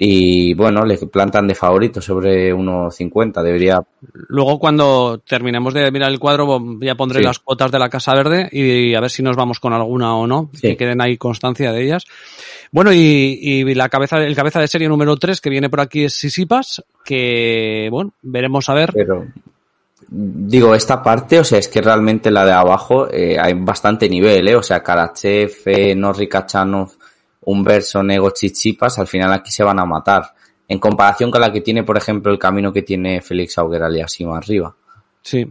Y 0.00 0.54
bueno, 0.54 0.84
le 0.84 0.96
plantan 1.08 1.48
de 1.48 1.56
favorito 1.56 2.00
sobre 2.00 2.54
1.50. 2.54 3.42
Debería, 3.42 3.80
Luego, 4.28 4.60
cuando 4.60 5.18
terminemos 5.26 5.74
de 5.74 5.90
mirar 5.90 6.12
el 6.12 6.20
cuadro, 6.20 6.60
ya 6.80 6.94
pondré 6.94 7.18
Sí. 7.18 7.24
las 7.24 7.40
cuotas 7.40 7.72
de 7.72 7.80
la 7.80 7.88
Casa 7.88 8.14
Verde 8.14 8.48
y 8.52 8.94
a 8.94 9.00
ver 9.00 9.10
si 9.10 9.24
nos 9.24 9.34
vamos 9.34 9.58
con 9.58 9.72
alguna 9.72 10.14
o 10.14 10.28
no, 10.28 10.50
Sí. 10.54 10.60
que 10.68 10.76
queden 10.76 11.00
ahí 11.02 11.16
constancia 11.16 11.72
de 11.72 11.82
ellas. 11.82 12.04
Bueno, 12.70 12.92
y, 12.92 13.40
y 13.42 13.74
la 13.74 13.88
cabeza, 13.88 14.18
el 14.22 14.36
cabeza 14.36 14.60
de 14.60 14.68
serie 14.68 14.88
número 14.88 15.16
3 15.16 15.40
que 15.40 15.50
viene 15.50 15.68
por 15.68 15.80
aquí 15.80 16.04
es 16.04 16.12
Sisipas, 16.14 16.84
que, 17.04 17.88
bueno, 17.90 18.12
veremos 18.22 18.68
a 18.68 18.74
ver. 18.74 18.92
pero 18.94 19.26
digo, 20.08 20.74
esta 20.74 21.02
parte, 21.02 21.38
o 21.38 21.44
sea, 21.44 21.58
es 21.58 21.68
que 21.68 21.80
realmente 21.80 22.30
la 22.30 22.44
de 22.44 22.52
abajo 22.52 23.08
eh, 23.10 23.36
hay 23.38 23.54
bastante 23.54 24.08
nivel, 24.08 24.48
¿eh? 24.48 24.56
O 24.56 24.62
sea, 24.62 24.82
Karachev, 24.82 25.52
eh, 25.66 25.94
Norri 25.94 26.28
Kachanov, 26.28 26.92
Humbert, 27.42 27.84
Sonego, 27.84 28.30
Chichipas, 28.30 28.98
al 28.98 29.06
final 29.06 29.32
aquí 29.32 29.50
se 29.50 29.64
van 29.64 29.78
a 29.78 29.84
matar. 29.84 30.34
En 30.66 30.78
comparación 30.78 31.30
con 31.30 31.40
la 31.40 31.52
que 31.52 31.60
tiene, 31.60 31.82
por 31.82 31.96
ejemplo, 31.96 32.32
el 32.32 32.38
camino 32.38 32.72
que 32.72 32.82
tiene 32.82 33.20
Félix 33.20 33.58
Auger 33.58 33.82
Aliassime 33.82 34.36
arriba. 34.36 34.74
Sí. 35.22 35.46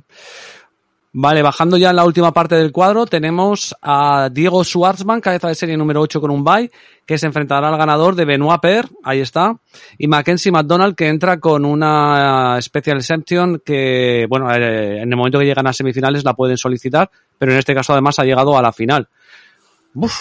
Vale, 1.13 1.41
bajando 1.41 1.77
ya 1.77 1.89
en 1.89 1.95
la 1.95 2.05
última 2.05 2.31
parte 2.31 2.55
del 2.55 2.71
cuadro, 2.71 3.05
tenemos 3.05 3.75
a 3.81 4.29
Diego 4.31 4.63
Schwartzman, 4.63 5.21
cabeza 5.21 5.47
de 5.47 5.55
serie 5.55 5.77
número 5.77 6.01
8 6.01 6.19
con 6.19 6.31
un 6.31 6.43
bye, 6.43 6.69
que 7.05 7.17
se 7.17 7.25
enfrentará 7.25 7.69
al 7.69 7.77
ganador 7.77 8.13
de 8.15 8.25
Benoit 8.25 8.59
Per, 8.61 8.85
ahí 9.03 9.21
está, 9.21 9.57
y 9.97 10.07
Mackenzie 10.07 10.51
McDonald, 10.51 10.95
que 10.95 11.07
entra 11.07 11.39
con 11.39 11.65
una 11.65 12.61
Special 12.61 12.97
Exemption 12.97 13.61
que, 13.65 14.27
bueno, 14.29 14.51
eh, 14.53 15.01
en 15.01 15.09
el 15.09 15.17
momento 15.17 15.39
que 15.39 15.45
llegan 15.45 15.65
a 15.65 15.73
semifinales 15.73 16.23
la 16.23 16.33
pueden 16.33 16.57
solicitar, 16.57 17.09
pero 17.37 17.53
en 17.53 17.57
este 17.57 17.73
caso 17.73 17.93
además 17.93 18.19
ha 18.19 18.25
llegado 18.25 18.57
a 18.57 18.61
la 18.61 18.73
final. 18.73 19.07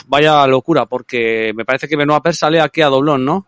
Vaya 0.07 0.47
locura, 0.47 0.87
porque 0.87 1.53
me 1.55 1.65
parece 1.65 1.89
que 1.89 1.97
Benoit 1.97 2.23
Per 2.23 2.35
sale 2.35 2.61
aquí 2.61 2.81
a 2.81 2.87
doblón, 2.87 3.25
¿no? 3.25 3.47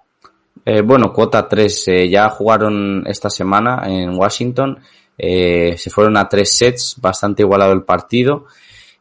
Eh, 0.64 0.82
bueno, 0.82 1.12
cuota 1.12 1.48
3, 1.48 1.88
eh, 1.88 2.10
ya 2.10 2.28
jugaron 2.28 3.04
esta 3.06 3.30
semana 3.30 3.82
en 3.86 4.14
Washington, 4.18 4.78
eh, 5.18 5.74
se 5.76 5.90
fueron 5.90 6.16
a 6.16 6.28
tres 6.28 6.56
sets, 6.56 6.96
bastante 7.00 7.42
igualado 7.42 7.72
el 7.72 7.82
partido, 7.82 8.46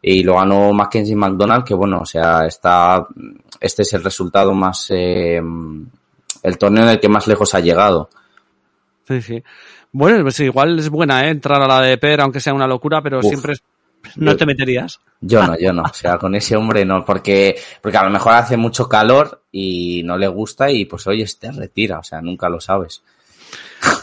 y 0.01 0.23
lo 0.23 0.35
ganó 0.35 0.73
Mackenzie 0.73 1.15
McDonald, 1.15 1.63
que 1.63 1.73
bueno, 1.73 1.99
o 2.01 2.05
sea, 2.05 2.45
está, 2.45 3.07
este 3.59 3.83
es 3.83 3.93
el 3.93 4.03
resultado 4.03 4.53
más, 4.53 4.87
eh, 4.89 5.39
el 6.43 6.57
torneo 6.57 6.83
en 6.83 6.89
el 6.89 6.99
que 6.99 7.09
más 7.09 7.27
lejos 7.27 7.53
ha 7.55 7.59
llegado. 7.59 8.09
Sí, 9.07 9.21
sí. 9.21 9.43
Bueno, 9.91 10.21
pues 10.23 10.39
igual 10.41 10.77
es 10.79 10.89
buena, 10.89 11.25
¿eh? 11.25 11.29
Entrar 11.29 11.61
a 11.61 11.67
la 11.67 11.81
de 11.81 11.97
Per, 11.97 12.19
aunque 12.21 12.39
sea 12.39 12.53
una 12.53 12.67
locura, 12.67 13.01
pero 13.01 13.19
Uf. 13.19 13.25
siempre 13.25 13.53
es- 13.53 13.63
no 14.15 14.35
te 14.37 14.45
meterías. 14.45 14.99
Yo 15.19 15.45
no, 15.45 15.57
yo 15.57 15.73
no, 15.73 15.81
o 15.83 15.93
sea, 15.93 16.17
con 16.17 16.33
ese 16.35 16.55
hombre 16.55 16.85
no, 16.85 17.03
porque, 17.03 17.55
porque 17.81 17.97
a 17.97 18.03
lo 18.03 18.09
mejor 18.09 18.33
hace 18.33 18.55
mucho 18.55 18.87
calor 18.87 19.41
y 19.51 20.01
no 20.03 20.17
le 20.17 20.27
gusta 20.27 20.71
y 20.71 20.85
pues 20.85 21.07
oye, 21.07 21.25
te 21.39 21.51
retira, 21.51 21.99
o 21.99 22.03
sea, 22.03 22.21
nunca 22.21 22.47
lo 22.47 22.61
sabes. 22.61 23.01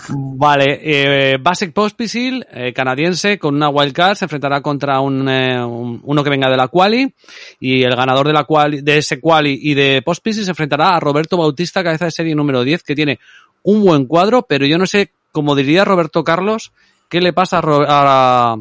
Vale, 0.09 0.81
eh, 0.83 1.39
Basic 1.41 1.73
Pospisil, 1.73 2.47
eh, 2.53 2.73
canadiense, 2.75 3.39
con 3.39 3.55
una 3.55 3.71
wildcard, 3.71 4.17
se 4.17 4.27
enfrentará 4.27 4.61
contra 4.61 5.01
un, 5.01 5.29
eh, 5.29 5.65
un- 5.65 6.01
uno 6.05 6.23
que 6.23 6.31
venga 6.31 6.51
de 6.51 6.57
la 6.57 6.69
quali 6.69 7.13
y 7.59 7.83
el 7.83 7.97
ganador 7.97 8.27
de 8.27 8.33
la 8.35 8.45
quali, 8.45 8.83
de 8.83 8.99
ese 8.99 9.19
quali 9.21 9.59
y 9.63 9.75
de 9.75 10.03
Pospisil 10.03 10.45
se 10.45 10.51
enfrentará 10.51 10.91
a 10.91 11.01
Roberto 11.01 11.37
Bautista, 11.37 11.83
cabeza 11.83 12.05
de 12.05 12.11
serie 12.11 12.35
número 12.35 12.63
10, 12.65 12.83
que 12.83 12.95
tiene 12.95 13.19
un 13.63 13.83
buen 13.83 14.05
cuadro, 14.07 14.43
pero 14.43 14.67
yo 14.67 14.77
no 14.77 14.87
sé, 14.87 15.11
como 15.33 15.55
diría 15.57 15.85
Roberto 15.85 16.23
Carlos, 16.23 16.73
qué 17.09 17.21
le 17.21 17.33
pasa 17.33 17.61
a, 17.65 18.57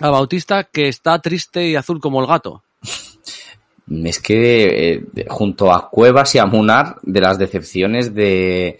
Bautista 0.00 0.64
que 0.64 0.88
está 0.88 1.20
triste 1.20 1.68
y 1.68 1.76
azul 1.76 2.00
como 2.00 2.20
el 2.20 2.26
gato. 2.26 2.62
Es 4.04 4.18
que 4.18 4.92
eh, 4.94 5.04
junto 5.28 5.72
a 5.72 5.88
Cuevas 5.88 6.34
y 6.34 6.38
a 6.38 6.46
Munar, 6.46 6.96
de 7.02 7.20
las 7.20 7.38
decepciones 7.38 8.14
de, 8.14 8.78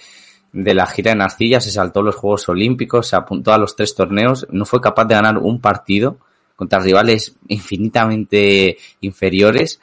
de 0.57 0.75
la 0.75 0.87
gira 0.87 1.13
en 1.13 1.21
Arcilla, 1.21 1.61
se 1.61 1.71
saltó 1.71 2.03
los 2.03 2.17
Juegos 2.17 2.49
Olímpicos, 2.49 3.09
se 3.09 3.17
apuntó 3.17 3.53
a 3.53 3.59
los 3.59 3.77
tres 3.77 3.95
torneos, 3.95 4.47
no 4.51 4.65
fue 4.65 4.81
capaz 4.81 5.05
de 5.05 5.15
ganar 5.15 5.37
un 5.37 5.61
partido 5.61 6.17
contra 6.57 6.81
rivales 6.81 7.37
infinitamente 7.49 8.79
inferiores. 9.03 9.79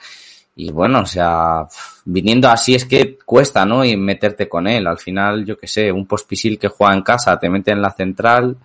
Y 0.55 0.71
bueno, 0.71 1.01
o 1.01 1.05
sea, 1.05 1.67
viniendo 2.05 2.49
así 2.49 2.73
es 2.73 2.85
que 2.85 3.19
cuesta, 3.23 3.65
¿no? 3.65 3.85
Y 3.85 3.95
meterte 3.95 4.49
con 4.49 4.67
él. 4.67 4.87
Al 4.87 4.97
final, 4.97 5.45
yo 5.45 5.57
qué 5.57 5.67
sé, 5.67 5.91
un 5.91 6.07
pospisil 6.07 6.57
que 6.57 6.69
juega 6.69 6.95
en 6.95 7.03
casa, 7.03 7.37
te 7.37 7.49
mete 7.49 7.71
en 7.71 7.81
la 7.81 7.91
central. 7.91 8.57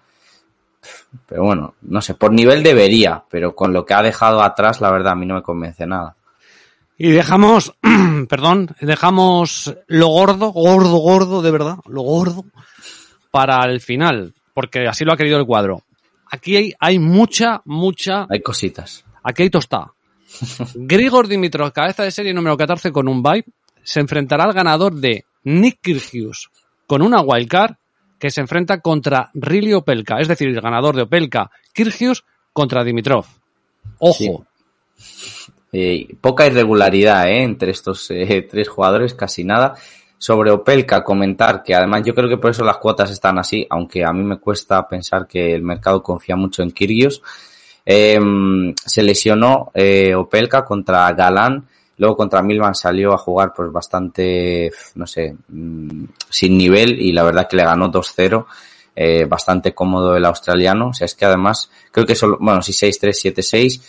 Pero 1.26 1.44
bueno, 1.44 1.74
no 1.82 2.00
sé, 2.00 2.14
por 2.14 2.32
nivel 2.32 2.62
debería, 2.62 3.22
pero 3.28 3.54
con 3.54 3.74
lo 3.74 3.84
que 3.84 3.92
ha 3.92 4.02
dejado 4.02 4.42
atrás, 4.42 4.80
la 4.80 4.90
verdad, 4.90 5.12
a 5.12 5.16
mí 5.16 5.26
no 5.26 5.34
me 5.34 5.42
convence 5.42 5.86
nada. 5.86 6.16
Y 6.98 7.10
dejamos, 7.12 7.72
perdón, 8.28 8.74
dejamos 8.80 9.72
lo 9.86 10.08
gordo, 10.08 10.50
gordo, 10.50 10.96
gordo, 10.96 11.42
de 11.42 11.50
verdad, 11.52 11.76
lo 11.86 12.02
gordo, 12.02 12.44
para 13.30 13.64
el 13.70 13.80
final, 13.80 14.34
porque 14.52 14.88
así 14.88 15.04
lo 15.04 15.12
ha 15.12 15.16
querido 15.16 15.38
el 15.38 15.46
cuadro. 15.46 15.84
Aquí 16.30 16.56
hay, 16.56 16.72
hay 16.80 16.98
mucha, 16.98 17.62
mucha, 17.64 18.26
Hay 18.28 18.42
cositas. 18.42 19.04
aquí 19.22 19.44
hay 19.44 19.50
tostada. 19.50 19.92
Grigor 20.74 21.28
Dimitrov, 21.28 21.72
cabeza 21.72 22.02
de 22.02 22.10
serie 22.10 22.34
número 22.34 22.56
14 22.56 22.90
con 22.90 23.06
un 23.06 23.22
bye, 23.22 23.44
se 23.84 24.00
enfrentará 24.00 24.44
al 24.44 24.52
ganador 24.52 24.94
de 24.94 25.24
Nick 25.44 25.78
Kyrgios 25.80 26.50
con 26.88 27.00
una 27.02 27.20
wildcard 27.20 27.76
que 28.18 28.30
se 28.30 28.40
enfrenta 28.40 28.80
contra 28.80 29.30
Riley 29.34 29.74
Opelka, 29.74 30.18
es 30.18 30.26
decir, 30.26 30.48
el 30.48 30.60
ganador 30.60 30.96
de 30.96 31.02
Opelka, 31.02 31.50
Kyrgios 31.72 32.24
contra 32.52 32.82
Dimitrov. 32.82 33.24
Ojo. 34.00 34.46
Sí. 34.96 35.37
Eh, 35.72 36.16
poca 36.20 36.46
irregularidad 36.46 37.28
¿eh? 37.28 37.42
entre 37.42 37.70
estos 37.72 38.10
eh, 38.10 38.46
tres 38.50 38.68
jugadores, 38.68 39.14
casi 39.14 39.44
nada. 39.44 39.74
Sobre 40.16 40.50
Opelka, 40.50 41.04
comentar 41.04 41.62
que 41.62 41.74
además 41.74 42.02
yo 42.04 42.14
creo 42.14 42.28
que 42.28 42.38
por 42.38 42.50
eso 42.50 42.64
las 42.64 42.78
cuotas 42.78 43.10
están 43.10 43.38
así, 43.38 43.66
aunque 43.70 44.04
a 44.04 44.12
mí 44.12 44.24
me 44.24 44.38
cuesta 44.38 44.88
pensar 44.88 45.28
que 45.28 45.54
el 45.54 45.62
mercado 45.62 46.02
confía 46.02 46.34
mucho 46.34 46.62
en 46.62 46.72
Kyrgios. 46.72 47.22
Eh, 47.86 48.18
se 48.84 49.02
lesionó 49.02 49.70
eh, 49.74 50.14
Opelka 50.14 50.64
contra 50.64 51.10
Galán 51.12 51.64
Luego 51.98 52.16
contra 52.16 52.42
Milvan 52.42 52.74
salió 52.74 53.12
a 53.12 53.18
jugar 53.18 53.52
pues 53.54 53.72
bastante, 53.72 54.70
no 54.94 55.06
sé, 55.06 55.34
mm, 55.48 56.04
sin 56.30 56.56
nivel 56.56 57.00
y 57.00 57.12
la 57.12 57.24
verdad 57.24 57.48
que 57.48 57.56
le 57.56 57.64
ganó 57.64 57.90
2-0. 57.90 58.46
Eh, 59.00 59.26
bastante 59.26 59.74
cómodo 59.74 60.16
el 60.16 60.24
australiano. 60.24 60.88
O 60.88 60.92
sea, 60.94 61.04
es 61.04 61.14
que 61.14 61.24
además, 61.24 61.70
creo 61.92 62.04
que 62.04 62.16
solo, 62.16 62.36
bueno, 62.40 62.62
sí 62.62 62.72
6-3, 62.72 63.12
7-6. 63.12 63.80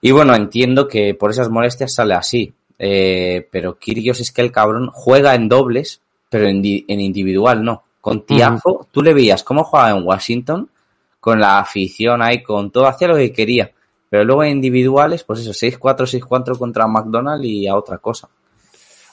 Y 0.00 0.10
bueno, 0.12 0.34
entiendo 0.34 0.86
que 0.86 1.14
por 1.14 1.30
esas 1.30 1.50
molestias 1.50 1.94
sale 1.94 2.14
así. 2.14 2.54
Eh, 2.78 3.48
pero 3.50 3.78
Kyrgios 3.78 4.20
es 4.20 4.30
que 4.30 4.42
el 4.42 4.52
cabrón 4.52 4.90
juega 4.92 5.34
en 5.34 5.48
dobles, 5.48 6.00
pero 6.30 6.46
en, 6.46 6.62
en 6.64 7.00
individual 7.00 7.64
no. 7.64 7.82
Con 8.00 8.24
Tiago, 8.24 8.86
tú 8.92 9.02
le 9.02 9.12
veías 9.12 9.42
cómo 9.42 9.64
jugaba 9.64 9.90
en 9.90 10.04
Washington, 10.04 10.70
con 11.20 11.40
la 11.40 11.58
afición 11.58 12.22
ahí, 12.22 12.42
con 12.42 12.70
todo, 12.70 12.86
hacía 12.86 13.08
lo 13.08 13.16
que 13.16 13.32
quería. 13.32 13.72
Pero 14.08 14.24
luego 14.24 14.44
en 14.44 14.52
individuales, 14.52 15.24
pues 15.24 15.40
eso, 15.40 15.50
6-4, 15.50 16.20
6-4 16.20 16.56
contra 16.56 16.86
McDonald 16.86 17.44
y 17.44 17.66
a 17.66 17.76
otra 17.76 17.98
cosa. 17.98 18.28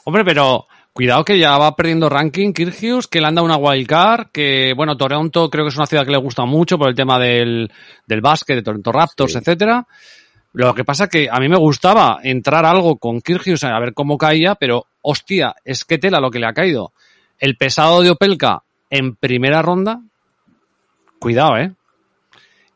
Hombre, 0.06 0.24
pero 0.24 0.68
cuidado 0.94 1.26
que 1.26 1.38
ya 1.38 1.58
va 1.58 1.76
perdiendo 1.76 2.08
ranking 2.08 2.54
Kirgios, 2.54 3.08
que 3.08 3.20
le 3.20 3.28
anda 3.28 3.42
una 3.42 3.58
wildcard, 3.58 4.28
que 4.32 4.74
bueno, 4.78 4.96
Toronto 4.96 5.50
creo 5.50 5.66
que 5.66 5.70
es 5.70 5.78
una 5.78 5.88
ciudad 5.88 6.06
que 6.06 6.12
le 6.12 6.18
gusta 6.18 6.46
mucho 6.46 6.78
por 6.78 6.88
el 6.88 6.96
tema 6.96 7.20
del, 7.20 7.70
del 8.06 8.22
básquet, 8.22 8.58
de 8.58 8.62
Toronto 8.62 8.92
Raptors, 8.92 9.36
etcétera. 9.36 9.86
Lo 10.56 10.74
que 10.74 10.86
pasa 10.86 11.10
que 11.10 11.28
a 11.30 11.40
mí 11.42 11.50
me 11.50 11.58
gustaba 11.58 12.20
entrar 12.24 12.66
algo 12.66 12.96
con 12.96 13.20
Kirgios 13.20 13.66
a 13.66 13.78
ver 13.78 13.94
cómo 13.94 14.18
caía, 14.18 14.56
pero 14.56 14.86
hostia, 15.02 15.54
es 15.66 15.84
que 15.84 15.98
tela 15.98 16.22
lo 16.22 16.32
que 16.32 16.40
le 16.40 16.48
ha 16.48 16.54
caído. 16.54 16.94
El 17.38 17.58
pesado 17.58 18.02
de 18.02 18.12
Opelka 18.12 18.64
en 18.90 19.16
primera 19.16 19.62
ronda, 19.62 20.00
cuidado, 21.20 21.58
eh. 21.58 21.74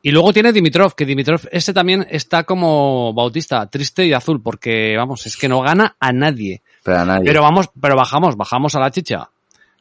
Y 0.02 0.12
luego 0.12 0.34
tiene 0.34 0.52
Dimitrov, 0.52 0.94
que 0.94 1.06
Dimitrov, 1.06 1.48
ese 1.54 1.74
también 1.74 2.06
está 2.10 2.44
como 2.44 3.14
Bautista, 3.14 3.66
triste 3.68 4.06
y 4.06 4.12
azul, 4.12 4.42
porque 4.42 4.96
vamos, 4.98 5.26
es 5.26 5.38
que 5.38 5.48
no 5.48 5.62
gana 5.62 5.96
a 6.02 6.12
nadie. 6.12 6.62
Pero 6.84 7.00
a 7.00 7.06
nadie. 7.06 7.26
Pero 7.26 7.42
vamos, 7.42 7.70
pero 7.80 7.96
bajamos, 7.96 8.36
bajamos 8.36 8.76
a 8.76 8.82
la 8.82 8.92
chicha. 8.92 9.30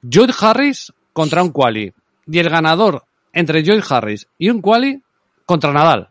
Jude 0.03 0.35
Harris 0.41 0.93
contra 1.13 1.43
un 1.43 1.51
quali. 1.51 1.93
Y 2.29 2.39
el 2.39 2.49
ganador 2.49 3.05
entre 3.33 3.63
Jude 3.63 3.83
Harris 3.89 4.29
y 4.39 4.51
un 4.51 4.61
quali 4.61 5.03
contra 5.47 5.73
Nadal. 5.73 6.11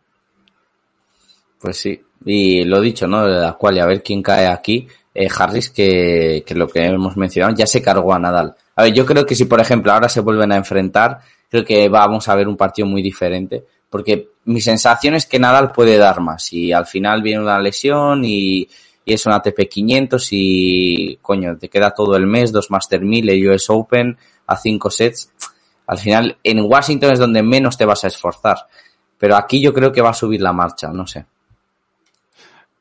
Pues 1.60 1.78
sí. 1.78 2.02
Y 2.26 2.64
lo 2.64 2.82
dicho, 2.82 3.08
¿no? 3.08 3.28
La 3.28 3.54
quali, 3.54 3.80
a 3.80 3.86
ver 3.86 4.04
quién 4.04 4.22
cae 4.22 4.48
aquí. 4.48 4.88
Eh, 5.14 5.28
Harris, 5.36 5.70
que, 5.70 6.44
que 6.46 6.56
lo 6.56 6.68
que 6.68 6.86
hemos 6.86 7.18
mencionado, 7.18 7.56
ya 7.56 7.66
se 7.66 7.82
cargó 7.82 8.14
a 8.14 8.20
Nadal. 8.20 8.56
A 8.76 8.84
ver, 8.84 8.94
yo 8.94 9.06
creo 9.06 9.26
que 9.26 9.36
si, 9.36 9.46
por 9.46 9.60
ejemplo, 9.60 9.92
ahora 9.92 10.10
se 10.10 10.22
vuelven 10.22 10.52
a 10.52 10.58
enfrentar, 10.58 11.20
creo 11.50 11.66
que 11.66 11.90
vamos 11.90 12.28
a 12.28 12.36
ver 12.36 12.48
un 12.48 12.58
partido 12.58 12.88
muy 12.88 13.02
diferente 13.02 13.64
porque 13.90 14.30
mi 14.46 14.62
sensación 14.62 15.16
es 15.16 15.26
que 15.26 15.40
Nadal 15.40 15.72
puede 15.72 15.98
dar 15.98 16.20
más 16.20 16.52
y 16.54 16.72
al 16.72 16.86
final 16.86 17.22
viene 17.22 17.42
una 17.42 17.60
lesión 17.60 18.24
y, 18.26 18.68
y 19.06 19.14
es 19.14 19.26
un 19.26 19.34
ATP 19.34 19.68
500 19.70 20.28
y 20.32 21.20
coño, 21.22 21.58
te 21.58 21.70
queda 21.70 21.92
todo 21.92 22.16
el 22.16 22.28
mes, 22.28 22.52
dos 22.52 22.70
Master 22.70 23.02
1000, 23.02 23.30
el 23.30 23.50
US 23.50 23.70
Open 23.70 24.18
a 24.46 24.58
cinco 24.58 24.90
sets. 24.90 25.32
Al 25.88 25.98
final 25.98 26.38
en 26.44 26.60
Washington 26.62 27.12
es 27.12 27.20
donde 27.20 27.42
menos 27.44 27.78
te 27.78 27.86
vas 27.86 28.04
a 28.04 28.08
esforzar, 28.08 28.68
pero 29.18 29.36
aquí 29.36 29.62
yo 29.62 29.74
creo 29.74 29.92
que 29.92 30.02
va 30.02 30.10
a 30.10 30.14
subir 30.14 30.42
la 30.42 30.54
marcha, 30.54 30.90
no 30.90 31.08
sé. 31.08 31.26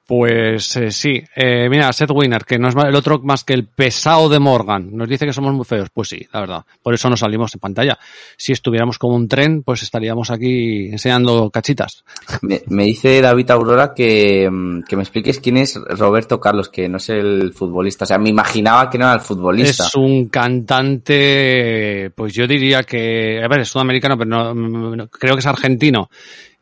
Pues 0.07 0.77
eh, 0.77 0.93
sí, 0.93 1.21
eh, 1.35 1.69
mira, 1.69 1.93
Seth 1.93 2.13
Winner, 2.13 2.45
que 2.45 2.61
no 2.61 2.69
es 2.69 2.77
el 2.77 2.95
otro 2.95 3.19
más 3.25 3.43
que 3.43 3.55
el 3.55 3.67
pesado 3.67 4.29
de 4.29 4.39
Morgan, 4.39 4.91
nos 4.93 5.09
dice 5.09 5.27
que 5.27 5.33
somos 5.33 5.53
muy 5.53 5.65
feos. 5.65 5.89
Pues 5.93 6.11
sí, 6.11 6.25
la 6.33 6.41
verdad, 6.41 6.65
por 6.81 6.95
eso 6.95 7.11
no 7.11 7.17
salimos 7.17 7.53
en 7.55 7.61
pantalla. 7.61 7.99
Si 8.37 8.53
estuviéramos 8.53 9.01
como 9.01 9.17
un 9.17 9.27
tren, 9.27 9.65
pues 9.65 9.83
estaríamos 9.83 10.31
aquí 10.31 10.91
enseñando 10.93 11.51
cachitas. 11.51 12.05
Me, 12.43 12.63
me 12.69 12.85
dice 12.85 13.21
David 13.21 13.51
Aurora 13.51 13.95
que, 13.95 14.49
mm, 14.49 14.83
que, 14.83 14.95
me 14.95 15.03
expliques 15.03 15.41
quién 15.41 15.57
es 15.57 15.75
Roberto 15.75 16.39
Carlos, 16.39 16.69
que 16.69 16.89
no 16.89 16.99
es 16.99 17.09
el 17.09 17.53
futbolista. 17.53 18.05
O 18.05 18.07
sea, 18.07 18.19
me 18.19 18.29
imaginaba 18.29 18.89
que 18.89 18.99
no 18.99 19.07
era 19.07 19.15
el 19.15 19.21
futbolista. 19.21 19.87
Es 19.87 19.95
un 19.97 20.29
cantante, 20.29 22.13
pues 22.15 22.33
yo 22.33 22.47
diría 22.47 22.85
que, 22.85 23.43
a 23.43 23.49
ver, 23.49 23.61
es 23.63 23.69
sudamericano, 23.69 24.17
pero 24.17 24.31
no, 24.31 24.55
no 24.55 25.09
creo 25.09 25.35
que 25.35 25.41
es 25.41 25.47
argentino 25.47 26.09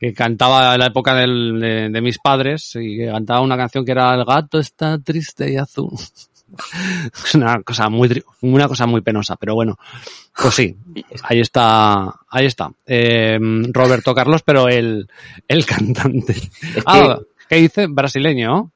que 0.04 0.12
cantaba 0.12 0.74
en 0.74 0.80
la 0.80 0.86
época 0.86 1.14
del, 1.14 1.58
de, 1.58 1.88
de, 1.88 2.00
mis 2.02 2.18
padres 2.18 2.76
y 2.78 2.98
que 2.98 3.06
cantaba 3.06 3.40
una 3.40 3.56
canción 3.56 3.86
que 3.86 3.92
era 3.92 4.14
El 4.14 4.26
gato 4.26 4.58
está 4.58 4.98
triste 4.98 5.50
y 5.50 5.56
azul. 5.56 5.92
es 7.24 7.34
una 7.34 7.62
cosa 7.62 7.88
muy, 7.88 8.22
una 8.42 8.68
cosa 8.68 8.84
muy 8.86 9.00
penosa, 9.00 9.36
pero 9.36 9.54
bueno, 9.54 9.78
pues 10.36 10.54
sí, 10.54 10.76
ahí 11.22 11.40
está, 11.40 12.12
ahí 12.28 12.44
está. 12.44 12.70
Eh, 12.86 13.38
Roberto 13.72 14.14
Carlos, 14.14 14.42
pero 14.44 14.68
el, 14.68 15.08
el 15.48 15.64
cantante. 15.64 16.34
Ah, 16.84 17.18
¿qué 17.48 17.56
dice? 17.56 17.86
Brasileño. 17.86 18.70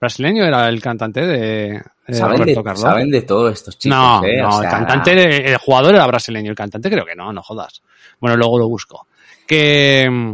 Brasileño 0.00 0.44
era 0.44 0.68
el 0.68 0.80
cantante 0.80 1.26
de, 1.26 1.82
de 2.06 2.14
¿Saben 2.14 2.38
Roberto 2.38 2.60
de, 2.60 2.64
Carlos. 2.64 2.80
Saben 2.80 3.10
de 3.10 3.22
todo 3.22 3.48
estos 3.48 3.76
chicos. 3.76 3.98
No, 3.98 4.24
eh? 4.24 4.40
no, 4.40 4.48
o 4.48 4.60
sea, 4.60 4.70
el 4.70 4.86
cantante, 4.86 5.50
el 5.50 5.56
jugador 5.56 5.96
era 5.96 6.06
brasileño, 6.06 6.50
el 6.50 6.56
cantante 6.56 6.88
creo 6.88 7.04
que 7.04 7.16
no, 7.16 7.32
no 7.32 7.42
jodas. 7.42 7.82
Bueno, 8.20 8.36
luego 8.36 8.56
lo 8.56 8.68
busco 8.68 9.08
que... 9.50 10.32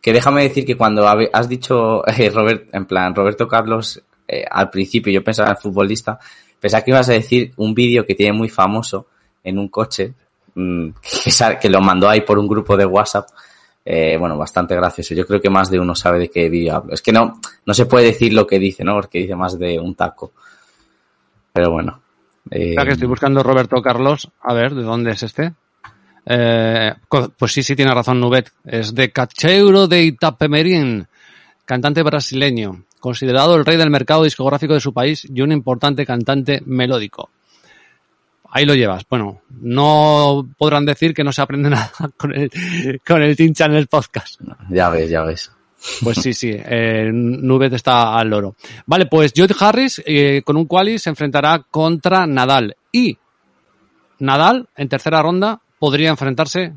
Que 0.00 0.12
déjame 0.12 0.42
decir 0.42 0.64
que 0.64 0.76
cuando 0.76 1.06
has 1.06 1.48
dicho, 1.48 2.06
eh, 2.08 2.30
Robert, 2.30 2.68
en 2.72 2.86
plan, 2.86 3.14
Roberto 3.14 3.46
Carlos, 3.46 4.02
eh, 4.26 4.44
al 4.50 4.70
principio 4.70 5.12
yo 5.12 5.22
pensaba 5.22 5.50
en 5.50 5.56
futbolista, 5.56 6.18
pensaba 6.58 6.82
que 6.82 6.90
ibas 6.90 7.08
a 7.08 7.12
decir 7.12 7.52
un 7.56 7.74
vídeo 7.74 8.04
que 8.06 8.14
tiene 8.14 8.32
muy 8.32 8.48
famoso 8.48 9.06
en 9.42 9.58
un 9.58 9.68
coche, 9.68 10.12
mmm, 10.54 10.88
que, 11.24 11.58
que, 11.60 11.68
lo 11.68 11.80
mandó 11.80 12.08
ahí 12.08 12.22
por 12.22 12.38
un 12.38 12.48
grupo 12.48 12.76
de 12.76 12.86
WhatsApp, 12.86 13.28
eh, 13.84 14.16
bueno, 14.18 14.36
bastante 14.36 14.74
gracioso. 14.74 15.14
Yo 15.14 15.26
creo 15.26 15.40
que 15.40 15.50
más 15.50 15.70
de 15.70 15.80
uno 15.80 15.94
sabe 15.94 16.18
de 16.18 16.30
qué 16.30 16.48
vídeo 16.48 16.76
hablo. 16.76 16.94
Es 16.94 17.02
que 17.02 17.12
no, 17.12 17.40
no 17.64 17.74
se 17.74 17.86
puede 17.86 18.06
decir 18.06 18.32
lo 18.32 18.46
que 18.46 18.58
dice, 18.58 18.84
¿no? 18.84 18.94
Porque 18.94 19.20
dice 19.20 19.34
más 19.34 19.58
de 19.58 19.78
un 19.78 19.94
taco. 19.94 20.32
Pero 21.52 21.70
bueno. 21.70 22.00
Eh, 22.50 22.74
que 22.76 22.92
estoy 22.92 23.08
buscando 23.08 23.42
Roberto 23.42 23.82
Carlos. 23.82 24.30
A 24.42 24.54
ver, 24.54 24.74
¿de 24.74 24.82
dónde 24.82 25.12
es 25.12 25.22
este? 25.22 25.54
Eh, 26.26 26.92
pues 27.38 27.52
sí, 27.52 27.62
sí, 27.62 27.74
tiene 27.74 27.94
razón 27.94 28.20
Nubet. 28.20 28.52
Es 28.64 28.94
de 28.94 29.10
Cacheiro 29.10 29.88
de 29.88 30.04
Itapemerín, 30.04 31.06
cantante 31.64 32.02
brasileño, 32.02 32.84
considerado 33.00 33.56
el 33.56 33.64
rey 33.64 33.76
del 33.76 33.90
mercado 33.90 34.24
discográfico 34.24 34.74
de 34.74 34.80
su 34.80 34.92
país 34.92 35.26
y 35.28 35.40
un 35.40 35.52
importante 35.52 36.04
cantante 36.04 36.62
melódico. 36.64 37.30
Ahí 38.52 38.64
lo 38.64 38.74
llevas. 38.74 39.04
Bueno, 39.08 39.42
no 39.60 40.48
podrán 40.58 40.84
decir 40.84 41.14
que 41.14 41.24
no 41.24 41.32
se 41.32 41.42
aprende 41.42 41.70
nada 41.70 41.92
con 42.16 42.34
el, 42.34 42.50
con 43.06 43.22
el 43.22 43.36
Channel 43.54 43.86
Podcast. 43.86 44.40
Ya 44.68 44.90
ves, 44.90 45.08
ya 45.08 45.22
ves. 45.22 45.52
Pues 46.02 46.18
sí, 46.18 46.34
sí, 46.34 46.52
eh, 46.54 47.10
Nubet 47.10 47.72
está 47.72 48.18
al 48.18 48.28
loro. 48.28 48.54
Vale, 48.84 49.06
pues 49.06 49.32
Jude 49.34 49.54
Harris 49.58 50.02
eh, 50.04 50.42
con 50.44 50.56
un 50.56 50.66
quali 50.66 50.98
se 50.98 51.08
enfrentará 51.08 51.64
contra 51.70 52.26
Nadal. 52.26 52.76
Y 52.92 53.16
Nadal, 54.18 54.68
en 54.76 54.88
tercera 54.88 55.22
ronda, 55.22 55.60
podría 55.80 56.10
enfrentarse 56.10 56.74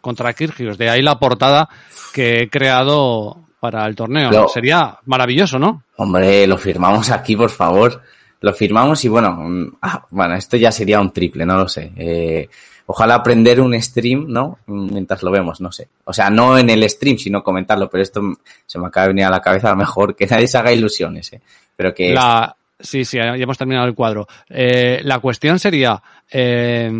contra 0.00 0.34
Kirgios. 0.34 0.78
De 0.78 0.90
ahí 0.90 1.02
la 1.02 1.18
portada 1.18 1.68
que 2.12 2.42
he 2.42 2.48
creado 2.48 3.38
para 3.58 3.86
el 3.86 3.96
torneo. 3.96 4.30
Lo, 4.30 4.46
Sería 4.48 4.98
maravilloso, 5.06 5.58
¿no? 5.58 5.84
Hombre, 5.96 6.46
lo 6.46 6.58
firmamos 6.58 7.10
aquí, 7.10 7.34
por 7.34 7.50
favor. 7.50 8.02
Lo 8.42 8.52
firmamos 8.52 9.02
y 9.06 9.08
bueno, 9.08 9.72
ah, 9.80 10.04
bueno, 10.10 10.34
esto 10.34 10.58
ya 10.58 10.70
sería 10.70 11.00
un 11.00 11.10
triple, 11.10 11.46
no 11.46 11.56
lo 11.56 11.66
sé. 11.66 11.90
Eh, 11.96 12.46
ojalá 12.84 13.14
aprender 13.14 13.58
un 13.62 13.80
stream, 13.80 14.26
¿no? 14.28 14.58
Mientras 14.66 15.22
lo 15.22 15.30
vemos, 15.30 15.62
no 15.62 15.72
sé. 15.72 15.88
O 16.04 16.12
sea, 16.12 16.28
no 16.28 16.58
en 16.58 16.68
el 16.68 16.88
stream, 16.90 17.16
sino 17.16 17.42
comentarlo, 17.42 17.88
pero 17.88 18.02
esto 18.02 18.20
se 18.66 18.78
me 18.78 18.88
acaba 18.88 19.06
de 19.06 19.14
venir 19.14 19.24
a 19.24 19.30
la 19.30 19.40
cabeza, 19.40 19.68
a 19.68 19.72
lo 19.72 19.78
mejor 19.78 20.14
que 20.14 20.26
nadie 20.30 20.46
se 20.46 20.58
haga 20.58 20.70
ilusiones, 20.70 21.32
¿eh? 21.32 21.40
Pero 21.74 21.94
que... 21.94 22.12
La... 22.12 22.54
Sí, 22.78 23.06
sí, 23.06 23.16
ya 23.16 23.34
hemos 23.34 23.56
terminado 23.56 23.86
el 23.86 23.94
cuadro. 23.94 24.26
Eh, 24.50 25.00
la 25.04 25.20
cuestión 25.20 25.58
sería, 25.58 26.02
eh, 26.30 26.92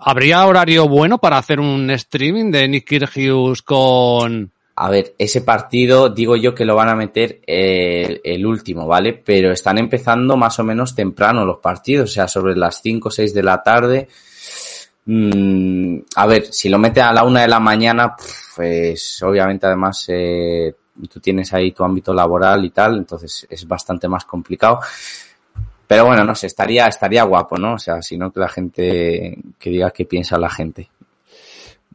¿Habría 0.00 0.46
horario 0.46 0.88
bueno 0.88 1.18
para 1.18 1.38
hacer 1.38 1.60
un 1.60 1.90
streaming 1.90 2.50
de 2.50 2.68
Nick 2.68 2.86
Kyrgios 2.86 3.62
con...? 3.62 4.50
A 4.76 4.90
ver, 4.90 5.14
ese 5.18 5.42
partido 5.42 6.08
digo 6.08 6.34
yo 6.34 6.52
que 6.52 6.64
lo 6.64 6.74
van 6.74 6.88
a 6.88 6.96
meter 6.96 7.40
el, 7.46 8.20
el, 8.24 8.44
último, 8.44 8.88
¿vale? 8.88 9.12
Pero 9.12 9.52
están 9.52 9.78
empezando 9.78 10.36
más 10.36 10.58
o 10.58 10.64
menos 10.64 10.96
temprano 10.96 11.44
los 11.44 11.58
partidos, 11.58 12.10
o 12.10 12.12
sea, 12.12 12.26
sobre 12.26 12.56
las 12.56 12.82
5 12.82 13.08
o 13.08 13.10
6 13.12 13.32
de 13.32 13.42
la 13.44 13.62
tarde. 13.62 14.08
Mm, 15.06 15.98
a 16.16 16.26
ver, 16.26 16.46
si 16.52 16.68
lo 16.68 16.78
mete 16.78 17.00
a 17.00 17.12
la 17.12 17.24
una 17.24 17.42
de 17.42 17.48
la 17.48 17.60
mañana, 17.60 18.16
pues 18.56 19.22
obviamente 19.22 19.66
además 19.66 20.06
eh, 20.08 20.74
tú 21.12 21.20
tienes 21.20 21.52
ahí 21.52 21.72
tu 21.72 21.84
ámbito 21.84 22.14
laboral 22.14 22.64
y 22.64 22.70
tal, 22.70 22.96
entonces 22.96 23.46
es 23.48 23.68
bastante 23.68 24.08
más 24.08 24.24
complicado. 24.24 24.80
Pero 25.86 26.06
bueno, 26.06 26.24
no 26.24 26.34
sé, 26.34 26.46
estaría, 26.46 26.86
estaría 26.86 27.24
guapo, 27.24 27.58
¿no? 27.58 27.74
O 27.74 27.78
sea, 27.78 28.00
si 28.00 28.16
no 28.16 28.30
que 28.30 28.40
la 28.40 28.48
gente, 28.48 29.38
que 29.58 29.70
diga 29.70 29.90
qué 29.90 30.04
piensa 30.04 30.38
la 30.38 30.48
gente. 30.48 30.88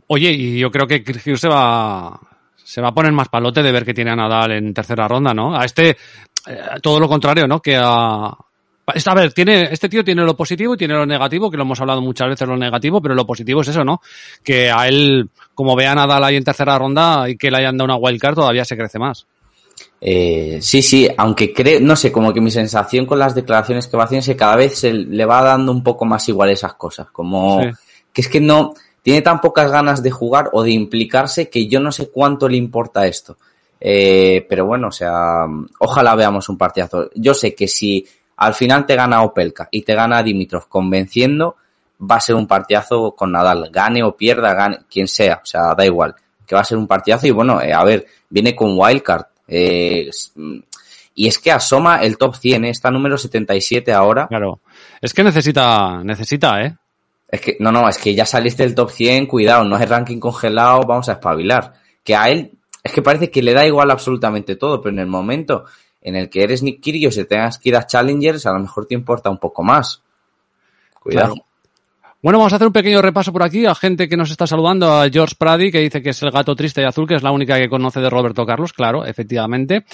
Oye, 0.08 0.32
y 0.32 0.60
yo 0.60 0.72
creo 0.72 0.88
que 0.88 1.04
Kyrgios 1.04 1.40
se 1.40 1.48
va, 1.48 2.20
se 2.56 2.82
va 2.82 2.90
a 2.90 2.94
poner 2.94 3.12
más 3.12 3.30
palote 3.30 3.62
de 3.62 3.72
ver 3.72 3.86
que 3.86 3.94
tiene 3.94 4.12
a 4.12 4.16
Nadal 4.16 4.52
en 4.52 4.74
tercera 4.74 5.08
ronda, 5.08 5.34
¿no? 5.34 5.56
A 5.56 5.66
este, 5.66 5.90
eh, 5.90 5.98
todo 6.82 7.00
lo 7.00 7.08
contrario, 7.08 7.48
¿no? 7.48 7.62
Que 7.62 7.78
a, 7.78 8.36
a 9.06 9.16
ver, 9.16 9.34
tiene, 9.34 9.70
este 9.72 9.90
tío 9.90 10.04
tiene 10.04 10.24
lo 10.24 10.36
positivo 10.36 10.74
y 10.74 10.78
tiene 10.78 10.96
lo 10.96 11.06
negativo, 11.06 11.50
que 11.50 11.58
lo 11.58 11.64
hemos 11.64 11.80
hablado 11.80 12.02
muchas 12.02 12.30
veces 12.30 12.48
lo 12.48 12.58
negativo, 12.58 13.02
pero 13.02 13.16
lo 13.16 13.26
positivo 13.26 13.62
es 13.62 13.68
eso, 13.68 13.84
¿no? 13.84 14.02
Que 14.44 14.72
a 14.72 14.88
él, 14.88 15.30
como 15.54 15.76
ve 15.76 15.88
a 15.88 15.96
Nadal 15.96 16.24
ahí 16.24 16.36
en 16.36 16.44
tercera 16.44 16.78
ronda 16.78 17.30
y 17.30 17.38
que 17.38 17.52
le 17.52 17.58
hayan 17.58 17.78
dado 17.78 17.86
una 17.86 17.96
wildcard, 17.98 18.36
todavía 18.36 18.66
se 18.66 18.78
crece 18.78 19.00
más. 19.00 19.26
Eh, 20.02 20.60
sí, 20.62 20.82
sí, 20.82 21.10
aunque 21.18 21.54
creo, 21.54 21.80
no 21.82 21.96
sé, 21.96 22.12
como 22.12 22.34
que 22.34 22.40
mi 22.40 22.52
sensación 22.52 23.06
con 23.06 23.20
las 23.20 23.36
declaraciones 23.36 23.88
que 23.88 23.98
va 23.98 24.06
haciendo 24.06 24.22
es 24.22 24.28
que 24.28 24.36
cada 24.36 24.56
vez 24.56 24.80
se 24.80 24.94
le 24.94 25.26
va 25.26 25.42
dando 25.44 25.72
un 25.72 25.84
poco 25.84 26.06
más 26.06 26.28
igual 26.30 26.50
esas 26.50 26.76
cosas, 26.76 27.08
como 27.12 27.62
que 28.14 28.22
es 28.22 28.30
que 28.30 28.40
no 28.40 28.74
tiene 29.02 29.22
tan 29.22 29.42
pocas 29.42 29.72
ganas 29.72 30.02
de 30.02 30.12
jugar 30.12 30.50
o 30.54 30.64
de 30.64 30.72
implicarse 30.72 31.50
que 31.50 31.68
yo 31.68 31.80
no 31.80 31.92
sé 31.92 32.10
cuánto 32.10 32.48
le 32.48 32.58
importa 32.58 33.08
esto. 33.08 33.38
Eh, 33.82 34.46
pero 34.48 34.66
bueno, 34.66 34.88
o 34.90 34.92
sea, 34.92 35.46
ojalá 35.80 36.16
veamos 36.16 36.50
un 36.50 36.58
partidazo. 36.58 37.10
Yo 37.16 37.34
sé 37.34 37.56
que 37.56 37.68
si 37.68 38.06
al 38.38 38.54
final 38.54 38.86
te 38.86 38.96
gana 38.96 39.24
Opelka 39.24 39.68
y 39.72 39.82
te 39.82 39.96
gana 39.96 40.24
Dimitrov 40.24 40.68
convenciendo, 40.68 41.56
va 42.00 42.16
a 42.16 42.22
ser 42.22 42.36
un 42.36 42.48
partidazo 42.48 43.14
con 43.16 43.32
Nadal, 43.32 43.70
gane 43.72 44.04
o 44.04 44.16
pierda, 44.16 44.54
gane, 44.54 44.80
quien 44.90 45.08
sea, 45.08 45.42
o 45.44 45.46
sea, 45.46 45.76
da 45.76 45.86
igual, 45.86 46.16
que 46.46 46.56
va 46.56 46.62
a 46.62 46.66
ser 46.66 46.78
un 46.78 46.88
partidazo 46.88 47.28
y 47.28 47.32
bueno, 47.32 47.62
eh, 47.62 47.74
a 47.74 47.84
ver, 47.84 48.06
viene 48.30 48.56
con 48.56 48.78
wildcard, 48.78 49.26
eh, 49.50 50.10
y 51.16 51.28
es 51.28 51.40
que 51.40 51.52
asoma 51.52 52.02
el 52.02 52.18
top 52.18 52.36
100, 52.36 52.66
¿eh? 52.66 52.70
está 52.70 52.92
número 52.92 53.18
77 53.18 53.92
ahora. 53.92 54.28
Claro. 54.28 54.62
Es 55.02 55.14
que 55.14 55.24
necesita, 55.24 56.02
necesita, 56.04 56.62
¿eh? 56.62 56.78
Es 57.28 57.42
que, 57.42 57.58
no, 57.60 57.72
no, 57.72 57.88
es 57.90 57.98
que 57.98 58.16
ya 58.16 58.26
saliste 58.26 58.64
del 58.64 58.74
top 58.74 58.90
100, 58.90 59.26
cuidado, 59.26 59.64
no 59.64 59.78
es 59.78 59.88
ranking 59.88 60.20
congelado, 60.20 60.82
vamos 60.88 61.10
a 61.10 61.14
espabilar. 61.14 61.74
Que 62.04 62.16
a 62.16 62.30
él, 62.30 62.52
es 62.84 62.92
que 62.92 63.02
parece 63.02 63.30
que 63.30 63.44
le 63.44 63.54
da 63.54 63.66
igual 63.66 63.92
absolutamente 63.92 64.56
todo, 64.56 64.82
pero 64.82 64.94
en 64.94 65.00
el 65.00 65.08
momento 65.08 65.66
en 66.02 66.16
el 66.16 66.30
que 66.30 66.44
eres 66.44 66.64
Nick 66.64 66.82
Kyrgios 66.82 67.18
y 67.18 67.26
tengas 67.26 67.60
que 67.60 67.70
ir 67.70 67.76
a 67.76 67.86
Challengers, 67.86 68.46
a 68.46 68.54
lo 68.54 68.60
mejor 68.60 68.86
te 68.86 68.96
importa 68.96 69.30
un 69.30 69.38
poco 69.38 69.64
más. 69.64 70.02
Cuidado. 71.00 71.36
Bueno, 72.22 72.38
vamos 72.38 72.52
a 72.52 72.58
hacer 72.58 72.68
un 72.68 72.74
pequeño 72.74 73.02
repaso 73.02 73.32
por 73.32 73.44
aquí 73.44 73.66
a 73.66 73.74
gente 73.74 74.10
que 74.10 74.18
nos 74.18 74.30
está 74.30 74.46
saludando, 74.46 74.92
a 74.92 75.10
George 75.10 75.36
Prady, 75.40 75.72
que 75.72 75.80
dice 75.80 76.02
que 76.02 76.10
es 76.10 76.22
el 76.22 76.32
gato 76.32 76.54
triste 76.54 76.82
y 76.82 76.84
azul, 76.84 77.08
que 77.08 77.16
es 77.16 77.24
la 77.24 77.32
única 77.32 77.56
que 77.56 77.70
conoce 77.70 78.02
de 78.02 78.10
Roberto 78.10 78.46
Carlos, 78.46 78.74
claro, 78.74 79.06
efectivamente. 79.06 79.86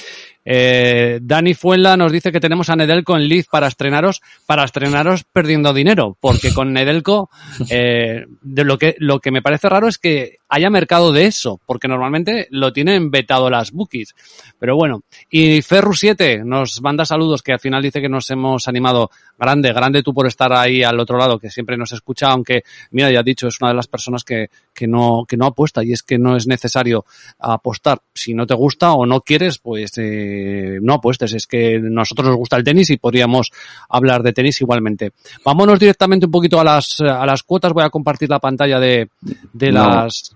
Eh, 0.47 1.19
Dani 1.23 1.55
Fuenla 1.55 1.97
nos 1.97 2.11
dice 2.11 2.31
que 2.31 2.39
tenemos 2.39 2.69
a 2.69 2.75
Nedelco 2.75 3.17
en 3.17 3.27
Leaf 3.27 3.47
para 3.49 3.67
estrenaros, 3.67 4.21
para 4.45 4.63
estrenaros 4.63 5.23
perdiendo 5.23 5.73
dinero, 5.73 6.15
porque 6.19 6.53
con 6.53 6.71
Nedelco, 6.71 7.31
eh, 7.69 8.25
de 8.41 8.63
lo 8.63 8.77
que, 8.77 8.95
lo 8.99 9.19
que 9.19 9.31
me 9.31 9.41
parece 9.41 9.67
raro 9.67 9.87
es 9.87 9.97
que 9.97 10.37
haya 10.47 10.69
mercado 10.69 11.11
de 11.11 11.25
eso, 11.25 11.59
porque 11.65 11.87
normalmente 11.87 12.47
lo 12.51 12.71
tienen 12.71 13.09
vetado 13.09 13.49
las 13.49 13.71
bookies. 13.71 14.13
Pero 14.59 14.75
bueno, 14.75 15.03
y 15.29 15.57
Ferru7 15.57 16.43
nos 16.45 16.79
manda 16.81 17.05
saludos, 17.05 17.41
que 17.41 17.53
al 17.53 17.59
final 17.59 17.81
dice 17.81 17.99
que 17.99 18.09
nos 18.09 18.29
hemos 18.29 18.67
animado 18.67 19.09
grande, 19.37 19.73
grande 19.73 20.03
tú 20.03 20.13
por 20.13 20.27
estar 20.27 20.53
ahí 20.53 20.83
al 20.83 20.99
otro 20.99 21.17
lado, 21.17 21.39
que 21.39 21.49
siempre 21.49 21.75
nos 21.75 21.91
escucha, 21.91 22.27
aunque, 22.27 22.63
mira, 22.91 23.11
ya 23.11 23.21
he 23.21 23.23
dicho, 23.23 23.47
es 23.47 23.59
una 23.59 23.71
de 23.71 23.75
las 23.75 23.87
personas 23.87 24.23
que, 24.23 24.49
que 24.73 24.87
no, 24.87 25.25
que 25.27 25.37
no 25.37 25.47
apuesta, 25.47 25.83
y 25.83 25.91
es 25.91 26.03
que 26.03 26.19
no 26.19 26.35
es 26.35 26.45
necesario 26.45 27.05
apostar. 27.39 27.99
Si 28.13 28.33
no 28.33 28.45
te 28.45 28.53
gusta 28.53 28.93
o 28.93 29.05
no 29.05 29.21
quieres, 29.21 29.57
pues 29.57 29.97
eh, 29.97 30.34
no 30.81 30.95
apuestes, 30.95 31.33
es 31.33 31.47
que 31.47 31.75
a 31.75 31.79
nosotros 31.79 32.27
nos 32.27 32.38
gusta 32.38 32.57
el 32.57 32.63
tenis 32.63 32.89
y 32.89 32.97
podríamos 32.97 33.51
hablar 33.89 34.23
de 34.23 34.33
tenis 34.33 34.61
igualmente. 34.61 35.11
Vámonos 35.43 35.79
directamente 35.79 36.25
un 36.25 36.31
poquito 36.31 36.59
a 36.59 36.63
las, 36.63 36.99
a 37.01 37.25
las 37.25 37.43
cuotas, 37.43 37.73
voy 37.73 37.83
a 37.83 37.89
compartir 37.89 38.29
la 38.29 38.39
pantalla 38.39 38.79
de, 38.79 39.09
de 39.53 39.71
las 39.71 40.36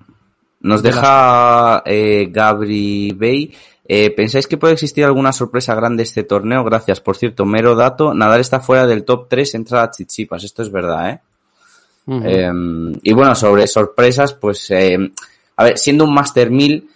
nos 0.61 0.83
deja 0.83 1.83
eh, 1.85 2.27
Gabri 2.31 3.11
Bay. 3.11 3.53
Eh, 3.85 4.11
¿Pensáis 4.11 4.45
que 4.45 4.57
puede 4.57 4.73
existir 4.73 5.05
alguna 5.05 5.31
sorpresa 5.31 5.73
grande 5.73 6.03
este 6.03 6.23
torneo? 6.23 6.63
Gracias. 6.63 6.99
Por 6.99 7.15
cierto, 7.15 7.45
mero 7.45 7.75
dato, 7.75 8.13
Nadal 8.13 8.41
está 8.41 8.59
fuera 8.59 8.85
del 8.85 9.03
top 9.03 9.27
3, 9.29 9.55
entra 9.55 9.83
a 9.83 9.91
Chichipas. 9.91 10.43
Esto 10.43 10.61
es 10.61 10.71
verdad, 10.71 11.09
¿eh? 11.09 11.21
Y 13.03 13.13
bueno, 13.13 13.35
sobre 13.35 13.67
sorpresas, 13.67 14.33
pues, 14.33 14.71
a 14.71 15.63
ver, 15.63 15.77
siendo 15.77 16.05
un 16.05 16.13
Master 16.13 16.49
1000, 16.49 16.89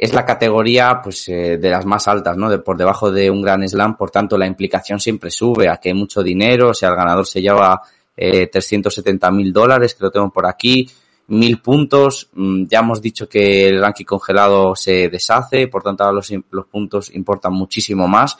es 0.00 0.14
la 0.14 0.24
categoría 0.24 1.02
pues 1.04 1.28
eh, 1.28 1.58
de 1.58 1.70
las 1.70 1.84
más 1.84 2.08
altas, 2.08 2.34
¿no? 2.34 2.48
De 2.48 2.58
por 2.58 2.78
debajo 2.78 3.12
de 3.12 3.30
un 3.30 3.42
Gran 3.42 3.68
Slam, 3.68 3.98
por 3.98 4.10
tanto 4.10 4.38
la 4.38 4.46
implicación 4.46 4.98
siempre 4.98 5.30
sube, 5.30 5.68
a 5.68 5.76
que 5.76 5.90
hay 5.90 5.94
mucho 5.94 6.22
dinero, 6.22 6.70
o 6.70 6.74
sea, 6.74 6.88
el 6.88 6.96
ganador 6.96 7.26
se 7.26 7.42
lleva 7.42 7.82
eh, 8.16 8.46
370 8.46 9.30
mil 9.30 9.52
dólares, 9.52 9.94
que 9.94 10.04
lo 10.04 10.10
tengo 10.10 10.30
por 10.30 10.46
aquí, 10.46 10.88
mil 11.26 11.60
puntos. 11.60 12.30
Mm, 12.32 12.64
ya 12.64 12.78
hemos 12.78 13.02
dicho 13.02 13.28
que 13.28 13.66
el 13.66 13.82
ranking 13.82 14.06
congelado 14.06 14.74
se 14.74 15.10
deshace, 15.10 15.68
por 15.68 15.82
tanto 15.82 16.10
los, 16.10 16.32
los 16.50 16.64
puntos 16.64 17.14
importan 17.14 17.52
muchísimo 17.52 18.08
más. 18.08 18.38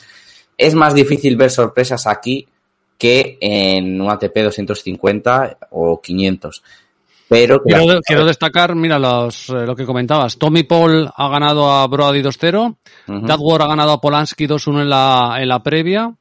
Es 0.57 0.75
más 0.75 0.95
difícil 0.95 1.37
ver 1.37 1.51
sorpresas 1.51 2.07
aquí 2.07 2.49
que 2.97 3.37
en 3.39 4.01
un 4.01 4.11
ATP 4.11 4.45
250 4.45 5.59
o 5.73 6.01
500. 6.01 6.63
Pero 7.31 7.63
quiero, 7.63 8.25
destacar, 8.25 8.75
mira, 8.75 8.99
los, 8.99 9.51
eh, 9.51 9.65
lo 9.65 9.77
que 9.77 9.87
comentabas. 9.87 10.37
Tommy 10.37 10.65
Paul 10.65 11.09
ha 11.15 11.29
ganado 11.29 11.71
a 11.71 11.87
Brody 11.87 12.23
2-0. 12.23 12.77
Uh 13.07 13.31
ha 13.31 13.69
ganado 13.69 13.93
a 13.93 14.01
Polanski 14.01 14.49
2-1 14.49 14.83
en 14.83 14.91
la, 14.91 15.37
en 15.39 15.49
la 15.49 15.63
previa. 15.63 16.13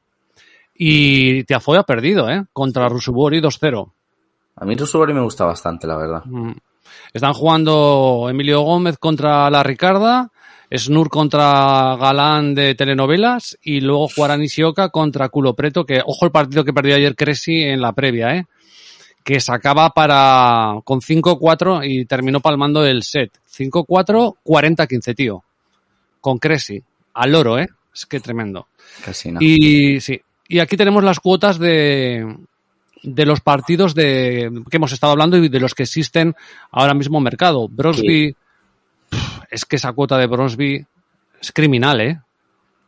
Y 0.76 1.44
Tiafoe 1.46 1.80
ha 1.80 1.84
perdido, 1.84 2.30
¿eh? 2.30 2.46
Contra 2.54 2.88
Rusubori 2.88 3.42
2-0. 3.42 3.92
A 4.58 4.66
mí 4.66 4.76
Rusubori 4.76 5.12
me 5.16 5.22
gusta 5.22 5.46
bastante, 5.46 5.88
la 5.88 5.98
verdad. 5.98 6.22
Mm. 6.26 6.52
Están 7.12 7.34
jugando 7.34 8.28
Emilio 8.30 8.62
Gómez 8.62 9.00
contra 9.00 9.50
la 9.50 9.64
Ricarda, 9.64 10.30
Snur 10.72 11.10
contra 11.10 11.98
Galán 12.00 12.54
de 12.54 12.76
telenovelas 12.76 13.58
y 13.64 13.82
luego 13.82 14.10
jugará 14.16 14.38
Nishioka 14.38 14.90
contra 14.90 15.30
Culo 15.30 15.56
Preto, 15.56 15.88
que 15.88 16.04
ojo 16.06 16.26
el 16.26 16.32
partido 16.32 16.64
que 16.64 16.72
perdió 16.74 16.96
ayer 16.96 17.16
Cressy 17.16 17.64
en 17.64 17.82
la 17.82 17.94
previa, 17.94 18.36
¿eh? 18.36 18.46
Que 19.30 19.40
sacaba 19.40 19.92
para 19.92 20.82
con 20.84 21.02
5-4 21.02 21.88
y 21.88 22.06
terminó 22.06 22.40
palmando 22.40 22.84
el 22.84 23.04
set. 23.04 23.32
5-4, 23.56 24.38
40-15, 24.44 25.16
tío. 25.16 25.44
Con 26.20 26.40
Cressy. 26.40 26.82
Al 27.14 27.36
oro, 27.36 27.60
¿eh? 27.60 27.68
Es 27.94 28.08
que 28.08 28.20
tremendo. 28.20 28.70
Casi 29.06 29.32
no. 29.32 29.40
Y 29.40 30.02
sí. 30.02 30.20
Y 30.48 30.58
aquí 30.58 30.76
tenemos 30.78 31.04
las 31.04 31.20
cuotas 31.20 31.60
de, 31.60 32.38
de 33.04 33.26
los 33.28 33.40
partidos 33.42 33.94
de 33.94 34.50
que 34.68 34.78
hemos 34.78 34.94
estado 34.94 35.12
hablando 35.12 35.38
y 35.38 35.48
de 35.48 35.60
los 35.60 35.76
que 35.76 35.84
existen 35.84 36.34
ahora 36.72 36.96
mismo 36.96 37.20
en 37.20 37.26
mercado. 37.26 37.68
Brosby, 37.68 38.36
es 39.52 39.64
que 39.64 39.76
esa 39.76 39.94
cuota 39.94 40.18
de 40.18 40.26
Brosby 40.26 40.84
es 41.40 41.52
criminal, 41.52 42.02
¿eh? 42.02 42.20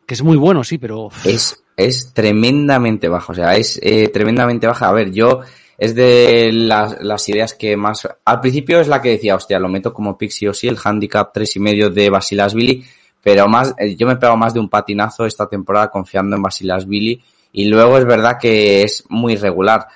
Que 0.07 0.15
es 0.15 0.23
muy 0.23 0.37
bueno, 0.37 0.63
sí, 0.63 0.79
pero... 0.79 1.09
Es, 1.23 1.63
es 1.77 2.15
tremendamente 2.15 3.09
baja, 3.09 3.31
o 3.31 3.35
sea, 3.35 3.55
es 3.57 3.79
eh, 3.83 4.07
tremendamente 4.07 4.65
baja. 4.65 4.89
A 4.89 4.91
ver, 4.91 5.11
yo 5.11 5.41
es 5.81 5.95
de 5.95 6.51
las, 6.53 7.27
ideas 7.27 7.55
que 7.55 7.75
más... 7.75 8.07
Al 8.23 8.39
principio 8.39 8.79
es 8.79 8.87
la 8.87 9.01
que 9.01 9.09
decía, 9.09 9.35
hostia, 9.35 9.57
lo 9.57 9.67
meto 9.67 9.91
como 9.91 10.15
Pixie 10.15 10.47
o 10.47 10.53
sí, 10.53 10.67
el 10.67 10.77
handicap 10.81 11.31
tres 11.33 11.55
y 11.55 11.59
medio 11.59 11.89
de 11.89 12.11
Basilasvili, 12.11 12.85
pero 13.23 13.47
más, 13.47 13.73
eh, 13.79 13.95
yo 13.95 14.05
me 14.05 14.13
he 14.13 14.17
pegado 14.17 14.37
más 14.37 14.53
de 14.53 14.59
un 14.59 14.69
patinazo 14.69 15.25
esta 15.25 15.49
temporada 15.49 15.89
confiando 15.89 16.35
en 16.35 16.43
Basilasvili 16.43 17.19
y 17.51 17.65
luego 17.65 17.97
es 17.97 18.05
verdad 18.05 18.37
que 18.39 18.83
es 18.83 19.05
muy 19.09 19.35
regular 19.35 19.87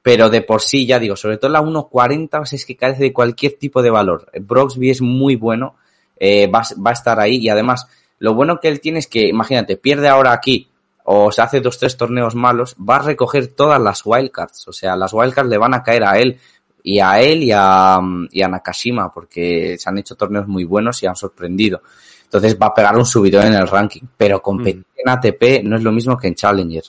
pero 0.00 0.30
de 0.30 0.40
por 0.40 0.62
sí, 0.62 0.86
ya 0.86 0.98
digo, 0.98 1.14
sobre 1.14 1.36
todo 1.36 1.50
la 1.50 1.60
1.40 1.60 2.50
es 2.50 2.64
que 2.64 2.74
carece 2.74 3.02
de 3.02 3.12
cualquier 3.12 3.52
tipo 3.52 3.82
de 3.82 3.90
valor. 3.90 4.30
Broxby 4.40 4.90
es 4.90 5.02
muy 5.02 5.36
bueno, 5.36 5.76
eh, 6.16 6.46
va, 6.46 6.62
va, 6.84 6.90
a 6.90 6.94
estar 6.94 7.20
ahí 7.20 7.36
y 7.36 7.50
además 7.50 7.86
lo 8.18 8.32
bueno 8.34 8.58
que 8.60 8.68
él 8.68 8.80
tiene 8.80 8.98
es 8.98 9.06
que, 9.06 9.28
imagínate, 9.28 9.76
pierde 9.76 10.08
ahora 10.08 10.32
aquí 10.32 10.71
o 11.04 11.32
se 11.32 11.42
hace 11.42 11.60
dos, 11.60 11.78
tres 11.78 11.96
torneos 11.96 12.34
malos, 12.34 12.76
va 12.76 12.96
a 12.96 13.02
recoger 13.02 13.48
todas 13.48 13.80
las 13.80 14.02
wildcards, 14.04 14.68
o 14.68 14.72
sea, 14.72 14.96
las 14.96 15.12
wildcards 15.12 15.50
le 15.50 15.58
van 15.58 15.74
a 15.74 15.82
caer 15.82 16.04
a 16.04 16.18
él 16.18 16.38
y 16.82 16.98
a 16.98 17.20
él 17.20 17.42
y 17.42 17.52
a, 17.52 18.00
y 18.30 18.42
a 18.42 18.48
Nakashima 18.48 19.12
porque 19.12 19.76
se 19.78 19.88
han 19.88 19.98
hecho 19.98 20.16
torneos 20.16 20.46
muy 20.46 20.64
buenos 20.64 21.02
y 21.02 21.06
han 21.06 21.16
sorprendido. 21.16 21.82
Entonces 22.24 22.56
va 22.60 22.68
a 22.68 22.74
pegar 22.74 22.96
un 22.96 23.04
subidón 23.04 23.46
en 23.46 23.54
el 23.54 23.68
ranking, 23.68 24.02
pero 24.16 24.40
competir 24.40 24.84
en 24.96 25.08
ATP 25.08 25.64
no 25.64 25.76
es 25.76 25.82
lo 25.82 25.92
mismo 25.92 26.16
que 26.16 26.28
en 26.28 26.34
Challenger. 26.34 26.84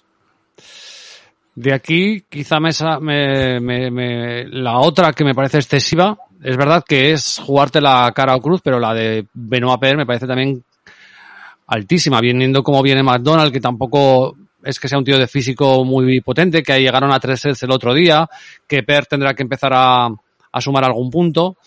De 1.55 1.73
aquí, 1.73 2.25
quizá 2.29 2.59
me, 2.59 2.71
me, 3.59 3.91
me, 3.91 4.45
la 4.45 4.79
otra 4.79 5.13
que 5.13 5.23
me 5.23 5.35
parece 5.35 5.57
excesiva, 5.57 6.17
es 6.41 6.57
verdad 6.57 6.83
que 6.87 7.11
es 7.11 7.39
jugarte 7.45 7.79
la 7.79 8.11
cara 8.15 8.35
o 8.35 8.41
cruz, 8.41 8.61
pero 8.63 8.79
la 8.79 8.93
de 8.93 9.27
Benoit 9.33 9.79
Per 9.79 9.97
me 9.97 10.05
parece 10.05 10.25
también 10.25 10.63
altísima, 11.67 12.19
viendo 12.21 12.63
como 12.63 12.81
viene 12.81 13.03
McDonald, 13.03 13.51
que 13.51 13.61
tampoco 13.61 14.35
es 14.63 14.79
que 14.79 14.87
sea 14.87 14.97
un 14.97 15.03
tío 15.03 15.17
de 15.17 15.27
físico 15.27 15.83
muy 15.83 16.21
potente, 16.21 16.63
que 16.63 16.79
llegaron 16.79 17.11
a 17.11 17.19
tres 17.19 17.41
sets 17.41 17.63
el 17.63 17.71
otro 17.71 17.93
día, 17.93 18.29
que 18.67 18.83
Per 18.83 19.05
tendrá 19.05 19.33
que 19.33 19.43
empezar 19.43 19.73
a, 19.73 20.07
a 20.07 20.61
sumar 20.61 20.83
algún 20.85 21.09
punto 21.09 21.57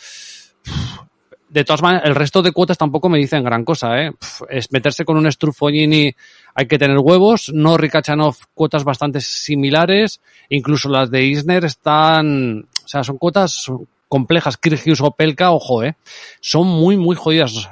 de 1.57 1.65
todas 1.65 1.81
maneras, 1.81 2.07
el 2.07 2.15
resto 2.15 2.43
de 2.43 2.53
cuotas 2.53 2.77
tampoco 2.77 3.09
me 3.09 3.19
dicen 3.19 3.43
gran 3.43 3.65
cosa, 3.65 4.03
¿eh? 4.03 4.13
es 4.51 4.71
meterse 4.73 5.07
con 5.07 5.17
un 5.17 5.31
Strufognini 5.31 6.15
hay 6.55 6.67
que 6.67 6.79
tener 6.79 6.99
huevos, 6.99 7.51
no 7.55 7.79
Rikachanov 7.79 8.37
cuotas 8.53 8.85
bastante 8.85 9.21
similares, 9.23 10.21
incluso 10.51 10.91
las 10.91 11.11
de 11.11 11.25
Isner 11.25 11.65
están, 11.65 12.67
o 12.85 12.89
sea, 12.89 13.05
son 13.05 13.17
cuotas 13.19 13.71
complejas, 14.09 14.57
Kirgius 14.57 15.01
o 15.01 15.13
Pelka, 15.13 15.53
ojo, 15.53 15.83
¿eh? 15.83 15.97
Son 16.41 16.67
muy, 16.67 16.97
muy 16.97 17.17
jodidas. 17.17 17.71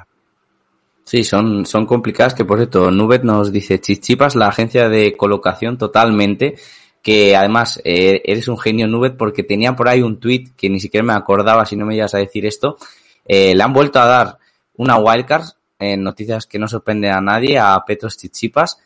Sí, 1.05 1.23
son, 1.23 1.67
son 1.67 1.85
complicadas, 1.85 2.33
que 2.33 2.45
por 2.45 2.57
cierto, 2.57 2.89
Nubet 2.89 3.23
nos 3.23 3.51
dice, 3.51 3.79
Chichipas, 3.79 4.35
la 4.35 4.47
agencia 4.47 4.89
de 4.89 5.15
colocación 5.15 5.77
totalmente, 5.77 6.55
que 7.03 7.35
además 7.35 7.79
eh, 7.83 8.23
eres 8.25 8.47
un 8.47 8.57
genio 8.57 8.87
Nubet 8.87 9.15
porque 9.15 9.43
tenía 9.43 9.75
por 9.75 9.87
ahí 9.87 10.01
un 10.01 10.19
tweet 10.19 10.45
que 10.57 10.67
ni 10.67 10.79
siquiera 10.79 11.05
me 11.05 11.13
acordaba 11.13 11.63
si 11.67 11.75
no 11.75 11.85
me 11.85 11.95
ibas 11.95 12.15
a 12.15 12.17
decir 12.17 12.47
esto, 12.47 12.77
eh, 13.23 13.53
le 13.53 13.63
han 13.63 13.71
vuelto 13.71 13.99
a 13.99 14.05
dar 14.05 14.37
una 14.77 14.97
wildcard 14.97 15.45
en 15.77 16.01
noticias 16.01 16.47
que 16.47 16.57
no 16.57 16.67
sorprenden 16.67 17.11
a 17.11 17.21
nadie, 17.21 17.59
a 17.59 17.79
Petros 17.85 18.17
Tsitsipas. 18.17 18.79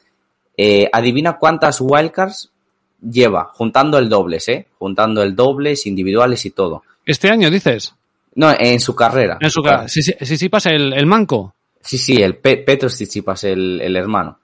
Eh, 0.58 0.90
adivina 0.92 1.38
cuántas 1.38 1.80
wildcards 1.80 2.52
lleva, 3.02 3.52
juntando 3.54 3.98
el 3.98 4.10
dobles, 4.10 4.50
¿eh? 4.50 4.68
Juntando 4.78 5.24
el 5.24 5.36
dobles, 5.36 5.86
individuales 5.86 6.46
y 6.46 6.50
todo. 6.50 6.84
¿Este 7.06 7.30
año 7.30 7.50
dices? 7.50 7.96
No, 8.36 8.52
en 8.52 8.82
su 8.82 8.94
carrera. 8.94 9.38
En 9.40 9.50
su 9.50 9.62
carrera. 9.62 9.88
Sí, 9.88 10.02
sí, 10.02 10.14
Tsitsipas, 10.14 10.66
el, 10.66 10.92
el 10.92 11.06
manco. 11.06 11.56
Sí, 11.82 11.98
sí, 11.98 12.22
el 12.22 12.38
Pe 12.38 12.58
Petros 12.58 12.96
Tsitsipas, 12.96 13.44
el, 13.46 13.82
el 13.82 13.96
hermano. 13.96 14.40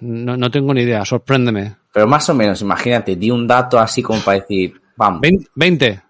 No, 0.00 0.36
no 0.36 0.50
tengo 0.50 0.74
ni 0.74 0.82
idea, 0.82 1.04
sorpréndeme. 1.04 1.76
Pero 1.92 2.06
más 2.06 2.28
o 2.28 2.34
menos, 2.34 2.60
imagínate, 2.60 3.16
di 3.16 3.30
un 3.30 3.46
dato 3.46 3.78
así 3.78 4.02
como 4.02 4.20
para 4.20 4.40
decir, 4.40 4.80
vamos. 4.96 5.22
20. 5.54 6.02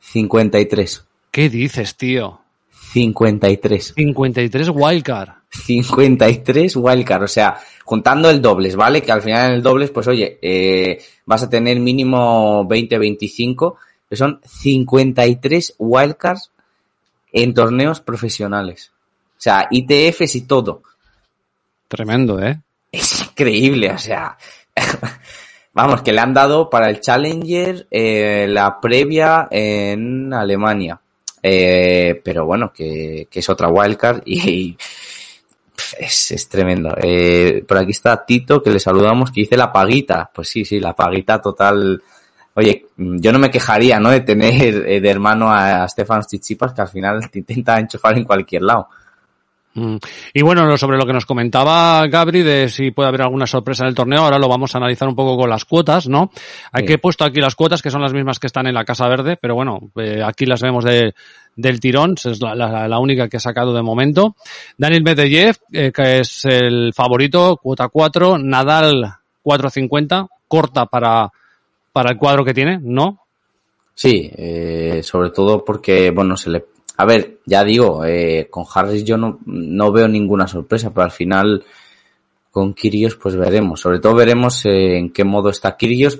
53. 0.00 1.04
¿Qué 1.30 1.48
dices, 1.48 1.96
tío? 1.96 2.40
53. 2.92 3.92
53 3.94 4.70
wildcard. 4.74 5.30
53 5.50 6.76
wildcard, 6.76 7.22
o 7.24 7.28
sea, 7.28 7.56
juntando 7.84 8.30
el 8.30 8.40
dobles, 8.40 8.76
¿vale? 8.76 9.02
Que 9.02 9.12
al 9.12 9.22
final 9.22 9.50
en 9.50 9.56
el 9.56 9.62
dobles, 9.62 9.90
pues 9.90 10.06
oye, 10.08 10.38
eh, 10.40 11.02
vas 11.26 11.42
a 11.42 11.50
tener 11.50 11.78
mínimo 11.80 12.66
20, 12.66 12.98
25, 12.98 13.76
que 14.08 14.16
son 14.16 14.40
53 14.44 15.74
wildcards 15.78 16.50
en 17.32 17.54
torneos 17.54 18.00
profesionales. 18.00 18.92
O 19.40 19.42
sea, 19.42 19.68
ITFs 19.70 20.36
y 20.36 20.42
todo. 20.42 20.82
Tremendo, 21.88 22.38
¿eh? 22.42 22.60
Es 22.92 23.22
increíble, 23.22 23.90
o 23.90 23.96
sea, 23.96 24.36
vamos, 25.72 26.02
que 26.02 26.12
le 26.12 26.20
han 26.20 26.34
dado 26.34 26.68
para 26.68 26.90
el 26.90 27.00
Challenger 27.00 27.86
eh, 27.90 28.44
la 28.46 28.78
previa 28.78 29.48
en 29.50 30.34
Alemania. 30.34 31.00
Eh, 31.42 32.20
pero 32.22 32.44
bueno, 32.44 32.70
que, 32.70 33.28
que, 33.30 33.40
es 33.40 33.48
otra 33.48 33.68
wildcard 33.68 34.20
y, 34.26 34.50
y 34.50 34.78
es, 35.98 36.32
es, 36.32 36.46
tremendo. 36.50 36.94
Eh, 37.00 37.64
por 37.66 37.78
aquí 37.78 37.92
está 37.92 38.26
Tito, 38.26 38.62
que 38.62 38.68
le 38.68 38.78
saludamos, 38.78 39.30
que 39.30 39.40
dice 39.40 39.56
la 39.56 39.72
paguita. 39.72 40.30
Pues 40.34 40.50
sí, 40.50 40.66
sí, 40.66 40.80
la 40.80 40.94
paguita 40.94 41.40
total. 41.40 42.02
Oye, 42.52 42.88
yo 42.98 43.32
no 43.32 43.38
me 43.38 43.50
quejaría, 43.50 43.98
¿no? 43.98 44.10
De 44.10 44.20
tener 44.20 45.00
de 45.00 45.10
hermano 45.10 45.50
a, 45.50 45.82
a 45.82 45.88
Stefan 45.88 46.20
Tsitsipas, 46.20 46.74
que 46.74 46.82
al 46.82 46.88
final 46.88 47.30
te 47.30 47.38
intenta 47.38 47.80
enchufar 47.80 48.18
en 48.18 48.24
cualquier 48.24 48.60
lado. 48.64 48.90
Mm. 49.74 49.96
Y 50.34 50.42
bueno, 50.42 50.76
sobre 50.76 50.98
lo 50.98 51.06
que 51.06 51.12
nos 51.12 51.26
comentaba 51.26 52.06
Gabri 52.08 52.42
de 52.42 52.68
si 52.68 52.90
puede 52.90 53.08
haber 53.08 53.22
alguna 53.22 53.46
sorpresa 53.46 53.84
en 53.84 53.88
el 53.88 53.94
torneo, 53.94 54.22
ahora 54.22 54.38
lo 54.38 54.48
vamos 54.48 54.74
a 54.74 54.78
analizar 54.78 55.08
un 55.08 55.14
poco 55.14 55.36
con 55.36 55.48
las 55.48 55.64
cuotas, 55.64 56.08
¿no? 56.08 56.30
Hay 56.72 56.82
sí. 56.82 56.86
que 56.86 56.92
he 56.94 56.98
puesto 56.98 57.24
aquí 57.24 57.40
las 57.40 57.54
cuotas 57.54 57.82
que 57.82 57.90
son 57.90 58.02
las 58.02 58.12
mismas 58.12 58.38
que 58.38 58.48
están 58.48 58.66
en 58.66 58.74
la 58.74 58.84
Casa 58.84 59.06
Verde, 59.08 59.38
pero 59.40 59.54
bueno, 59.54 59.78
eh, 59.96 60.22
aquí 60.24 60.44
las 60.44 60.60
vemos 60.60 60.84
de, 60.84 61.14
del 61.54 61.78
tirón, 61.78 62.14
es 62.24 62.40
la, 62.40 62.54
la, 62.54 62.88
la, 62.88 62.98
única 62.98 63.28
que 63.28 63.36
he 63.36 63.40
sacado 63.40 63.72
de 63.72 63.82
momento. 63.82 64.34
Daniel 64.76 65.04
Medvedev, 65.04 65.56
eh, 65.72 65.92
que 65.92 66.18
es 66.20 66.44
el 66.44 66.92
favorito, 66.94 67.56
cuota 67.62 67.88
4, 67.88 68.38
Nadal 68.38 69.14
4.50, 69.44 70.28
corta 70.48 70.86
para, 70.86 71.30
para 71.92 72.10
el 72.10 72.18
cuadro 72.18 72.44
que 72.44 72.54
tiene, 72.54 72.78
¿no? 72.82 73.20
Sí, 73.94 74.30
eh, 74.34 75.00
sobre 75.02 75.30
todo 75.30 75.64
porque, 75.64 76.10
bueno, 76.10 76.36
se 76.36 76.50
le 76.50 76.64
a 77.00 77.06
ver, 77.06 77.38
ya 77.46 77.64
digo, 77.64 78.04
eh, 78.04 78.48
con 78.50 78.66
Harris 78.74 79.04
yo 79.04 79.16
no, 79.16 79.38
no 79.46 79.90
veo 79.90 80.06
ninguna 80.06 80.46
sorpresa, 80.46 80.90
pero 80.90 81.04
al 81.04 81.10
final 81.10 81.64
con 82.50 82.74
Kirios 82.74 83.16
pues 83.16 83.36
veremos. 83.36 83.80
Sobre 83.80 84.00
todo 84.00 84.14
veremos 84.14 84.66
eh, 84.66 84.98
en 84.98 85.10
qué 85.10 85.24
modo 85.24 85.48
está 85.48 85.78
Kirios. 85.78 86.18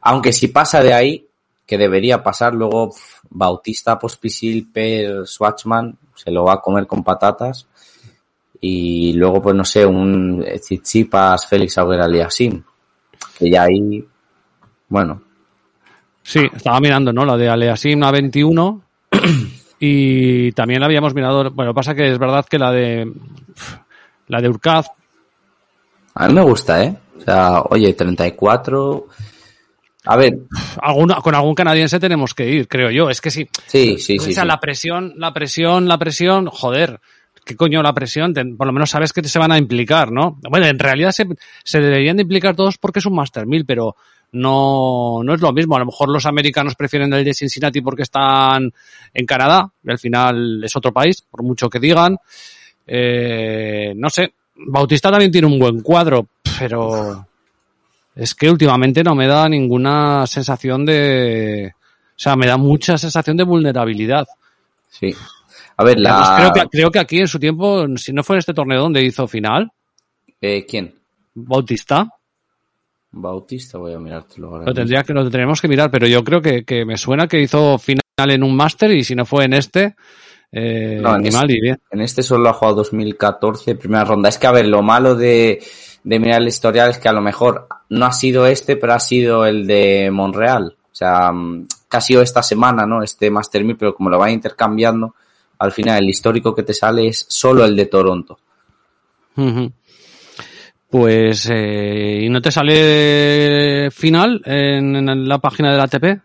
Aunque 0.00 0.32
si 0.32 0.48
pasa 0.48 0.82
de 0.82 0.92
ahí, 0.92 1.28
que 1.64 1.78
debería 1.78 2.24
pasar, 2.24 2.54
luego 2.54 2.90
Bautista, 3.30 4.00
Pospisil, 4.00 4.68
Per, 4.72 5.28
Swatchman, 5.28 5.96
se 6.16 6.32
lo 6.32 6.42
va 6.42 6.54
a 6.54 6.60
comer 6.60 6.88
con 6.88 7.04
patatas. 7.04 7.68
Y 8.60 9.12
luego, 9.12 9.40
pues 9.40 9.54
no 9.54 9.64
sé, 9.64 9.86
un 9.86 10.44
Chichipas, 10.60 11.46
Félix 11.46 11.78
Auger 11.78 12.00
Aliasim. 12.00 12.64
Que 13.38 13.48
ya 13.48 13.62
ahí, 13.62 14.04
bueno. 14.88 15.22
Sí, 16.20 16.40
estaba 16.52 16.80
mirando, 16.80 17.12
¿no? 17.12 17.24
La 17.24 17.36
de 17.36 17.48
Aliasim 17.48 18.02
a 18.02 18.10
21. 18.10 18.82
Y 19.78 20.52
también 20.52 20.80
la 20.80 20.86
habíamos 20.86 21.14
mirado, 21.14 21.50
bueno, 21.50 21.74
pasa 21.74 21.94
que 21.94 22.10
es 22.10 22.18
verdad 22.18 22.46
que 22.48 22.58
la 22.58 22.72
de 22.72 23.12
la 24.28 24.40
de 24.40 24.48
Urcaz. 24.48 24.86
A 26.14 26.28
mí 26.28 26.34
me 26.34 26.42
gusta, 26.42 26.82
¿eh? 26.82 26.96
O 27.18 27.20
sea, 27.20 27.60
oye, 27.62 27.92
34. 27.92 29.06
A 30.06 30.16
ver. 30.16 30.38
Alguna, 30.80 31.16
con 31.16 31.34
algún 31.34 31.54
canadiense 31.54 32.00
tenemos 32.00 32.32
que 32.32 32.48
ir, 32.48 32.68
creo 32.68 32.90
yo. 32.90 33.10
Es 33.10 33.20
que 33.20 33.30
sí. 33.30 33.48
Sí, 33.66 33.98
sí, 33.98 34.18
sí. 34.18 34.30
O 34.30 34.32
sea, 34.32 34.44
sí. 34.44 34.48
la 34.48 34.60
presión, 34.60 35.14
la 35.16 35.32
presión, 35.32 35.88
la 35.88 35.98
presión, 35.98 36.46
joder. 36.46 37.00
¿Qué 37.44 37.54
coño 37.54 37.82
la 37.82 37.92
presión? 37.92 38.34
Por 38.56 38.66
lo 38.66 38.72
menos 38.72 38.90
sabes 38.90 39.12
que 39.12 39.22
se 39.22 39.38
van 39.38 39.52
a 39.52 39.58
implicar, 39.58 40.10
¿no? 40.10 40.38
Bueno, 40.50 40.66
en 40.66 40.78
realidad 40.78 41.12
se, 41.12 41.26
se 41.62 41.80
deberían 41.80 42.16
de 42.16 42.22
implicar 42.22 42.56
todos 42.56 42.76
porque 42.78 42.98
es 42.98 43.06
un 43.06 43.14
Master 43.14 43.46
1000, 43.46 43.64
pero 43.64 43.94
no, 44.32 45.22
no 45.22 45.34
es 45.34 45.40
lo 45.40 45.52
mismo. 45.52 45.76
A 45.76 45.80
lo 45.80 45.86
mejor 45.86 46.08
los 46.08 46.26
americanos 46.26 46.74
prefieren 46.74 47.12
el 47.12 47.24
de 47.24 47.34
Cincinnati 47.34 47.80
porque 47.80 48.02
están 48.02 48.72
en 49.14 49.26
Canadá, 49.26 49.70
y 49.84 49.90
al 49.90 49.98
final 49.98 50.62
es 50.64 50.76
otro 50.76 50.92
país, 50.92 51.22
por 51.22 51.42
mucho 51.42 51.68
que 51.68 51.80
digan. 51.80 52.16
Eh, 52.86 53.92
no 53.96 54.10
sé, 54.10 54.32
Bautista 54.54 55.10
también 55.10 55.32
tiene 55.32 55.46
un 55.46 55.58
buen 55.58 55.80
cuadro, 55.80 56.28
pero 56.58 57.26
es 58.14 58.34
que 58.34 58.50
últimamente 58.50 59.02
no 59.02 59.14
me 59.14 59.26
da 59.26 59.48
ninguna 59.48 60.26
sensación 60.26 60.84
de... 60.86 61.72
O 61.76 62.18
sea, 62.18 62.34
me 62.34 62.46
da 62.46 62.56
mucha 62.56 62.96
sensación 62.96 63.36
de 63.36 63.44
vulnerabilidad. 63.44 64.26
Sí. 64.88 65.14
A 65.76 65.84
ver, 65.84 66.00
la... 66.00 66.16
Además, 66.16 66.40
creo, 66.40 66.52
que, 66.52 66.68
creo 66.70 66.90
que 66.90 66.98
aquí 66.98 67.20
en 67.20 67.28
su 67.28 67.38
tiempo, 67.38 67.86
si 67.98 68.14
no 68.14 68.24
fue 68.24 68.36
en 68.36 68.38
este 68.38 68.54
torneo 68.54 68.80
donde 68.80 69.04
hizo 69.04 69.28
final. 69.28 69.70
Eh, 70.40 70.64
¿Quién? 70.66 70.94
Bautista. 71.34 72.08
Bautista, 73.10 73.78
voy 73.78 73.94
a 73.94 73.98
mirártelo 73.98 74.48
ahora. 74.48 74.66
Lo, 74.66 74.74
tendría 74.74 75.02
que, 75.02 75.12
lo 75.12 75.22
tendríamos 75.22 75.60
que 75.60 75.68
mirar, 75.68 75.90
pero 75.90 76.06
yo 76.06 76.22
creo 76.22 76.40
que, 76.40 76.64
que 76.64 76.84
me 76.84 76.96
suena 76.96 77.28
que 77.28 77.40
hizo 77.40 77.78
final 77.78 78.02
en 78.18 78.42
un 78.42 78.54
máster 78.54 78.90
y 78.92 79.04
si 79.04 79.14
no 79.14 79.24
fue 79.24 79.44
en 79.44 79.54
este, 79.54 79.96
eh, 80.52 80.98
no, 81.02 81.16
en 81.16 81.26
este, 81.26 81.36
mal. 81.36 81.80
En 81.90 82.00
este 82.00 82.22
solo 82.22 82.48
ha 82.48 82.52
jugado 82.52 82.76
2014, 82.76 83.74
primera 83.74 84.04
ronda. 84.04 84.28
Es 84.28 84.38
que, 84.38 84.46
a 84.46 84.52
ver, 84.52 84.66
lo 84.66 84.82
malo 84.82 85.14
de, 85.14 85.62
de 86.02 86.18
mirar 86.18 86.40
el 86.40 86.48
historial 86.48 86.90
es 86.90 86.98
que 86.98 87.08
a 87.08 87.12
lo 87.12 87.20
mejor 87.20 87.66
no 87.90 88.06
ha 88.06 88.12
sido 88.12 88.46
este, 88.46 88.76
pero 88.76 88.94
ha 88.94 89.00
sido 89.00 89.44
el 89.44 89.66
de 89.66 90.10
Monreal. 90.10 90.76
O 90.90 90.94
sea, 90.94 91.30
que 91.90 91.96
ha 91.96 92.00
sido 92.00 92.22
esta 92.22 92.42
semana, 92.42 92.86
¿no? 92.86 93.02
Este 93.02 93.30
Master 93.30 93.62
1000, 93.64 93.76
pero 93.76 93.94
como 93.94 94.08
lo 94.08 94.18
van 94.18 94.30
intercambiando, 94.30 95.14
al 95.58 95.72
final 95.72 96.02
el 96.02 96.08
histórico 96.08 96.54
que 96.54 96.62
te 96.62 96.72
sale 96.72 97.06
es 97.08 97.26
solo 97.28 97.64
el 97.64 97.76
de 97.76 97.86
Toronto. 97.86 98.38
Uh 99.36 99.42
-huh. 99.42 99.72
Pues, 100.98 101.50
eh, 101.52 102.20
¿y 102.22 102.30
no 102.30 102.40
te 102.40 102.50
sale 102.50 103.90
final 103.90 104.40
en, 104.46 104.96
en, 104.96 105.28
la 105.28 105.38
página 105.38 105.70
del 105.70 105.82
ATP? 105.82 106.22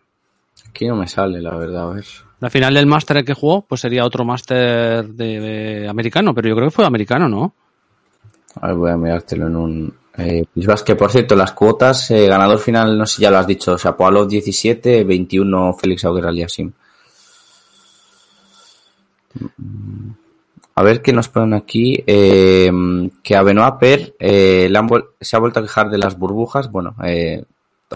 Aquí 0.70 0.88
no 0.88 0.96
me 0.96 1.10
sale, 1.10 1.42
la 1.42 1.58
verdad, 1.58 1.92
a 1.92 1.94
ver. 1.96 2.06
La 2.40 2.50
final 2.50 2.76
del 2.76 2.86
máster 2.86 3.26
que 3.26 3.34
jugó, 3.34 3.64
pues 3.64 3.82
sería 3.82 4.06
otro 4.06 4.24
máster 4.24 5.10
de, 5.10 5.42
de, 5.42 5.90
americano, 5.90 6.34
pero 6.34 6.48
yo 6.48 6.56
creo 6.56 6.70
que 6.70 6.74
fue 6.74 6.86
americano, 6.86 7.28
¿no? 7.28 7.54
A 8.62 8.68
ver, 8.68 8.78
voy 8.78 8.92
a 8.92 8.96
mirártelo 8.96 9.48
en 9.48 9.56
un... 9.58 9.94
Eh, 10.18 10.46
que, 10.86 10.96
por 10.96 11.12
cierto, 11.12 11.36
las 11.36 11.52
cuotas, 11.52 12.10
eh, 12.12 12.28
ganador 12.28 12.60
final, 12.60 12.98
no 12.98 13.06
sé 13.06 13.18
si 13.18 13.22
ya 13.24 13.30
lo 13.30 13.40
has 13.40 13.48
dicho, 13.48 13.74
o 13.74 13.78
sea, 13.78 13.98
Poalov 13.98 14.30
17, 14.30 15.04
21 15.04 15.74
Félix 15.74 16.06
Auger 16.06 16.28
Aliasim. 16.28 16.72
A 20.76 20.84
ver 20.84 21.02
qué 21.02 21.12
nos 21.12 21.30
ponen 21.30 21.54
aquí. 21.54 22.02
Eh, 22.06 22.72
que 23.22 23.36
a 23.36 23.44
Benoit 23.44 23.76
Per 23.80 24.16
eh, 24.20 24.72
se 25.20 25.36
ha 25.36 25.40
vuelto 25.40 25.60
a 25.60 25.64
quejar 25.64 25.90
de 25.90 25.98
las 25.98 26.18
burbujas. 26.18 26.72
Bueno, 26.72 26.96
eh, 27.04 27.44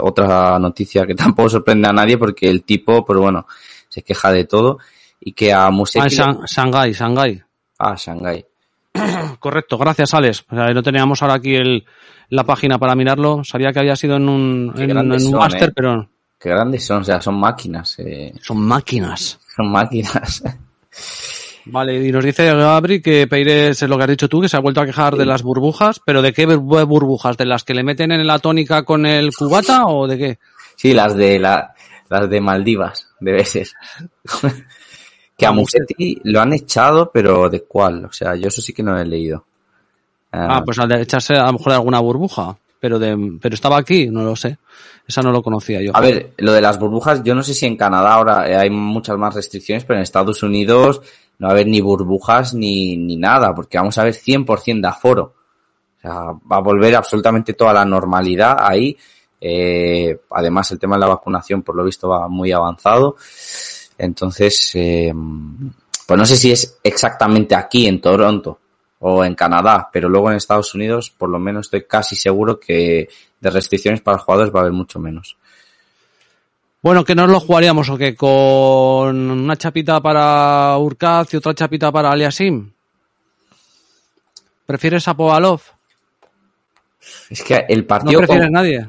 otra 0.00 0.58
noticia 0.58 1.06
que 1.06 1.14
tampoco 1.16 1.48
sorprende 1.48 1.88
a 1.88 1.92
nadie 1.92 2.18
porque 2.18 2.48
el 2.48 2.62
tipo, 2.62 3.04
pero 3.04 3.20
bueno, 3.22 3.46
se 3.88 4.02
queja 4.02 4.30
de 4.30 4.44
todo. 4.44 4.78
Y 5.20 5.32
que 5.32 5.52
a 5.52 5.70
Museki... 5.70 6.16
Ah, 6.20 6.38
Shanghai, 6.46 6.92
Shanghai. 6.92 7.42
Ah, 7.78 7.94
Shanghai. 7.96 8.44
Correcto, 9.40 9.78
gracias 9.78 10.14
Alex. 10.14 10.44
O 10.50 10.54
sea, 10.54 10.72
no 10.72 10.82
teníamos 10.82 11.22
ahora 11.22 11.34
aquí 11.34 11.54
el, 11.54 11.84
la 12.28 12.44
página 12.44 12.78
para 12.78 12.94
mirarlo. 12.94 13.42
Sabía 13.42 13.72
que 13.72 13.80
había 13.80 13.96
sido 13.96 14.16
en 14.16 14.28
un, 14.28 14.74
en, 14.76 14.90
en, 14.90 15.12
un 15.12 15.20
son, 15.20 15.38
máster, 15.38 15.70
eh. 15.70 15.72
pero... 15.74 16.08
Qué 16.38 16.50
grandes 16.50 16.84
son, 16.84 17.00
o 17.00 17.04
sea, 17.04 17.20
son 17.20 17.40
máquinas. 17.40 17.98
Eh. 17.98 18.32
Son 18.40 18.58
máquinas. 18.58 19.40
Son 19.56 19.70
máquinas. 19.70 20.42
Vale, 21.66 22.06
y 22.06 22.12
nos 22.12 22.24
dice 22.24 22.46
Gabri 22.46 23.02
que 23.02 23.26
Peires 23.26 23.82
es 23.82 23.88
lo 23.88 23.96
que 23.96 24.04
has 24.04 24.10
dicho 24.10 24.28
tú, 24.28 24.40
que 24.40 24.48
se 24.48 24.56
ha 24.56 24.60
vuelto 24.60 24.80
a 24.80 24.86
quejar 24.86 25.14
sí. 25.14 25.18
de 25.18 25.26
las 25.26 25.42
burbujas, 25.42 26.00
pero 26.04 26.22
¿de 26.22 26.32
qué 26.32 26.46
burbujas? 26.46 27.36
¿De 27.36 27.44
las 27.44 27.64
que 27.64 27.74
le 27.74 27.82
meten 27.82 28.12
en 28.12 28.26
la 28.26 28.38
tónica 28.38 28.84
con 28.84 29.04
el 29.04 29.34
cubata 29.34 29.86
o 29.86 30.06
de 30.06 30.18
qué? 30.18 30.38
Sí, 30.76 30.94
las 30.94 31.16
de 31.16 31.38
la, 31.40 31.74
las 32.08 32.30
de 32.30 32.40
Maldivas, 32.40 33.08
debe 33.18 33.44
ser. 33.44 33.68
que 35.36 35.46
a 35.46 35.52
Musetti 35.52 36.20
lo 36.24 36.40
han 36.40 36.52
echado, 36.52 37.10
pero 37.12 37.48
¿de 37.48 37.62
cuál? 37.64 38.04
O 38.04 38.12
sea, 38.12 38.36
yo 38.36 38.48
eso 38.48 38.62
sí 38.62 38.72
que 38.72 38.82
no 38.82 38.92
lo 38.92 39.00
he 39.00 39.06
leído. 39.06 39.44
Ah, 40.32 40.62
pues 40.64 40.78
al 40.78 40.88
de 40.88 41.02
echarse 41.02 41.34
a 41.34 41.46
lo 41.46 41.54
mejor 41.54 41.68
de 41.68 41.76
alguna 41.76 42.00
burbuja, 42.00 42.56
pero 42.78 42.98
de, 42.98 43.38
pero 43.40 43.54
estaba 43.54 43.78
aquí, 43.78 44.06
no 44.06 44.22
lo 44.22 44.36
sé. 44.36 44.58
Esa 45.06 45.22
no 45.22 45.30
lo 45.30 45.42
conocía 45.42 45.80
yo. 45.80 45.92
A 45.94 46.00
ver, 46.00 46.32
lo 46.38 46.52
de 46.52 46.60
las 46.60 46.78
burbujas, 46.78 47.22
yo 47.22 47.34
no 47.34 47.42
sé 47.42 47.54
si 47.54 47.64
en 47.64 47.76
Canadá 47.76 48.14
ahora 48.14 48.40
hay 48.60 48.70
muchas 48.70 49.16
más 49.16 49.34
restricciones, 49.34 49.84
pero 49.84 49.98
en 49.98 50.02
Estados 50.02 50.42
Unidos 50.42 51.00
no 51.38 51.46
va 51.46 51.52
a 51.52 51.54
haber 51.54 51.66
ni 51.66 51.80
burbujas 51.80 52.54
ni, 52.54 52.96
ni 52.96 53.16
nada, 53.16 53.54
porque 53.54 53.78
vamos 53.78 53.96
a 53.98 54.04
ver 54.04 54.14
100% 54.14 54.80
de 54.80 54.88
aforo. 54.88 55.34
O 55.98 56.00
sea, 56.00 56.12
va 56.50 56.56
a 56.56 56.60
volver 56.60 56.94
absolutamente 56.94 57.54
toda 57.54 57.72
la 57.72 57.84
normalidad 57.84 58.56
ahí. 58.60 58.96
Eh, 59.40 60.18
además, 60.30 60.70
el 60.72 60.78
tema 60.78 60.96
de 60.96 61.00
la 61.00 61.08
vacunación, 61.08 61.62
por 61.62 61.76
lo 61.76 61.84
visto, 61.84 62.08
va 62.08 62.28
muy 62.28 62.52
avanzado. 62.52 63.16
Entonces, 63.98 64.72
eh, 64.74 65.12
pues 66.06 66.18
no 66.18 66.24
sé 66.24 66.36
si 66.36 66.52
es 66.52 66.78
exactamente 66.82 67.54
aquí 67.54 67.86
en 67.86 68.00
Toronto 68.00 68.58
o 69.00 69.24
en 69.24 69.34
Canadá, 69.34 69.88
pero 69.92 70.08
luego 70.08 70.30
en 70.30 70.36
Estados 70.36 70.74
Unidos, 70.74 71.10
por 71.10 71.28
lo 71.28 71.38
menos 71.38 71.66
estoy 71.66 71.84
casi 71.84 72.16
seguro 72.16 72.58
que 72.58 73.08
de 73.40 73.50
restricciones 73.50 74.00
para 74.00 74.18
jugadores 74.18 74.54
va 74.54 74.60
a 74.60 74.62
haber 74.62 74.72
mucho 74.72 74.98
menos. 74.98 75.36
Bueno, 76.86 77.04
que 77.04 77.16
nos 77.16 77.28
lo 77.28 77.40
jugaríamos 77.40 77.88
o 77.90 77.98
que 77.98 78.14
con 78.14 79.16
una 79.28 79.56
chapita 79.56 80.00
para 80.00 80.78
Urkaz 80.78 81.34
y 81.34 81.36
otra 81.36 81.52
chapita 81.52 81.90
para 81.90 82.12
Aliasim. 82.12 82.70
¿Prefieres 84.64 85.08
a 85.08 85.14
Povalov? 85.14 85.62
Es 87.28 87.42
que 87.42 87.64
el 87.68 87.84
partido. 87.86 88.12
¿No 88.12 88.18
prefieres 88.18 88.52
nadie? 88.52 88.88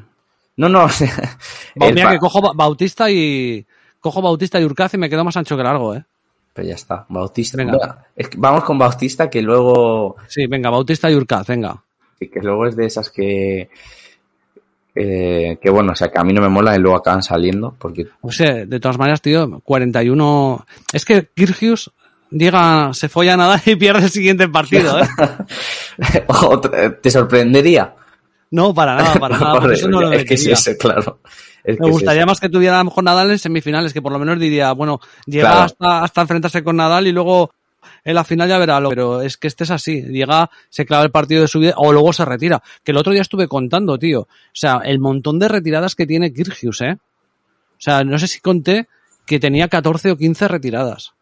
No, 0.58 0.68
no. 0.68 0.86
Mira 1.74 2.12
que 2.12 2.18
cojo 2.18 2.54
Bautista 2.54 3.10
y 3.10 3.66
cojo 3.98 4.22
Bautista 4.22 4.60
y 4.60 4.64
Urcaz 4.64 4.94
y 4.94 4.98
me 4.98 5.10
quedo 5.10 5.24
más 5.24 5.36
ancho 5.36 5.56
que 5.56 5.64
largo, 5.64 5.96
¿eh? 5.96 6.04
Pero 6.52 6.68
ya 6.68 6.76
está. 6.76 7.04
Bautista. 7.08 7.56
Venga. 7.56 8.06
vamos 8.36 8.62
con 8.62 8.78
Bautista 8.78 9.28
que 9.28 9.42
luego. 9.42 10.14
Sí, 10.28 10.46
venga, 10.46 10.70
Bautista 10.70 11.10
y 11.10 11.16
Urcaz, 11.16 11.48
venga. 11.48 11.82
Y 12.20 12.28
que 12.28 12.38
luego 12.42 12.64
es 12.64 12.76
de 12.76 12.86
esas 12.86 13.10
que. 13.10 13.68
Eh, 14.94 15.58
que 15.62 15.70
bueno, 15.70 15.92
o 15.92 15.94
sea, 15.94 16.08
que 16.08 16.18
a 16.18 16.24
mí 16.24 16.32
no 16.32 16.40
me 16.40 16.48
mola 16.48 16.74
y 16.74 16.78
luego 16.78 16.96
acaban 16.96 17.22
saliendo. 17.22 17.74
Porque... 17.78 18.06
O 18.20 18.32
sea, 18.32 18.66
de 18.66 18.80
todas 18.80 18.98
maneras, 18.98 19.22
tío, 19.22 19.60
41. 19.60 20.66
Es 20.92 21.04
que 21.04 21.28
Kirgius 21.34 21.92
diga, 22.30 22.90
se 22.92 23.08
folla 23.08 23.36
nada 23.36 23.60
y 23.64 23.76
pierde 23.76 24.04
el 24.04 24.10
siguiente 24.10 24.48
partido, 24.48 24.98
¿eh? 24.98 25.08
¿Te 27.02 27.10
sorprendería? 27.10 27.94
No, 28.50 28.74
para 28.74 28.96
nada, 28.96 29.14
para 29.14 29.38
nada. 29.38 29.72
eso 29.72 29.88
no 29.88 30.00
lo 30.00 30.12
es 30.12 30.24
que 30.24 30.36
sí, 30.36 30.50
es, 30.50 30.76
claro. 30.78 31.20
Me 31.64 31.90
gustaría 31.90 32.24
más 32.24 32.40
que 32.40 32.48
tuviera 32.48 32.76
a 32.76 32.78
lo 32.78 32.86
mejor 32.86 33.04
Nadal 33.04 33.30
en 33.30 33.38
semifinales, 33.38 33.92
que 33.92 34.00
por 34.00 34.12
lo 34.12 34.18
menos 34.18 34.38
diría, 34.38 34.72
bueno, 34.72 35.00
llega 35.26 35.64
hasta, 35.64 36.02
hasta 36.02 36.22
enfrentarse 36.22 36.64
con 36.64 36.76
Nadal 36.76 37.06
y 37.06 37.12
luego 37.12 37.50
en 38.04 38.14
la 38.14 38.24
final 38.24 38.48
ya 38.48 38.58
verá, 38.58 38.80
pero 38.88 39.22
es 39.22 39.36
que 39.36 39.48
este 39.48 39.64
es 39.64 39.70
así, 39.70 40.02
llega, 40.02 40.50
se 40.68 40.86
clava 40.86 41.04
el 41.04 41.10
partido 41.10 41.42
de 41.42 41.48
su 41.48 41.58
vida 41.58 41.74
o 41.76 41.92
luego 41.92 42.12
se 42.12 42.24
retira. 42.24 42.62
Que 42.82 42.92
el 42.92 42.98
otro 42.98 43.12
día 43.12 43.22
estuve 43.22 43.48
contando, 43.48 43.98
tío. 43.98 44.20
O 44.22 44.28
sea, 44.52 44.80
el 44.84 44.98
montón 44.98 45.38
de 45.38 45.48
retiradas 45.48 45.94
que 45.94 46.06
tiene 46.06 46.32
Kirgius, 46.32 46.80
¿eh? 46.82 46.98
O 47.78 47.80
sea, 47.80 48.02
no 48.04 48.18
sé 48.18 48.26
si 48.26 48.40
conté 48.40 48.88
que 49.26 49.38
tenía 49.38 49.68
14 49.68 50.10
o 50.12 50.16
15 50.16 50.48
retiradas. 50.48 51.12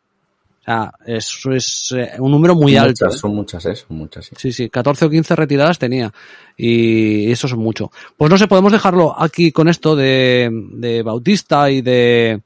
O 0.60 0.64
sea, 0.64 0.92
eso 1.06 1.52
es 1.52 1.94
eh, 1.96 2.12
un 2.18 2.30
número 2.30 2.54
muy 2.54 2.76
alto. 2.76 3.06
¿eh? 3.06 3.12
Son 3.12 3.34
muchas, 3.34 3.64
¿eh? 3.66 3.76
Son 3.76 3.96
muchas, 3.96 4.26
sí. 4.26 4.34
Sí, 4.36 4.52
sí, 4.52 4.70
14 4.70 5.04
o 5.04 5.10
15 5.10 5.36
retiradas 5.36 5.78
tenía. 5.78 6.12
Y 6.56 7.30
eso 7.30 7.46
es 7.46 7.54
mucho. 7.54 7.92
Pues 8.16 8.30
no 8.30 8.38
sé, 8.38 8.48
podemos 8.48 8.72
dejarlo 8.72 9.14
aquí 9.16 9.52
con 9.52 9.68
esto 9.68 9.94
de, 9.94 10.50
de 10.72 11.02
Bautista 11.02 11.70
y 11.70 11.82
de, 11.82 12.40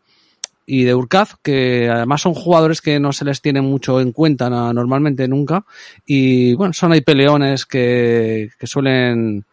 y 0.73 0.85
de 0.85 0.95
Urcaz, 0.95 1.35
que 1.43 1.89
además 1.89 2.21
son 2.21 2.33
jugadores 2.33 2.81
que 2.81 3.01
no 3.01 3.13
se 3.13 3.25
les 3.25 3.43
tiene 3.43 3.61
mucho 3.61 4.01
en 4.01 4.13
cuenta 4.13 4.49
normalmente 4.49 5.27
nunca. 5.27 5.65
Y 6.07 6.55
bueno, 6.55 6.73
son 6.73 6.93
ahí 6.93 7.01
peleones 7.01 7.67
que, 7.67 8.51
que 8.57 8.67
suelen, 8.69 9.45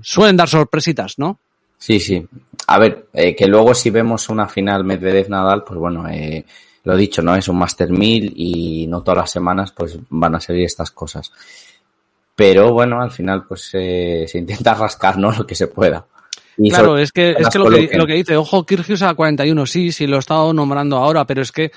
suelen 0.00 0.36
dar 0.36 0.48
sorpresitas, 0.48 1.18
¿no? 1.18 1.40
Sí, 1.76 1.98
sí. 1.98 2.24
A 2.68 2.78
ver, 2.78 3.08
eh, 3.12 3.34
que 3.34 3.48
luego 3.48 3.74
si 3.74 3.90
vemos 3.90 4.28
una 4.28 4.46
final 4.46 4.84
Medvedev-Nadal, 4.84 5.64
pues 5.64 5.80
bueno, 5.80 6.08
eh, 6.08 6.44
lo 6.84 6.96
dicho, 6.96 7.22
¿no? 7.22 7.34
Es 7.34 7.48
un 7.48 7.58
Master 7.58 7.90
1000 7.90 8.32
y 8.36 8.86
no 8.86 9.02
todas 9.02 9.18
las 9.18 9.30
semanas 9.32 9.72
pues 9.72 9.98
van 10.10 10.36
a 10.36 10.40
salir 10.40 10.64
estas 10.64 10.92
cosas. 10.92 11.32
Pero 12.36 12.72
bueno, 12.72 13.02
al 13.02 13.10
final 13.10 13.46
pues 13.48 13.70
eh, 13.72 14.26
se 14.28 14.38
intenta 14.38 14.74
rascar, 14.78 15.18
¿no? 15.18 15.32
Lo 15.32 15.44
que 15.44 15.56
se 15.56 15.66
pueda 15.66 16.06
claro, 16.56 16.98
es 16.98 17.12
que, 17.12 17.30
es 17.38 17.48
que 17.48 17.58
lo, 17.58 17.70
que, 17.70 17.90
lo 17.96 18.06
que 18.06 18.14
dice, 18.14 18.36
ojo, 18.36 18.64
Kirgios 18.64 19.02
a 19.02 19.14
41, 19.14 19.66
sí, 19.66 19.92
sí, 19.92 20.06
lo 20.06 20.16
he 20.16 20.18
estado 20.18 20.52
nombrando 20.52 20.96
ahora, 20.96 21.26
pero 21.26 21.42
es 21.42 21.52
que 21.52 21.70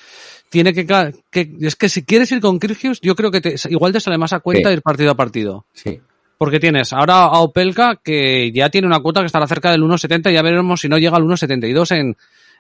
tiene 0.50 0.74
que, 0.74 0.86
que 0.86 1.56
es 1.62 1.76
que 1.76 1.90
si 1.90 2.04
quieres 2.04 2.32
ir 2.32 2.42
con 2.42 2.60
Kirgios, 2.60 3.00
yo 3.02 3.16
creo 3.16 3.32
que 3.32 3.42
te, 3.42 3.56
igual 3.70 3.94
te 3.94 4.00
sale 4.00 4.18
más 4.18 4.34
a 4.34 4.40
cuenta 4.40 4.72
ir 4.72 4.82
partido 4.82 5.12
a 5.12 5.16
partido. 5.16 5.66
Sí. 5.74 6.00
Porque 6.38 6.60
tienes 6.60 6.94
ahora 6.94 7.24
a 7.24 7.40
Opelka 7.40 7.98
que 7.98 8.52
ya 8.52 8.70
tiene 8.70 8.88
una 8.88 9.02
cuota 9.02 9.20
que 9.20 9.26
estará 9.26 9.46
cerca 9.46 9.72
del 9.72 9.82
1.70, 9.84 10.34
ya 10.34 10.42
veremos 10.42 10.80
si 10.80 10.88
no 10.88 10.98
llega 10.98 11.18
al 11.18 11.24
1.72 11.24 11.96
en, 11.98 12.16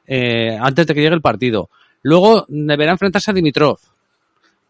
eh, 0.06 0.58
antes 0.60 0.86
de 0.86 0.94
que 0.94 1.02
llegue 1.02 1.16
el 1.16 1.22
partido. 1.22 1.70
Luego 2.02 2.46
deberá 2.50 2.92
enfrentarse 2.92 3.32
a 3.32 3.34
Dimitrov. 3.34 3.78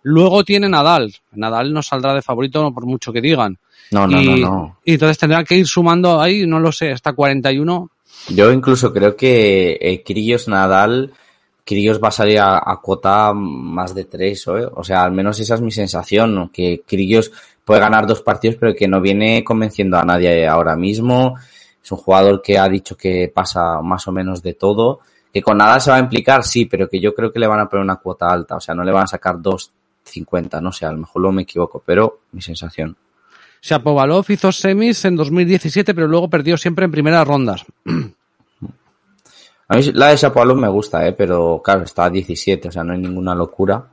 Luego 0.03 0.43
tiene 0.43 0.69
Nadal. 0.69 1.13
Nadal 1.33 1.73
no 1.73 1.81
saldrá 1.81 2.13
de 2.13 2.21
favorito 2.21 2.73
por 2.73 2.85
mucho 2.85 3.11
que 3.11 3.21
digan. 3.21 3.57
No, 3.91 4.07
no, 4.07 4.21
no, 4.21 4.37
no. 4.37 4.77
Y 4.85 4.93
entonces 4.93 5.17
tendrá 5.17 5.43
que 5.43 5.55
ir 5.55 5.67
sumando 5.67 6.21
ahí, 6.21 6.45
no 6.45 6.59
lo 6.59 6.71
sé, 6.71 6.91
hasta 6.91 7.13
41. 7.13 7.89
Yo 8.29 8.51
incluso 8.51 8.93
creo 8.93 9.15
que 9.15 9.77
eh, 9.81 10.03
Nadal, 10.47 11.11
Kyrgios 11.63 12.01
va 12.01 12.09
a 12.09 12.11
salir 12.11 12.39
a, 12.39 12.79
cuota 12.81 13.33
más 13.33 13.95
de 13.95 14.05
tres, 14.05 14.45
¿eh? 14.47 14.67
o 14.73 14.83
sea, 14.83 15.03
al 15.03 15.11
menos 15.11 15.39
esa 15.39 15.55
es 15.55 15.61
mi 15.61 15.71
sensación, 15.71 16.35
¿no? 16.35 16.51
que 16.51 16.83
Kyrgios 16.85 17.31
puede 17.69 17.81
ganar 17.81 18.07
dos 18.07 18.21
partidos, 18.21 18.57
pero 18.59 18.73
que 18.73 18.87
no 18.87 18.99
viene 18.99 19.43
convenciendo 19.43 19.97
a 19.97 20.03
nadie 20.03 20.47
ahora 20.47 20.75
mismo. 20.75 21.35
Es 21.83 21.91
un 21.91 21.99
jugador 21.99 22.41
que 22.41 22.57
ha 22.57 22.67
dicho 22.67 22.97
que 22.97 23.31
pasa 23.33 23.81
más 23.81 24.07
o 24.07 24.11
menos 24.11 24.41
de 24.41 24.55
todo. 24.55 25.01
Que 25.31 25.43
con 25.43 25.57
Nadal 25.57 25.79
se 25.79 25.91
va 25.91 25.97
a 25.97 25.99
implicar, 25.99 26.43
sí, 26.43 26.65
pero 26.65 26.89
que 26.89 26.99
yo 26.99 27.13
creo 27.13 27.31
que 27.31 27.39
le 27.39 27.45
van 27.45 27.59
a 27.59 27.69
poner 27.69 27.83
una 27.83 27.97
cuota 27.97 28.27
alta. 28.27 28.55
O 28.55 28.59
sea, 28.59 28.73
no 28.73 28.83
le 28.83 28.91
van 28.91 29.03
a 29.03 29.07
sacar 29.07 29.39
2.50, 30.11 30.61
no 30.61 30.71
sé, 30.71 30.85
a 30.85 30.91
lo 30.91 30.99
mejor 30.99 31.21
lo 31.21 31.31
me 31.31 31.43
equivoco, 31.43 31.81
pero 31.85 32.21
mi 32.31 32.41
sensación. 32.41 32.95
Shapovalov 33.61 34.25
hizo 34.29 34.51
semis 34.51 35.03
en 35.05 35.15
2017, 35.15 35.93
pero 35.93 36.07
luego 36.07 36.29
perdió 36.29 36.57
siempre 36.57 36.85
en 36.85 36.91
primeras 36.91 37.27
rondas. 37.27 37.65
A 39.67 39.75
mí 39.75 39.83
la 39.93 40.07
de 40.07 40.15
Shapovalov 40.15 40.57
me 40.57 40.67
gusta, 40.67 41.05
¿eh? 41.07 41.13
pero 41.13 41.61
claro, 41.63 41.83
está 41.83 42.05
a 42.05 42.09
17, 42.09 42.69
o 42.69 42.71
sea, 42.71 42.83
no 42.83 42.93
hay 42.93 42.99
ninguna 42.99 43.35
locura. 43.35 43.85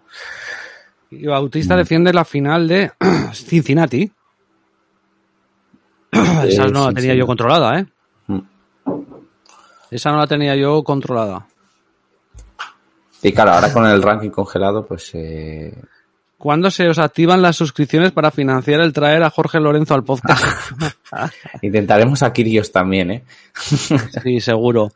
Y 1.10 1.26
Bautista 1.26 1.74
mm. 1.74 1.78
defiende 1.78 2.12
la 2.12 2.24
final 2.24 2.66
de 2.66 2.92
Cincinnati. 3.32 4.10
Esa 6.44 6.66
no 6.66 6.86
la 6.86 6.92
tenía 6.92 7.14
yo 7.14 7.26
controlada, 7.26 7.80
¿eh? 7.80 7.86
Mm. 8.28 8.40
Esa 9.90 10.10
no 10.12 10.18
la 10.18 10.26
tenía 10.26 10.56
yo 10.56 10.82
controlada. 10.82 11.46
Y 13.22 13.32
claro, 13.32 13.52
ahora 13.52 13.72
con 13.72 13.86
el 13.86 14.02
ranking 14.02 14.30
congelado, 14.30 14.86
pues 14.86 15.10
eh, 15.14 15.74
¿Cuándo 16.38 16.70
se 16.70 16.86
os 16.88 16.98
activan 16.98 17.40
las 17.40 17.56
suscripciones 17.56 18.12
para 18.12 18.30
financiar 18.30 18.80
el 18.80 18.92
traer 18.92 19.22
a 19.22 19.30
Jorge 19.30 19.58
Lorenzo 19.58 19.94
al 19.94 20.04
podcast? 20.04 20.44
Intentaremos 21.62 22.22
a 22.22 22.32
Kirios 22.32 22.70
también, 22.70 23.10
¿eh? 23.10 23.24
sí, 24.22 24.40
seguro. 24.40 24.92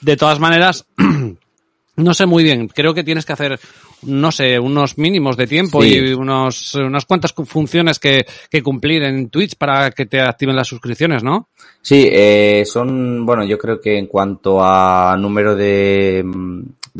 De 0.00 0.16
todas 0.16 0.38
maneras, 0.38 0.86
no 1.96 2.14
sé 2.14 2.26
muy 2.26 2.44
bien. 2.44 2.68
Creo 2.68 2.94
que 2.94 3.02
tienes 3.02 3.26
que 3.26 3.32
hacer, 3.32 3.58
no 4.02 4.30
sé, 4.30 4.60
unos 4.60 4.96
mínimos 4.96 5.36
de 5.36 5.48
tiempo 5.48 5.84
y 5.84 6.12
unos, 6.12 6.76
unas 6.76 7.04
cuantas 7.04 7.32
funciones 7.32 7.98
que, 7.98 8.24
que, 8.48 8.62
cumplir 8.62 9.02
en 9.02 9.28
Twitch 9.28 9.56
para 9.56 9.90
que 9.90 10.06
te 10.06 10.20
activen 10.20 10.54
las 10.54 10.68
suscripciones, 10.68 11.24
¿no? 11.24 11.48
Sí, 11.82 12.08
eh, 12.10 12.62
son, 12.64 13.26
bueno, 13.26 13.44
yo 13.44 13.58
creo 13.58 13.80
que 13.80 13.98
en 13.98 14.06
cuanto 14.06 14.62
a 14.62 15.16
número 15.18 15.56
de, 15.56 16.24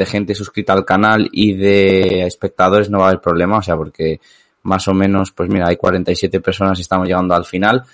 de 0.00 0.06
gente 0.06 0.34
suscrita 0.34 0.72
al 0.72 0.86
canal 0.86 1.28
y 1.30 1.52
de 1.52 2.26
espectadores 2.26 2.88
no 2.88 3.00
va 3.00 3.04
a 3.04 3.08
haber 3.08 3.20
problema, 3.20 3.58
o 3.58 3.62
sea, 3.62 3.76
porque 3.76 4.18
más 4.62 4.88
o 4.88 4.94
menos, 4.94 5.30
pues 5.32 5.50
mira, 5.50 5.66
hay 5.68 5.76
47 5.76 6.40
personas 6.40 6.78
y 6.78 6.82
estamos 6.82 7.06
llegando 7.06 7.34
al 7.34 7.44
final. 7.44 7.84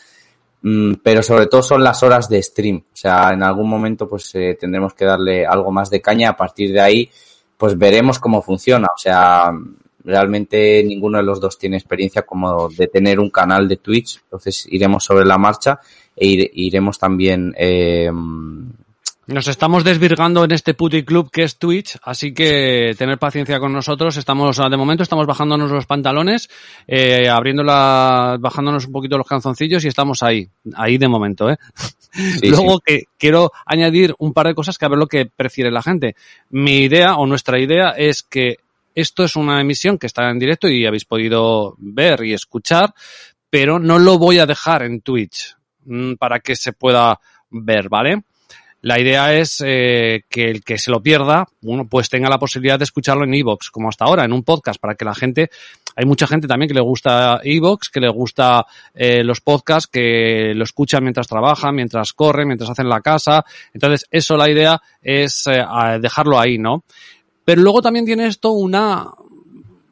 Mm, 0.63 0.95
pero 1.03 1.21
sobre 1.21 1.47
todo 1.47 1.65
son 1.65 1.83
las 1.83 2.01
horas 2.05 2.29
de 2.29 2.41
stream. 2.41 2.77
O 2.77 2.97
sea, 2.97 3.31
en 3.33 3.43
algún 3.43 3.69
momento 3.69 4.09
pues 4.09 4.33
eh, 4.37 4.57
tendremos 4.59 4.95
que 4.95 5.05
darle 5.05 5.45
algo 5.45 5.73
más 5.73 5.91
de 5.91 6.01
caña. 6.01 6.31
A 6.31 6.37
partir 6.37 6.73
de 6.73 6.81
ahí, 6.81 7.11
pues 7.57 7.77
veremos 7.77 8.21
cómo 8.21 8.41
funciona. 8.41 8.87
O 8.95 8.99
sea, 8.99 9.51
realmente 10.05 10.85
ninguno 10.85 11.19
de 11.19 11.25
los 11.25 11.41
dos 11.41 11.59
tiene 11.59 11.77
experiencia 11.77 12.23
como 12.23 12.69
de 12.69 12.87
tener 12.87 13.19
un 13.19 13.31
canal 13.31 13.67
de 13.67 13.79
Twitch. 13.79 14.21
Entonces 14.23 14.65
iremos 14.71 15.03
sobre 15.03 15.25
la 15.25 15.39
marcha 15.39 15.81
e 16.15 16.51
iremos 16.55 17.01
también 17.01 17.53
eh, 17.59 18.13
nos 19.27 19.49
estamos 19.49 19.83
desvirgando 19.83 20.45
en 20.45 20.53
este 20.53 20.75
puti 20.75 21.05
club 21.05 21.31
que 21.31 21.43
es 21.43 21.59
Twitch, 21.59 21.99
así 22.03 22.33
que 22.33 22.95
tener 22.97 23.19
paciencia 23.19 23.59
con 23.59 23.73
nosotros. 23.73 24.17
Estamos, 24.17 24.57
de 24.57 24.77
momento, 24.77 25.03
estamos 25.03 25.27
bajándonos 25.27 25.71
los 25.71 25.87
pantalones, 25.87 26.49
eh, 26.87 27.29
abriéndola, 27.29 28.37
bajándonos 28.39 28.87
un 28.87 28.93
poquito 28.93 29.19
los 29.19 29.27
canzoncillos 29.27 29.85
y 29.85 29.89
estamos 29.89 30.23
ahí, 30.23 30.49
ahí 30.77 30.97
de 30.97 31.09
momento, 31.09 31.51
¿eh? 31.51 31.59
Luego 32.43 32.79
que 32.79 33.05
quiero 33.19 33.53
añadir 33.67 34.15
un 34.19 34.33
par 34.33 34.47
de 34.47 34.55
cosas 34.55 34.79
que 34.79 34.87
a 34.87 34.89
ver 34.89 34.99
lo 34.99 35.09
que 35.09 35.27
prefiere 35.27 35.71
la 35.71 35.83
gente. 35.83 36.15
Mi 36.51 36.79
idea 36.79 37.17
o 37.17 37.27
nuestra 37.27 37.59
idea 37.59 37.91
es 37.91 38.23
que 38.23 38.59
esto 38.95 39.25
es 39.25 39.37
una 39.37 39.61
emisión 39.61 39.99
que 39.99 40.07
está 40.07 40.31
en 40.31 40.39
directo 40.39 40.69
y 40.69 40.87
habéis 40.87 41.05
podido 41.05 41.75
ver 41.79 42.25
y 42.25 42.33
escuchar, 42.33 42.95
pero 43.51 43.79
no 43.79 43.99
lo 43.99 44.19
voy 44.19 44.39
a 44.39 44.47
dejar 44.47 44.85
en 44.85 45.01
Twitch 45.01 45.57
mm, 45.85 46.15
para 46.15 46.39
que 46.39 46.55
se 46.55 46.73
pueda 46.73 47.21
ver, 47.51 47.89
¿vale? 47.89 48.23
La 48.87 49.01
idea 49.01 49.35
es 49.35 49.61
eh, 49.67 50.23
que 50.29 50.49
el 50.49 50.63
que 50.63 50.79
se 50.79 50.93
lo 50.93 51.03
pierda, 51.03 51.49
bueno, 51.61 51.89
pues 51.89 52.09
tenga 52.09 52.29
la 52.29 52.39
posibilidad 52.39 52.79
de 52.79 52.85
escucharlo 52.85 53.25
en 53.25 53.35
iVoox, 53.35 53.71
como 53.73 53.89
hasta 53.89 54.05
ahora, 54.05 54.25
en 54.25 54.33
un 54.33 54.45
podcast, 54.45 54.81
para 54.81 54.95
que 54.95 55.05
la 55.05 55.13
gente, 55.13 55.51
hay 55.97 56.07
mucha 56.07 56.29
gente 56.29 56.47
también 56.47 56.69
que 56.69 56.75
le 56.75 56.81
gusta 56.81 57.41
iVoox, 57.43 57.89
que 57.93 57.99
le 57.99 58.09
gusta 58.09 58.65
eh, 58.95 59.25
los 59.25 59.41
podcasts, 59.41 59.89
que 59.89 60.53
lo 60.55 60.63
escuchan 60.63 61.03
mientras 61.03 61.27
trabajan, 61.27 61.75
mientras 61.75 62.13
corren, 62.13 62.47
mientras 62.47 62.71
hacen 62.71 62.89
la 62.89 63.01
casa. 63.01 63.45
Entonces, 63.75 64.07
eso 64.09 64.37
la 64.37 64.49
idea 64.49 64.81
es 65.03 65.49
eh, 65.49 65.65
dejarlo 66.01 66.39
ahí, 66.39 66.57
¿no? 66.57 66.85
Pero 67.45 67.63
luego 67.63 67.83
también 67.83 68.07
tiene 68.07 68.29
esto 68.29 68.53
una 68.53 69.11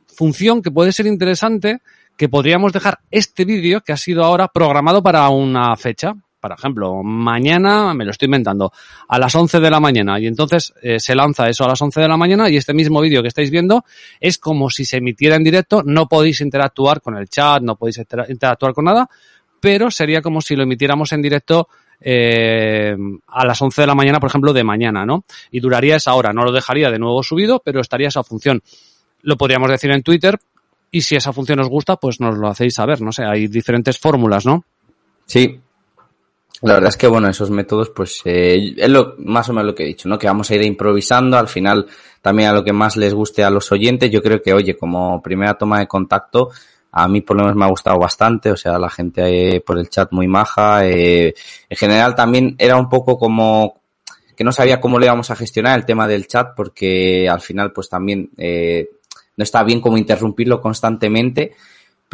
función 0.06 0.62
que 0.62 0.70
puede 0.70 0.92
ser 0.92 1.06
interesante, 1.06 1.80
que 2.16 2.28
podríamos 2.28 2.72
dejar 2.72 3.00
este 3.10 3.44
vídeo 3.44 3.80
que 3.80 3.92
ha 3.92 3.96
sido 3.96 4.22
ahora 4.22 4.46
programado 4.46 5.02
para 5.02 5.28
una 5.30 5.74
fecha. 5.74 6.14
Por 6.44 6.52
ejemplo, 6.52 7.02
mañana, 7.02 7.94
me 7.94 8.04
lo 8.04 8.10
estoy 8.10 8.26
inventando, 8.26 8.70
a 9.08 9.18
las 9.18 9.34
11 9.34 9.60
de 9.60 9.70
la 9.70 9.80
mañana. 9.80 10.20
Y 10.20 10.26
entonces 10.26 10.74
eh, 10.82 11.00
se 11.00 11.14
lanza 11.14 11.48
eso 11.48 11.64
a 11.64 11.68
las 11.68 11.80
11 11.80 12.02
de 12.02 12.06
la 12.06 12.18
mañana 12.18 12.50
y 12.50 12.58
este 12.58 12.74
mismo 12.74 13.00
vídeo 13.00 13.22
que 13.22 13.28
estáis 13.28 13.50
viendo 13.50 13.82
es 14.20 14.36
como 14.36 14.68
si 14.68 14.84
se 14.84 14.98
emitiera 14.98 15.36
en 15.36 15.42
directo. 15.42 15.82
No 15.82 16.06
podéis 16.06 16.42
interactuar 16.42 17.00
con 17.00 17.16
el 17.16 17.30
chat, 17.30 17.62
no 17.62 17.76
podéis 17.76 18.02
interactuar 18.28 18.74
con 18.74 18.84
nada, 18.84 19.08
pero 19.58 19.90
sería 19.90 20.20
como 20.20 20.42
si 20.42 20.54
lo 20.54 20.64
emitiéramos 20.64 21.12
en 21.12 21.22
directo 21.22 21.66
eh, 21.98 22.94
a 23.28 23.46
las 23.46 23.62
11 23.62 23.80
de 23.80 23.86
la 23.86 23.94
mañana, 23.94 24.20
por 24.20 24.28
ejemplo, 24.28 24.52
de 24.52 24.64
mañana, 24.64 25.06
¿no? 25.06 25.24
Y 25.50 25.60
duraría 25.60 25.96
esa 25.96 26.12
hora. 26.12 26.34
No 26.34 26.44
lo 26.44 26.52
dejaría 26.52 26.90
de 26.90 26.98
nuevo 26.98 27.22
subido, 27.22 27.62
pero 27.64 27.80
estaría 27.80 28.08
esa 28.08 28.22
función. 28.22 28.62
Lo 29.22 29.38
podríamos 29.38 29.70
decir 29.70 29.90
en 29.92 30.02
Twitter, 30.02 30.38
y 30.90 31.00
si 31.00 31.16
esa 31.16 31.32
función 31.32 31.60
os 31.60 31.70
gusta, 31.70 31.96
pues 31.96 32.20
nos 32.20 32.36
lo 32.36 32.48
hacéis 32.48 32.74
saber, 32.74 33.00
no 33.00 33.12
sé, 33.12 33.24
hay 33.24 33.48
diferentes 33.48 33.98
fórmulas, 33.98 34.44
¿no? 34.44 34.66
Sí. 35.24 35.58
La 36.62 36.74
verdad 36.74 36.88
es 36.88 36.96
que, 36.96 37.06
bueno, 37.06 37.28
esos 37.28 37.50
métodos, 37.50 37.90
pues, 37.90 38.22
eh, 38.24 38.74
es 38.76 38.88
lo, 38.88 39.16
más 39.18 39.48
o 39.48 39.52
menos 39.52 39.66
lo 39.66 39.74
que 39.74 39.82
he 39.82 39.86
dicho, 39.86 40.08
¿no? 40.08 40.18
Que 40.18 40.26
vamos 40.26 40.50
a 40.50 40.54
ir 40.54 40.62
improvisando, 40.62 41.36
al 41.36 41.48
final, 41.48 41.86
también 42.22 42.48
a 42.48 42.52
lo 42.54 42.64
que 42.64 42.72
más 42.72 42.96
les 42.96 43.12
guste 43.12 43.44
a 43.44 43.50
los 43.50 43.70
oyentes, 43.70 44.10
yo 44.10 44.22
creo 44.22 44.40
que, 44.40 44.54
oye, 44.54 44.76
como 44.76 45.20
primera 45.20 45.58
toma 45.58 45.80
de 45.80 45.86
contacto, 45.86 46.50
a 46.96 47.08
mí 47.08 47.22
por 47.22 47.36
lo 47.36 47.42
menos 47.42 47.56
me 47.56 47.64
ha 47.64 47.68
gustado 47.68 47.98
bastante, 47.98 48.52
o 48.52 48.56
sea, 48.56 48.78
la 48.78 48.88
gente 48.88 49.56
eh, 49.56 49.60
por 49.60 49.78
el 49.78 49.90
chat 49.90 50.12
muy 50.12 50.28
maja, 50.28 50.86
eh, 50.86 51.34
en 51.68 51.76
general 51.76 52.14
también 52.14 52.54
era 52.56 52.76
un 52.76 52.88
poco 52.88 53.18
como 53.18 53.80
que 54.36 54.44
no 54.44 54.52
sabía 54.52 54.80
cómo 54.80 54.98
le 54.98 55.06
íbamos 55.06 55.30
a 55.30 55.36
gestionar 55.36 55.76
el 55.76 55.84
tema 55.84 56.06
del 56.06 56.28
chat, 56.28 56.54
porque 56.54 57.28
al 57.28 57.40
final, 57.40 57.72
pues 57.72 57.88
también, 57.88 58.30
eh, 58.36 58.90
no 59.36 59.42
está 59.42 59.64
bien 59.64 59.80
como 59.80 59.98
interrumpirlo 59.98 60.60
constantemente, 60.60 61.54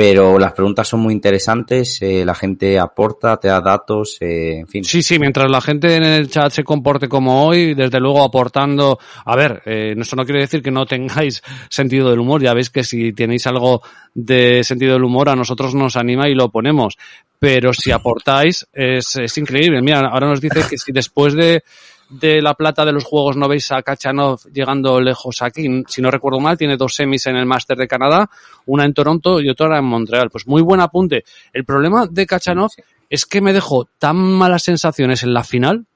pero 0.00 0.38
las 0.38 0.54
preguntas 0.54 0.88
son 0.88 1.00
muy 1.00 1.12
interesantes, 1.12 2.00
eh, 2.00 2.24
la 2.24 2.34
gente 2.34 2.78
aporta, 2.78 3.36
te 3.36 3.48
da 3.48 3.60
datos, 3.60 4.16
eh, 4.20 4.60
en 4.60 4.66
fin. 4.66 4.82
Sí, 4.82 5.02
sí, 5.02 5.18
mientras 5.18 5.50
la 5.50 5.60
gente 5.60 5.94
en 5.94 6.04
el 6.04 6.30
chat 6.30 6.50
se 6.50 6.64
comporte 6.64 7.06
como 7.06 7.44
hoy, 7.44 7.74
desde 7.74 8.00
luego 8.00 8.24
aportando, 8.24 8.98
a 9.26 9.36
ver, 9.36 9.60
eh, 9.66 9.94
eso 9.98 10.16
no 10.16 10.24
quiere 10.24 10.40
decir 10.40 10.62
que 10.62 10.70
no 10.70 10.86
tengáis 10.86 11.42
sentido 11.68 12.08
del 12.08 12.20
humor, 12.20 12.42
ya 12.42 12.54
veis 12.54 12.70
que 12.70 12.82
si 12.82 13.12
tenéis 13.12 13.46
algo 13.46 13.82
de 14.14 14.64
sentido 14.64 14.94
del 14.94 15.04
humor 15.04 15.28
a 15.28 15.36
nosotros 15.36 15.74
nos 15.74 15.98
anima 15.98 16.30
y 16.30 16.34
lo 16.34 16.50
ponemos, 16.50 16.96
pero 17.38 17.74
si 17.74 17.90
aportáis 17.90 18.66
es, 18.72 19.16
es 19.16 19.36
increíble. 19.36 19.82
Mira, 19.82 20.00
ahora 20.10 20.28
nos 20.28 20.40
dice 20.40 20.62
que 20.66 20.78
si 20.78 20.92
después 20.92 21.34
de 21.34 21.62
de 22.10 22.42
la 22.42 22.54
plata 22.54 22.84
de 22.84 22.92
los 22.92 23.04
juegos 23.04 23.36
no 23.36 23.48
veis 23.48 23.70
a 23.70 23.82
Kachanov 23.82 24.40
llegando 24.52 25.00
lejos 25.00 25.42
aquí. 25.42 25.84
Si 25.86 26.02
no 26.02 26.10
recuerdo 26.10 26.40
mal, 26.40 26.58
tiene 26.58 26.76
dos 26.76 26.94
semis 26.94 27.26
en 27.26 27.36
el 27.36 27.46
Máster 27.46 27.78
de 27.78 27.86
Canadá, 27.86 28.28
una 28.72 28.84
en 28.84 28.94
Toronto 28.94 29.40
y 29.40 29.48
otra 29.48 29.78
en 29.78 29.84
Montreal. 29.84 30.30
Pues 30.30 30.46
muy 30.46 30.62
buen 30.62 30.80
apunte. 30.80 31.24
El 31.52 31.64
problema 31.64 32.06
de 32.06 32.26
Kachanov 32.26 32.70
es 33.08 33.26
que 33.26 33.40
me 33.40 33.52
dejó 33.52 33.86
tan 33.98 34.16
malas 34.16 34.62
sensaciones 34.62 35.22
en 35.22 35.34
la 35.34 35.44
final 35.44 35.86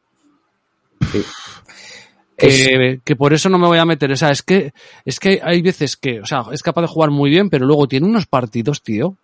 que, 2.37 3.01
que, 3.05 3.17
por 3.17 3.33
eso 3.33 3.49
no 3.49 3.59
me 3.59 3.67
voy 3.67 3.79
a 3.79 3.85
meter. 3.85 4.11
O 4.11 4.17
sea, 4.17 4.31
es 4.31 4.43
que, 4.43 4.73
es 5.05 5.21
que 5.21 5.41
hay 5.43 5.63
veces 5.63 5.97
que, 5.97 6.21
o 6.21 6.27
sea, 6.27 6.45
es 6.53 6.63
capaz 6.63 6.83
de 6.83 6.89
jugar 6.89 7.11
muy 7.11 7.31
bien, 7.31 7.51
pero 7.51 7.67
luego 7.67 7.87
tiene 7.87 8.07
unos 8.07 8.27
partidos, 8.27 8.83
tío, 8.83 9.17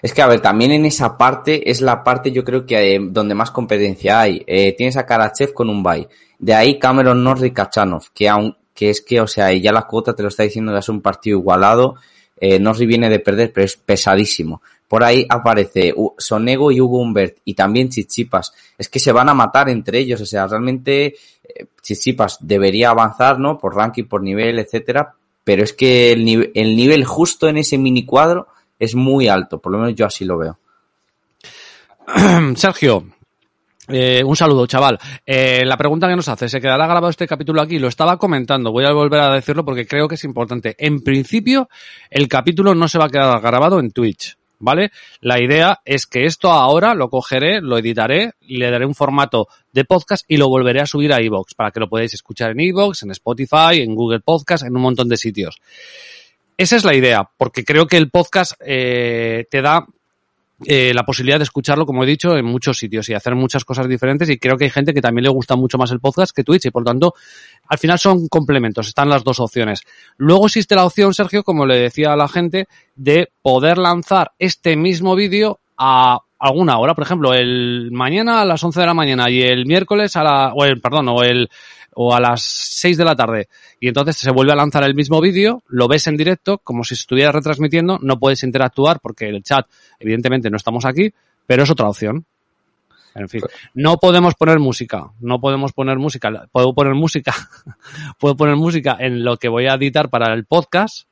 es 0.00 0.14
que, 0.14 0.22
a 0.22 0.26
ver, 0.26 0.40
también 0.40 0.70
en 0.70 0.86
esa 0.86 1.18
parte 1.18 1.70
es 1.70 1.80
la 1.80 2.04
parte 2.04 2.30
yo 2.30 2.44
creo 2.44 2.64
que 2.64 2.94
eh, 2.94 3.00
donde 3.02 3.34
más 3.34 3.50
competencia 3.50 4.20
hay. 4.20 4.44
Eh, 4.46 4.74
tienes 4.76 4.96
a 4.96 5.06
Karachev 5.06 5.52
con 5.52 5.68
un 5.68 5.82
bye. 5.82 6.08
De 6.38 6.54
ahí 6.54 6.78
Cameron 6.78 7.24
Norrie 7.24 7.48
y 7.48 7.52
Kachanov, 7.52 8.04
que 8.14 8.28
aun, 8.28 8.56
que 8.74 8.90
es 8.90 9.00
que, 9.00 9.20
o 9.20 9.26
sea, 9.26 9.52
ya 9.52 9.72
la 9.72 9.82
cuota 9.82 10.14
te 10.14 10.22
lo 10.22 10.28
está 10.28 10.44
diciendo 10.44 10.72
que 10.72 10.78
es 10.78 10.88
un 10.88 11.00
partido 11.00 11.38
igualado. 11.38 11.96
Eh, 12.40 12.58
Norrie 12.58 12.86
viene 12.86 13.08
de 13.08 13.18
perder, 13.18 13.52
pero 13.52 13.64
es 13.64 13.76
pesadísimo. 13.76 14.62
Por 14.86 15.04
ahí 15.04 15.26
aparece 15.28 15.94
Sonego 16.16 16.72
y 16.72 16.80
Hugo 16.80 17.00
Humbert 17.00 17.38
y 17.44 17.54
también 17.54 17.90
Chichipas. 17.90 18.52
Es 18.78 18.88
que 18.88 18.98
se 18.98 19.12
van 19.12 19.28
a 19.28 19.34
matar 19.34 19.68
entre 19.68 19.98
ellos. 19.98 20.20
O 20.20 20.26
sea, 20.26 20.46
realmente 20.46 21.06
eh, 21.06 21.66
Chichipas 21.82 22.38
debería 22.40 22.90
avanzar, 22.90 23.38
¿no? 23.38 23.58
Por 23.58 23.74
ranking, 23.74 24.04
por 24.04 24.22
nivel, 24.22 24.58
etcétera. 24.58 25.14
Pero 25.44 25.62
es 25.62 25.72
que 25.72 26.12
el 26.12 26.76
nivel 26.76 27.04
justo 27.04 27.48
en 27.48 27.58
ese 27.58 27.78
mini 27.78 28.04
cuadro 28.04 28.48
es 28.78 28.94
muy 28.94 29.28
alto, 29.28 29.58
por 29.58 29.72
lo 29.72 29.78
menos 29.78 29.94
yo 29.94 30.06
así 30.06 30.24
lo 30.24 30.38
veo. 30.38 30.58
Sergio, 32.56 33.06
eh, 33.88 34.22
un 34.24 34.36
saludo, 34.36 34.66
chaval. 34.66 34.98
Eh, 35.24 35.64
la 35.64 35.76
pregunta 35.76 36.08
que 36.08 36.16
nos 36.16 36.28
hace, 36.28 36.48
¿se 36.48 36.60
quedará 36.60 36.86
grabado 36.86 37.08
este 37.08 37.26
capítulo 37.26 37.60
aquí? 37.60 37.78
Lo 37.78 37.88
estaba 37.88 38.18
comentando, 38.18 38.72
voy 38.72 38.84
a 38.84 38.92
volver 38.92 39.20
a 39.20 39.32
decirlo 39.34 39.64
porque 39.64 39.86
creo 39.86 40.08
que 40.08 40.16
es 40.16 40.24
importante. 40.24 40.76
En 40.78 41.00
principio, 41.00 41.68
el 42.10 42.28
capítulo 42.28 42.74
no 42.74 42.88
se 42.88 42.98
va 42.98 43.06
a 43.06 43.10
quedar 43.10 43.40
grabado 43.40 43.80
en 43.80 43.90
Twitch, 43.90 44.36
¿vale? 44.58 44.90
La 45.20 45.40
idea 45.40 45.80
es 45.84 46.06
que 46.06 46.24
esto 46.24 46.50
ahora 46.50 46.94
lo 46.94 47.08
cogeré, 47.08 47.60
lo 47.60 47.78
editaré, 47.78 48.32
le 48.40 48.70
daré 48.70 48.86
un 48.86 48.94
formato 48.94 49.48
de 49.72 49.84
podcast 49.84 50.24
y 50.28 50.36
lo 50.36 50.48
volveré 50.48 50.80
a 50.80 50.86
subir 50.86 51.12
a 51.12 51.22
iVoox 51.22 51.54
para 51.54 51.70
que 51.70 51.80
lo 51.80 51.88
podáis 51.88 52.14
escuchar 52.14 52.50
en 52.50 52.60
iVoox, 52.60 53.02
en 53.02 53.10
Spotify, 53.12 53.80
en 53.80 53.94
Google 53.94 54.20
Podcast, 54.20 54.64
en 54.64 54.76
un 54.76 54.82
montón 54.82 55.08
de 55.08 55.16
sitios. 55.16 55.60
Esa 56.56 56.74
es 56.74 56.84
la 56.84 56.94
idea, 56.94 57.30
porque 57.36 57.64
creo 57.64 57.86
que 57.86 57.96
el 57.96 58.10
podcast 58.10 58.54
eh, 58.66 59.46
te 59.48 59.62
da 59.62 59.86
eh, 60.64 60.92
la 60.92 61.04
posibilidad 61.04 61.38
de 61.38 61.44
escucharlo, 61.44 61.86
como 61.86 62.02
he 62.02 62.06
dicho, 62.06 62.36
en 62.36 62.44
muchos 62.44 62.78
sitios 62.78 63.08
y 63.08 63.14
hacer 63.14 63.34
muchas 63.34 63.64
cosas 63.64 63.88
diferentes. 63.88 64.28
Y 64.28 64.38
creo 64.38 64.56
que 64.56 64.64
hay 64.64 64.70
gente 64.70 64.92
que 64.92 65.00
también 65.00 65.24
le 65.24 65.30
gusta 65.30 65.54
mucho 65.56 65.78
más 65.78 65.90
el 65.92 66.00
podcast 66.00 66.34
que 66.34 66.44
Twitch 66.44 66.66
y 66.66 66.70
por 66.70 66.84
tanto, 66.84 67.14
al 67.68 67.78
final 67.78 67.98
son 67.98 68.28
complementos, 68.28 68.88
están 68.88 69.08
las 69.08 69.22
dos 69.22 69.40
opciones. 69.40 69.82
Luego 70.16 70.46
existe 70.46 70.74
la 70.74 70.84
opción, 70.84 71.14
Sergio, 71.14 71.44
como 71.44 71.66
le 71.66 71.76
decía 71.76 72.12
a 72.12 72.16
la 72.16 72.28
gente, 72.28 72.66
de 72.96 73.28
poder 73.40 73.78
lanzar 73.78 74.32
este 74.38 74.76
mismo 74.76 75.14
vídeo 75.14 75.60
a 75.76 76.18
alguna 76.40 76.78
hora, 76.78 76.94
por 76.94 77.04
ejemplo, 77.04 77.34
el 77.34 77.90
mañana 77.92 78.40
a 78.40 78.44
las 78.44 78.62
11 78.62 78.80
de 78.80 78.86
la 78.86 78.94
mañana 78.94 79.28
y 79.28 79.42
el 79.42 79.66
miércoles 79.66 80.14
a 80.16 80.22
la, 80.22 80.52
o 80.54 80.64
el, 80.64 80.80
perdón, 80.80 81.08
o 81.08 81.22
el, 81.22 81.48
o 82.00 82.14
a 82.14 82.20
las 82.20 82.42
6 82.42 82.96
de 82.96 83.04
la 83.04 83.16
tarde 83.16 83.48
y 83.80 83.88
entonces 83.88 84.16
se 84.16 84.30
vuelve 84.30 84.52
a 84.52 84.56
lanzar 84.56 84.84
el 84.84 84.94
mismo 84.94 85.20
vídeo, 85.20 85.64
lo 85.66 85.88
ves 85.88 86.06
en 86.06 86.16
directo 86.16 86.58
como 86.58 86.84
si 86.84 86.94
estuviera 86.94 87.32
retransmitiendo, 87.32 87.98
no 88.00 88.20
puedes 88.20 88.44
interactuar 88.44 89.00
porque 89.00 89.28
el 89.28 89.42
chat 89.42 89.66
evidentemente 89.98 90.48
no 90.48 90.56
estamos 90.56 90.84
aquí, 90.84 91.12
pero 91.44 91.64
es 91.64 91.70
otra 91.70 91.88
opción. 91.88 92.24
En 93.16 93.28
fin, 93.28 93.40
no 93.74 93.96
podemos 93.96 94.36
poner 94.36 94.60
música, 94.60 95.10
no 95.18 95.40
podemos 95.40 95.72
poner 95.72 95.98
música, 95.98 96.46
puedo 96.52 96.72
poner 96.72 96.94
música, 96.94 97.34
puedo 98.20 98.36
poner 98.36 98.54
música 98.54 98.96
en 99.00 99.24
lo 99.24 99.36
que 99.36 99.48
voy 99.48 99.66
a 99.66 99.74
editar 99.74 100.08
para 100.08 100.32
el 100.34 100.44
podcast, 100.44 101.08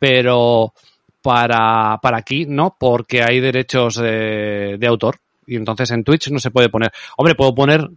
pero 0.00 0.74
para, 1.22 2.00
para 2.02 2.18
aquí 2.18 2.44
no, 2.44 2.74
porque 2.76 3.22
hay 3.22 3.38
derechos 3.38 3.94
de, 3.94 4.78
de 4.80 4.86
autor 4.88 5.20
y 5.46 5.54
entonces 5.54 5.92
en 5.92 6.02
Twitch 6.02 6.28
no 6.30 6.40
se 6.40 6.50
puede 6.50 6.70
poner. 6.70 6.90
Hombre, 7.16 7.36
puedo 7.36 7.54
poner 7.54 7.88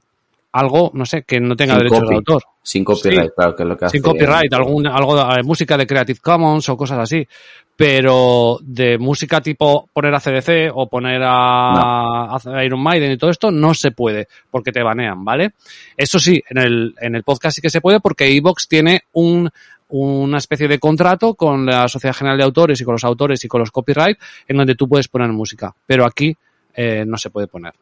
algo, 0.52 0.91
no 0.93 1.06
sé, 1.06 1.24
que 1.24 1.39
no 1.39 1.56
tenga 1.56 1.78
derechos 1.78 2.08
de 2.08 2.16
autor. 2.16 2.43
Sin 2.64 2.84
copyright, 2.84 3.32
claro, 3.36 3.56
que 3.56 3.64
es 3.64 3.70
lo 3.70 3.78
que 3.78 3.89
Sin 3.89 4.02
copyright, 4.02 4.54
algún, 4.54 4.88
algo 4.88 5.16
de 5.16 5.43
música 5.43 5.78
de 5.78 5.88
Creative 5.88 6.20
Commons 6.20 6.68
o 6.70 6.78
cosas 6.78 7.00
así. 7.00 7.28
Pero 7.76 8.58
de 8.64 8.98
música 8.98 9.39
tipo 9.39 9.88
poner 9.93 10.14
a 10.16 10.20
CDC 10.20 10.72
o 10.74 10.89
poner 10.89 11.22
a, 11.24 12.36
Iron 12.66 12.82
Maiden 12.82 13.12
y 13.12 13.18
todo 13.18 13.30
esto 13.30 13.52
no 13.52 13.76
se 13.76 13.91
puede 13.91 14.28
porque 14.50 14.72
te 14.72 14.82
banean, 14.82 15.24
¿vale? 15.24 15.52
Eso 15.95 16.18
sí, 16.18 16.41
en 16.50 16.58
el, 16.58 16.95
en 17.00 17.16
el 17.16 17.24
podcast 17.24 17.56
sí 17.56 17.62
que 17.62 17.70
se 17.70 17.80
puede 17.80 18.00
porque 18.00 18.36
Evox 18.36 18.68
tiene 18.68 19.04
un, 19.14 19.52
una 19.89 20.38
especie 20.39 20.68
de 20.68 20.80
contrato 20.80 21.36
con 21.36 21.68
la 21.68 21.88
Sociedad 21.88 22.16
General 22.16 22.38
de 22.38 22.43
Autores 22.43 22.82
y 22.82 22.84
con 22.84 22.93
los 22.93 23.04
autores 23.04 23.43
y 23.45 23.48
con 23.48 23.60
los 23.60 23.72
copyright 23.72 24.18
en 24.48 24.58
donde 24.58 24.76
tú 24.76 24.89
puedes 24.89 25.08
poner 25.08 25.30
música. 25.32 25.74
Pero 25.86 26.06
aquí 26.06 26.36
eh, 26.74 27.06
no 27.06 27.18
se 27.18 27.30
puede 27.30 27.48
poner. 27.48 27.74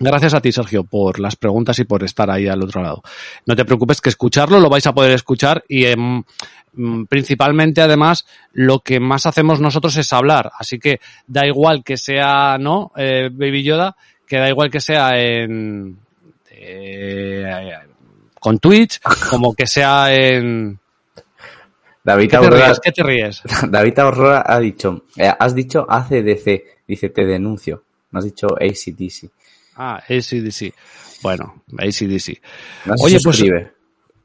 Gracias 0.00 0.34
a 0.34 0.40
ti, 0.40 0.52
Sergio, 0.52 0.84
por 0.84 1.18
las 1.18 1.36
preguntas 1.36 1.78
y 1.78 1.84
por 1.84 2.04
estar 2.04 2.30
ahí 2.30 2.46
al 2.46 2.62
otro 2.62 2.82
lado. 2.82 3.02
No 3.46 3.56
te 3.56 3.64
preocupes 3.64 4.00
que 4.00 4.10
escucharlo 4.10 4.60
lo 4.60 4.70
vais 4.70 4.86
a 4.86 4.92
poder 4.92 5.12
escuchar 5.12 5.64
y 5.68 5.86
em, 5.86 6.22
mm, 6.74 7.04
principalmente 7.04 7.80
además 7.80 8.26
lo 8.52 8.80
que 8.80 9.00
más 9.00 9.26
hacemos 9.26 9.60
nosotros 9.60 9.96
es 9.96 10.12
hablar. 10.12 10.52
Así 10.58 10.78
que 10.78 11.00
da 11.26 11.46
igual 11.46 11.82
que 11.82 11.96
sea, 11.96 12.58
¿no? 12.58 12.92
Eh, 12.96 13.28
Baby 13.32 13.64
Yoda, 13.64 13.96
que 14.26 14.38
da 14.38 14.48
igual 14.48 14.70
que 14.70 14.80
sea 14.80 15.18
en, 15.20 15.98
eh, 16.50 17.44
con 18.38 18.58
Twitch, 18.58 19.00
como 19.30 19.54
que 19.54 19.66
sea 19.66 20.14
en... 20.14 20.78
David 22.04 22.30
¿Qué 22.30 22.38
te 22.38 22.50
ríes? 22.50 22.80
¿Qué 22.80 22.92
te 22.92 23.02
ríes? 23.02 23.42
David 23.68 23.98
Aurora 23.98 24.44
ha 24.46 24.58
dicho, 24.60 25.04
eh, 25.16 25.30
has 25.38 25.54
dicho 25.54 25.84
ACDC, 25.88 26.84
dice 26.86 27.10
te 27.10 27.26
denuncio, 27.26 27.82
no 28.10 28.18
has 28.18 28.24
dicho 28.24 28.46
ACDC. 28.58 29.30
Ah, 29.78 30.02
ACDC. 30.08 30.74
Bueno, 31.22 31.62
ACDC. 31.78 32.40
No 32.86 32.94
Oye, 33.00 33.18
pues 33.22 33.42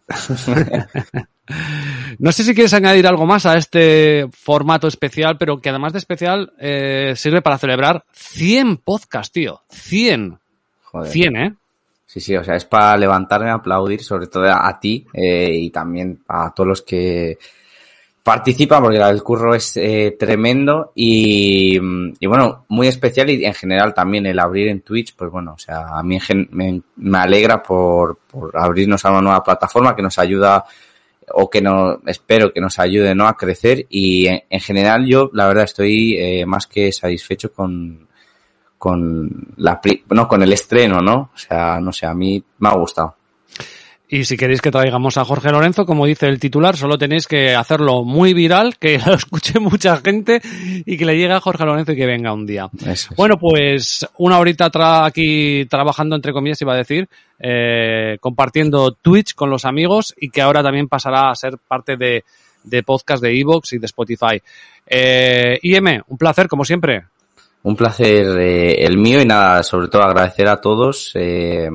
no 2.19 2.31
sé 2.31 2.43
si 2.43 2.53
quieres 2.53 2.73
añadir 2.73 3.07
algo 3.07 3.25
más 3.25 3.45
a 3.45 3.55
este 3.55 4.27
formato 4.31 4.87
especial, 4.87 5.37
pero 5.37 5.61
que 5.61 5.69
además 5.69 5.93
de 5.93 5.99
especial 5.99 6.53
eh, 6.59 7.13
sirve 7.15 7.41
para 7.41 7.57
celebrar 7.57 8.03
100 8.11 8.77
podcasts, 8.77 9.31
tío. 9.31 9.61
100. 9.69 10.37
Joder. 10.83 11.11
100, 11.11 11.37
¿eh? 11.37 11.55
Sí, 12.05 12.19
sí, 12.19 12.35
o 12.35 12.43
sea, 12.43 12.55
es 12.55 12.65
para 12.65 12.97
levantarme, 12.97 13.49
aplaudir, 13.49 14.03
sobre 14.03 14.27
todo 14.27 14.45
a 14.45 14.79
ti 14.79 15.05
eh, 15.13 15.51
y 15.51 15.69
también 15.69 16.19
a 16.27 16.53
todos 16.53 16.67
los 16.67 16.81
que 16.81 17.37
participan, 18.23 18.81
porque 18.81 18.97
el 18.97 19.21
curro 19.21 19.53
es 19.53 19.75
eh, 19.75 20.15
tremendo 20.17 20.93
y, 20.95 21.77
y, 21.77 22.25
bueno, 22.25 22.65
muy 22.69 22.87
especial 22.87 23.29
y 23.29 23.43
en 23.43 23.53
general 23.53 23.93
también 23.93 24.25
el 24.25 24.39
abrir 24.39 24.69
en 24.69 24.81
Twitch, 24.81 25.13
pues 25.13 25.29
bueno, 25.29 25.53
o 25.53 25.59
sea, 25.59 25.89
a 25.89 26.01
mí 26.03 26.17
me, 26.51 26.81
me 26.95 27.17
alegra 27.17 27.61
por, 27.61 28.19
por 28.31 28.57
abrirnos 28.57 29.03
a 29.03 29.11
una 29.11 29.21
nueva 29.21 29.43
plataforma 29.43 29.93
que 29.93 30.01
nos 30.01 30.17
ayuda 30.17 30.63
o 31.31 31.49
que 31.49 31.61
no 31.61 31.99
espero 32.05 32.51
que 32.51 32.61
nos 32.61 32.79
ayude 32.79 33.15
no 33.15 33.27
a 33.27 33.37
crecer 33.37 33.85
y 33.89 34.27
en, 34.27 34.43
en 34.49 34.59
general 34.59 35.05
yo 35.05 35.29
la 35.33 35.47
verdad 35.47 35.63
estoy 35.63 36.17
eh, 36.17 36.45
más 36.45 36.67
que 36.67 36.91
satisfecho 36.91 37.53
con 37.53 38.07
con 38.77 39.53
la 39.55 39.79
no 40.09 40.27
con 40.27 40.43
el 40.43 40.51
estreno 40.51 41.01
no 41.01 41.31
o 41.33 41.37
sea 41.37 41.79
no 41.79 41.93
sé 41.93 42.05
a 42.05 42.13
mí 42.13 42.43
me 42.59 42.69
ha 42.69 42.73
gustado 42.73 43.15
y 44.13 44.25
si 44.25 44.37
queréis 44.37 44.61
que 44.61 44.69
traigamos 44.69 45.17
a 45.17 45.25
Jorge 45.25 45.49
Lorenzo, 45.49 45.87
como 45.87 46.05
dice 46.05 46.27
el 46.27 46.39
titular, 46.39 46.77
solo 46.77 46.99
tenéis 46.99 47.25
que 47.25 47.55
hacerlo 47.55 48.03
muy 48.03 48.35
viral, 48.35 48.77
que 48.77 48.99
lo 49.07 49.15
escuche 49.15 49.59
mucha 49.59 49.97
gente 49.97 50.39
y 50.85 50.97
que 50.97 51.05
le 51.05 51.17
llegue 51.17 51.33
a 51.33 51.39
Jorge 51.39 51.65
Lorenzo 51.65 51.93
y 51.93 51.95
que 51.95 52.05
venga 52.05 52.31
un 52.31 52.45
día. 52.45 52.69
Es. 52.85 53.09
Bueno, 53.17 53.39
pues 53.39 54.05
una 54.19 54.37
horita 54.37 54.69
tra 54.69 55.03
aquí 55.03 55.65
trabajando, 55.65 56.15
entre 56.15 56.31
comillas, 56.31 56.61
iba 56.61 56.75
a 56.75 56.77
decir, 56.77 57.09
eh, 57.39 58.19
compartiendo 58.19 58.91
Twitch 58.91 59.33
con 59.33 59.49
los 59.49 59.65
amigos 59.65 60.13
y 60.15 60.29
que 60.29 60.43
ahora 60.43 60.61
también 60.61 60.87
pasará 60.87 61.31
a 61.31 61.35
ser 61.35 61.57
parte 61.67 61.97
de, 61.97 62.23
de 62.65 62.83
podcast 62.83 63.23
de 63.23 63.39
Evox 63.39 63.73
y 63.73 63.79
de 63.79 63.87
Spotify. 63.87 64.39
Eh, 64.85 65.57
IM, 65.63 66.03
un 66.07 66.17
placer, 66.19 66.47
como 66.47 66.65
siempre. 66.65 67.05
Un 67.63 67.75
placer 67.75 68.39
eh, 68.39 68.85
el 68.85 68.95
mío 68.95 69.19
y 69.19 69.25
nada, 69.25 69.63
sobre 69.63 69.87
todo 69.87 70.03
agradecer 70.03 70.47
a 70.47 70.61
todos. 70.61 71.13
Eh, 71.15 71.67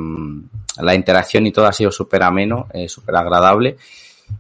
la 0.80 0.94
interacción 0.94 1.46
y 1.46 1.52
todo 1.52 1.66
ha 1.66 1.72
sido 1.72 1.90
súper 1.90 2.22
ameno, 2.22 2.66
eh, 2.72 2.88
súper 2.88 3.16
agradable. 3.16 3.76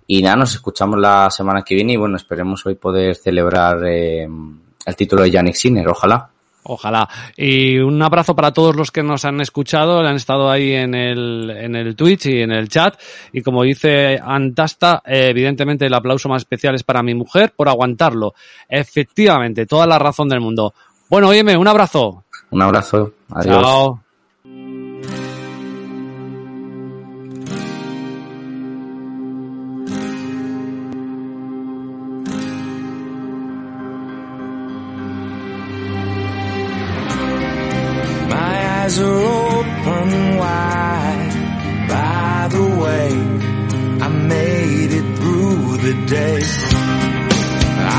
Y 0.06 0.22
nada, 0.22 0.36
nos 0.36 0.54
escuchamos 0.54 0.98
la 0.98 1.30
semana 1.30 1.62
que 1.62 1.74
viene 1.74 1.94
y 1.94 1.96
bueno, 1.96 2.16
esperemos 2.16 2.64
hoy 2.66 2.74
poder 2.74 3.16
celebrar 3.16 3.78
eh, 3.86 4.28
el 4.86 4.96
título 4.96 5.22
de 5.22 5.30
Yannick 5.30 5.54
Sinner, 5.54 5.88
ojalá. 5.88 6.30
Ojalá. 6.64 7.08
Y 7.34 7.78
un 7.78 8.02
abrazo 8.02 8.36
para 8.36 8.52
todos 8.52 8.76
los 8.76 8.90
que 8.90 9.02
nos 9.02 9.24
han 9.24 9.40
escuchado, 9.40 10.00
han 10.00 10.16
estado 10.16 10.50
ahí 10.50 10.74
en 10.74 10.94
el, 10.94 11.50
en 11.50 11.74
el 11.74 11.96
Twitch 11.96 12.26
y 12.26 12.42
en 12.42 12.52
el 12.52 12.68
chat. 12.68 13.00
Y 13.32 13.40
como 13.40 13.62
dice 13.62 14.20
Antasta, 14.22 15.02
evidentemente 15.06 15.86
el 15.86 15.94
aplauso 15.94 16.28
más 16.28 16.42
especial 16.42 16.74
es 16.74 16.82
para 16.82 17.02
mi 17.02 17.14
mujer 17.14 17.54
por 17.56 17.70
aguantarlo. 17.70 18.34
Efectivamente, 18.68 19.64
toda 19.64 19.86
la 19.86 19.98
razón 19.98 20.28
del 20.28 20.40
mundo. 20.40 20.74
Bueno, 21.08 21.28
óyeme, 21.28 21.56
un 21.56 21.68
abrazo. 21.68 22.24
Un 22.50 22.62
abrazo. 22.62 23.12
Adiós. 23.30 23.62
Chao. 23.62 25.27
Eyes 38.88 38.98
are 39.00 39.20
open 39.58 40.36
wide. 40.36 41.32
By 41.88 42.48
the 42.50 42.66
way, 42.82 43.08
I 44.00 44.08
made 44.08 44.92
it 45.00 45.18
through 45.18 45.76
the 45.86 45.94
day. 46.06 46.42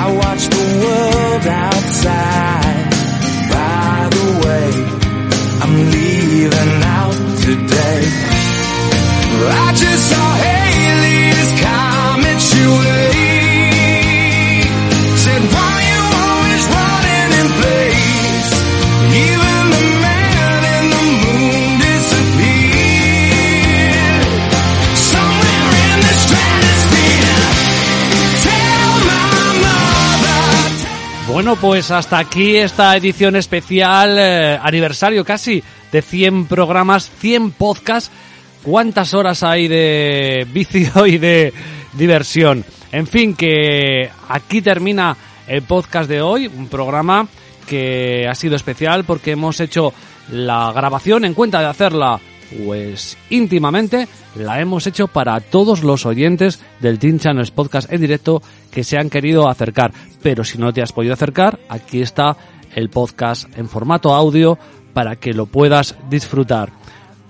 I 0.01 0.05
watch 0.21 0.43
the 0.57 0.65
world 0.83 1.45
outside. 1.67 2.89
By 3.55 4.09
the 4.17 4.27
way, 4.45 4.69
I'm 5.63 5.75
leaving 5.95 6.73
out 6.99 7.17
today. 7.45 8.03
I 9.65 9.73
just 9.75 10.03
saw 10.09 10.58
Bueno, 31.39 31.55
pues 31.55 31.89
hasta 31.89 32.17
aquí 32.17 32.57
esta 32.57 32.97
edición 32.97 33.37
especial, 33.37 34.17
eh, 34.19 34.59
aniversario 34.61 35.23
casi, 35.23 35.63
de 35.89 36.01
100 36.01 36.47
programas, 36.47 37.09
100 37.09 37.51
podcasts. 37.51 38.11
¿Cuántas 38.61 39.13
horas 39.13 39.41
hay 39.41 39.69
de 39.69 40.45
vicio 40.53 41.07
y 41.07 41.17
de 41.17 41.53
diversión? 41.93 42.65
En 42.91 43.07
fin, 43.07 43.35
que 43.35 44.09
aquí 44.27 44.61
termina 44.61 45.15
el 45.47 45.61
podcast 45.61 46.09
de 46.09 46.21
hoy, 46.21 46.47
un 46.47 46.67
programa 46.67 47.25
que 47.65 48.27
ha 48.29 48.35
sido 48.35 48.57
especial 48.57 49.05
porque 49.05 49.31
hemos 49.31 49.61
hecho 49.61 49.93
la 50.33 50.73
grabación 50.73 51.23
en 51.23 51.35
cuenta 51.35 51.61
de 51.61 51.67
hacerla 51.67 52.19
pues 52.57 53.17
íntimamente 53.29 54.07
la 54.35 54.59
hemos 54.59 54.87
hecho 54.87 55.07
para 55.07 55.39
todos 55.39 55.83
los 55.83 56.05
oyentes 56.05 56.59
del 56.79 56.99
Team 56.99 57.19
Channels 57.19 57.51
Podcast 57.51 57.91
en 57.91 58.01
directo 58.01 58.41
que 58.71 58.83
se 58.83 58.97
han 58.97 59.09
querido 59.09 59.47
acercar. 59.47 59.91
Pero 60.21 60.43
si 60.43 60.57
no 60.57 60.73
te 60.73 60.81
has 60.81 60.91
podido 60.91 61.13
acercar, 61.13 61.59
aquí 61.69 62.01
está 62.01 62.35
el 62.75 62.89
podcast 62.89 63.45
en 63.57 63.69
formato 63.69 64.13
audio 64.13 64.57
para 64.93 65.15
que 65.15 65.33
lo 65.33 65.45
puedas 65.45 65.95
disfrutar. 66.09 66.71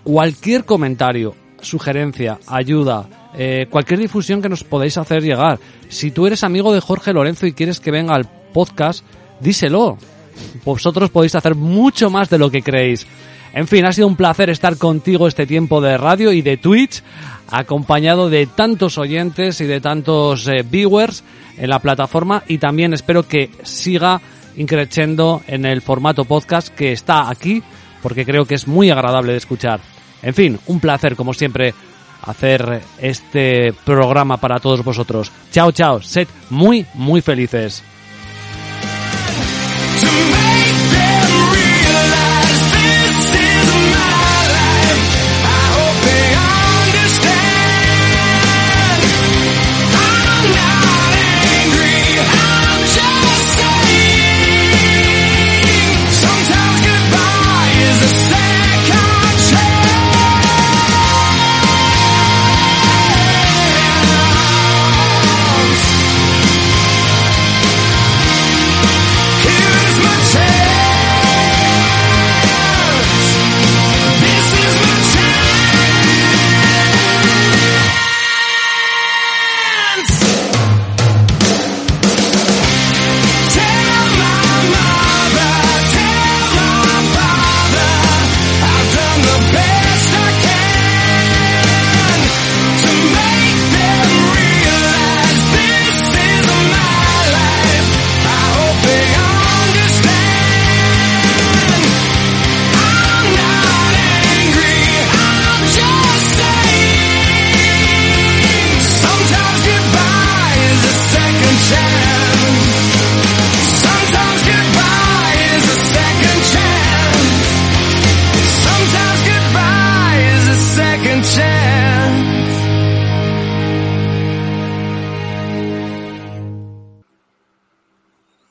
Cualquier 0.03 0.65
comentario, 0.65 1.36
sugerencia, 1.61 2.39
ayuda, 2.47 3.07
eh, 3.34 3.67
cualquier 3.70 3.99
difusión 3.99 4.41
que 4.41 4.49
nos 4.49 4.63
podáis 4.63 4.97
hacer 4.97 5.22
llegar. 5.22 5.59
Si 5.89 6.11
tú 6.11 6.28
eres 6.28 6.43
amigo 6.43 6.74
de 6.74 6.82
Jorge 6.82 7.13
Lorenzo 7.13 7.45
y 7.45 7.53
quieres 7.53 7.80
que 7.80 7.91
venga 7.91 8.15
al 8.15 8.30
podcast, 8.53 9.03
díselo. 9.39 9.97
Vosotros 10.63 11.09
podéis 11.09 11.36
hacer 11.36 11.55
mucho 11.55 12.09
más 12.09 12.30
de 12.30 12.38
lo 12.38 12.49
que 12.49 12.61
creéis. 12.61 13.05
En 13.54 13.68
fin, 13.68 13.86
ha 13.86 13.91
sido 13.91 14.08
un 14.08 14.16
placer 14.16 14.50
estar 14.50 14.78
contigo 14.78 15.28
este 15.28 15.47
tiempo 15.47 15.82
de 15.82 15.97
radio 15.97 16.32
y 16.32 16.41
de 16.41 16.58
Twitch, 16.58 17.02
acompañado 17.50 18.30
de 18.30 18.45
tantos 18.45 18.97
oyentes 18.97 19.60
y 19.62 19.66
de 19.66 19.82
tantos 19.82 20.47
eh, 20.47 20.64
viewers 20.70 21.24
en 21.58 21.70
la 21.70 21.80
plataforma 21.80 22.43
y 22.47 22.58
también 22.58 22.93
espero 22.93 23.28
que 23.28 23.50
siga 23.64 24.22
increciendo 24.56 25.41
en 25.47 25.66
el 25.66 25.82
formato 25.82 26.26
podcast 26.26 26.70
que 26.70 26.91
está 26.91 27.30
aquí, 27.30 27.64
porque 28.04 28.26
creo 28.26 28.45
que 28.45 28.56
es 28.56 28.68
muy 28.68 28.91
agradable 28.91 29.32
de 29.32 29.38
escuchar. 29.38 29.80
En 30.22 30.34
fin, 30.34 30.60
un 30.68 30.80
placer 30.80 31.16
como 31.16 31.34
siempre 31.34 31.74
hacer 32.24 32.82
este 33.00 33.74
programa 33.86 34.38
para 34.38 34.60
todos 34.60 34.84
vosotros. 34.84 35.32
Chao, 35.52 35.72
chao, 35.72 36.02
sed 36.02 36.28
muy, 36.50 36.86
muy 36.93 37.22
felices. 37.22 37.84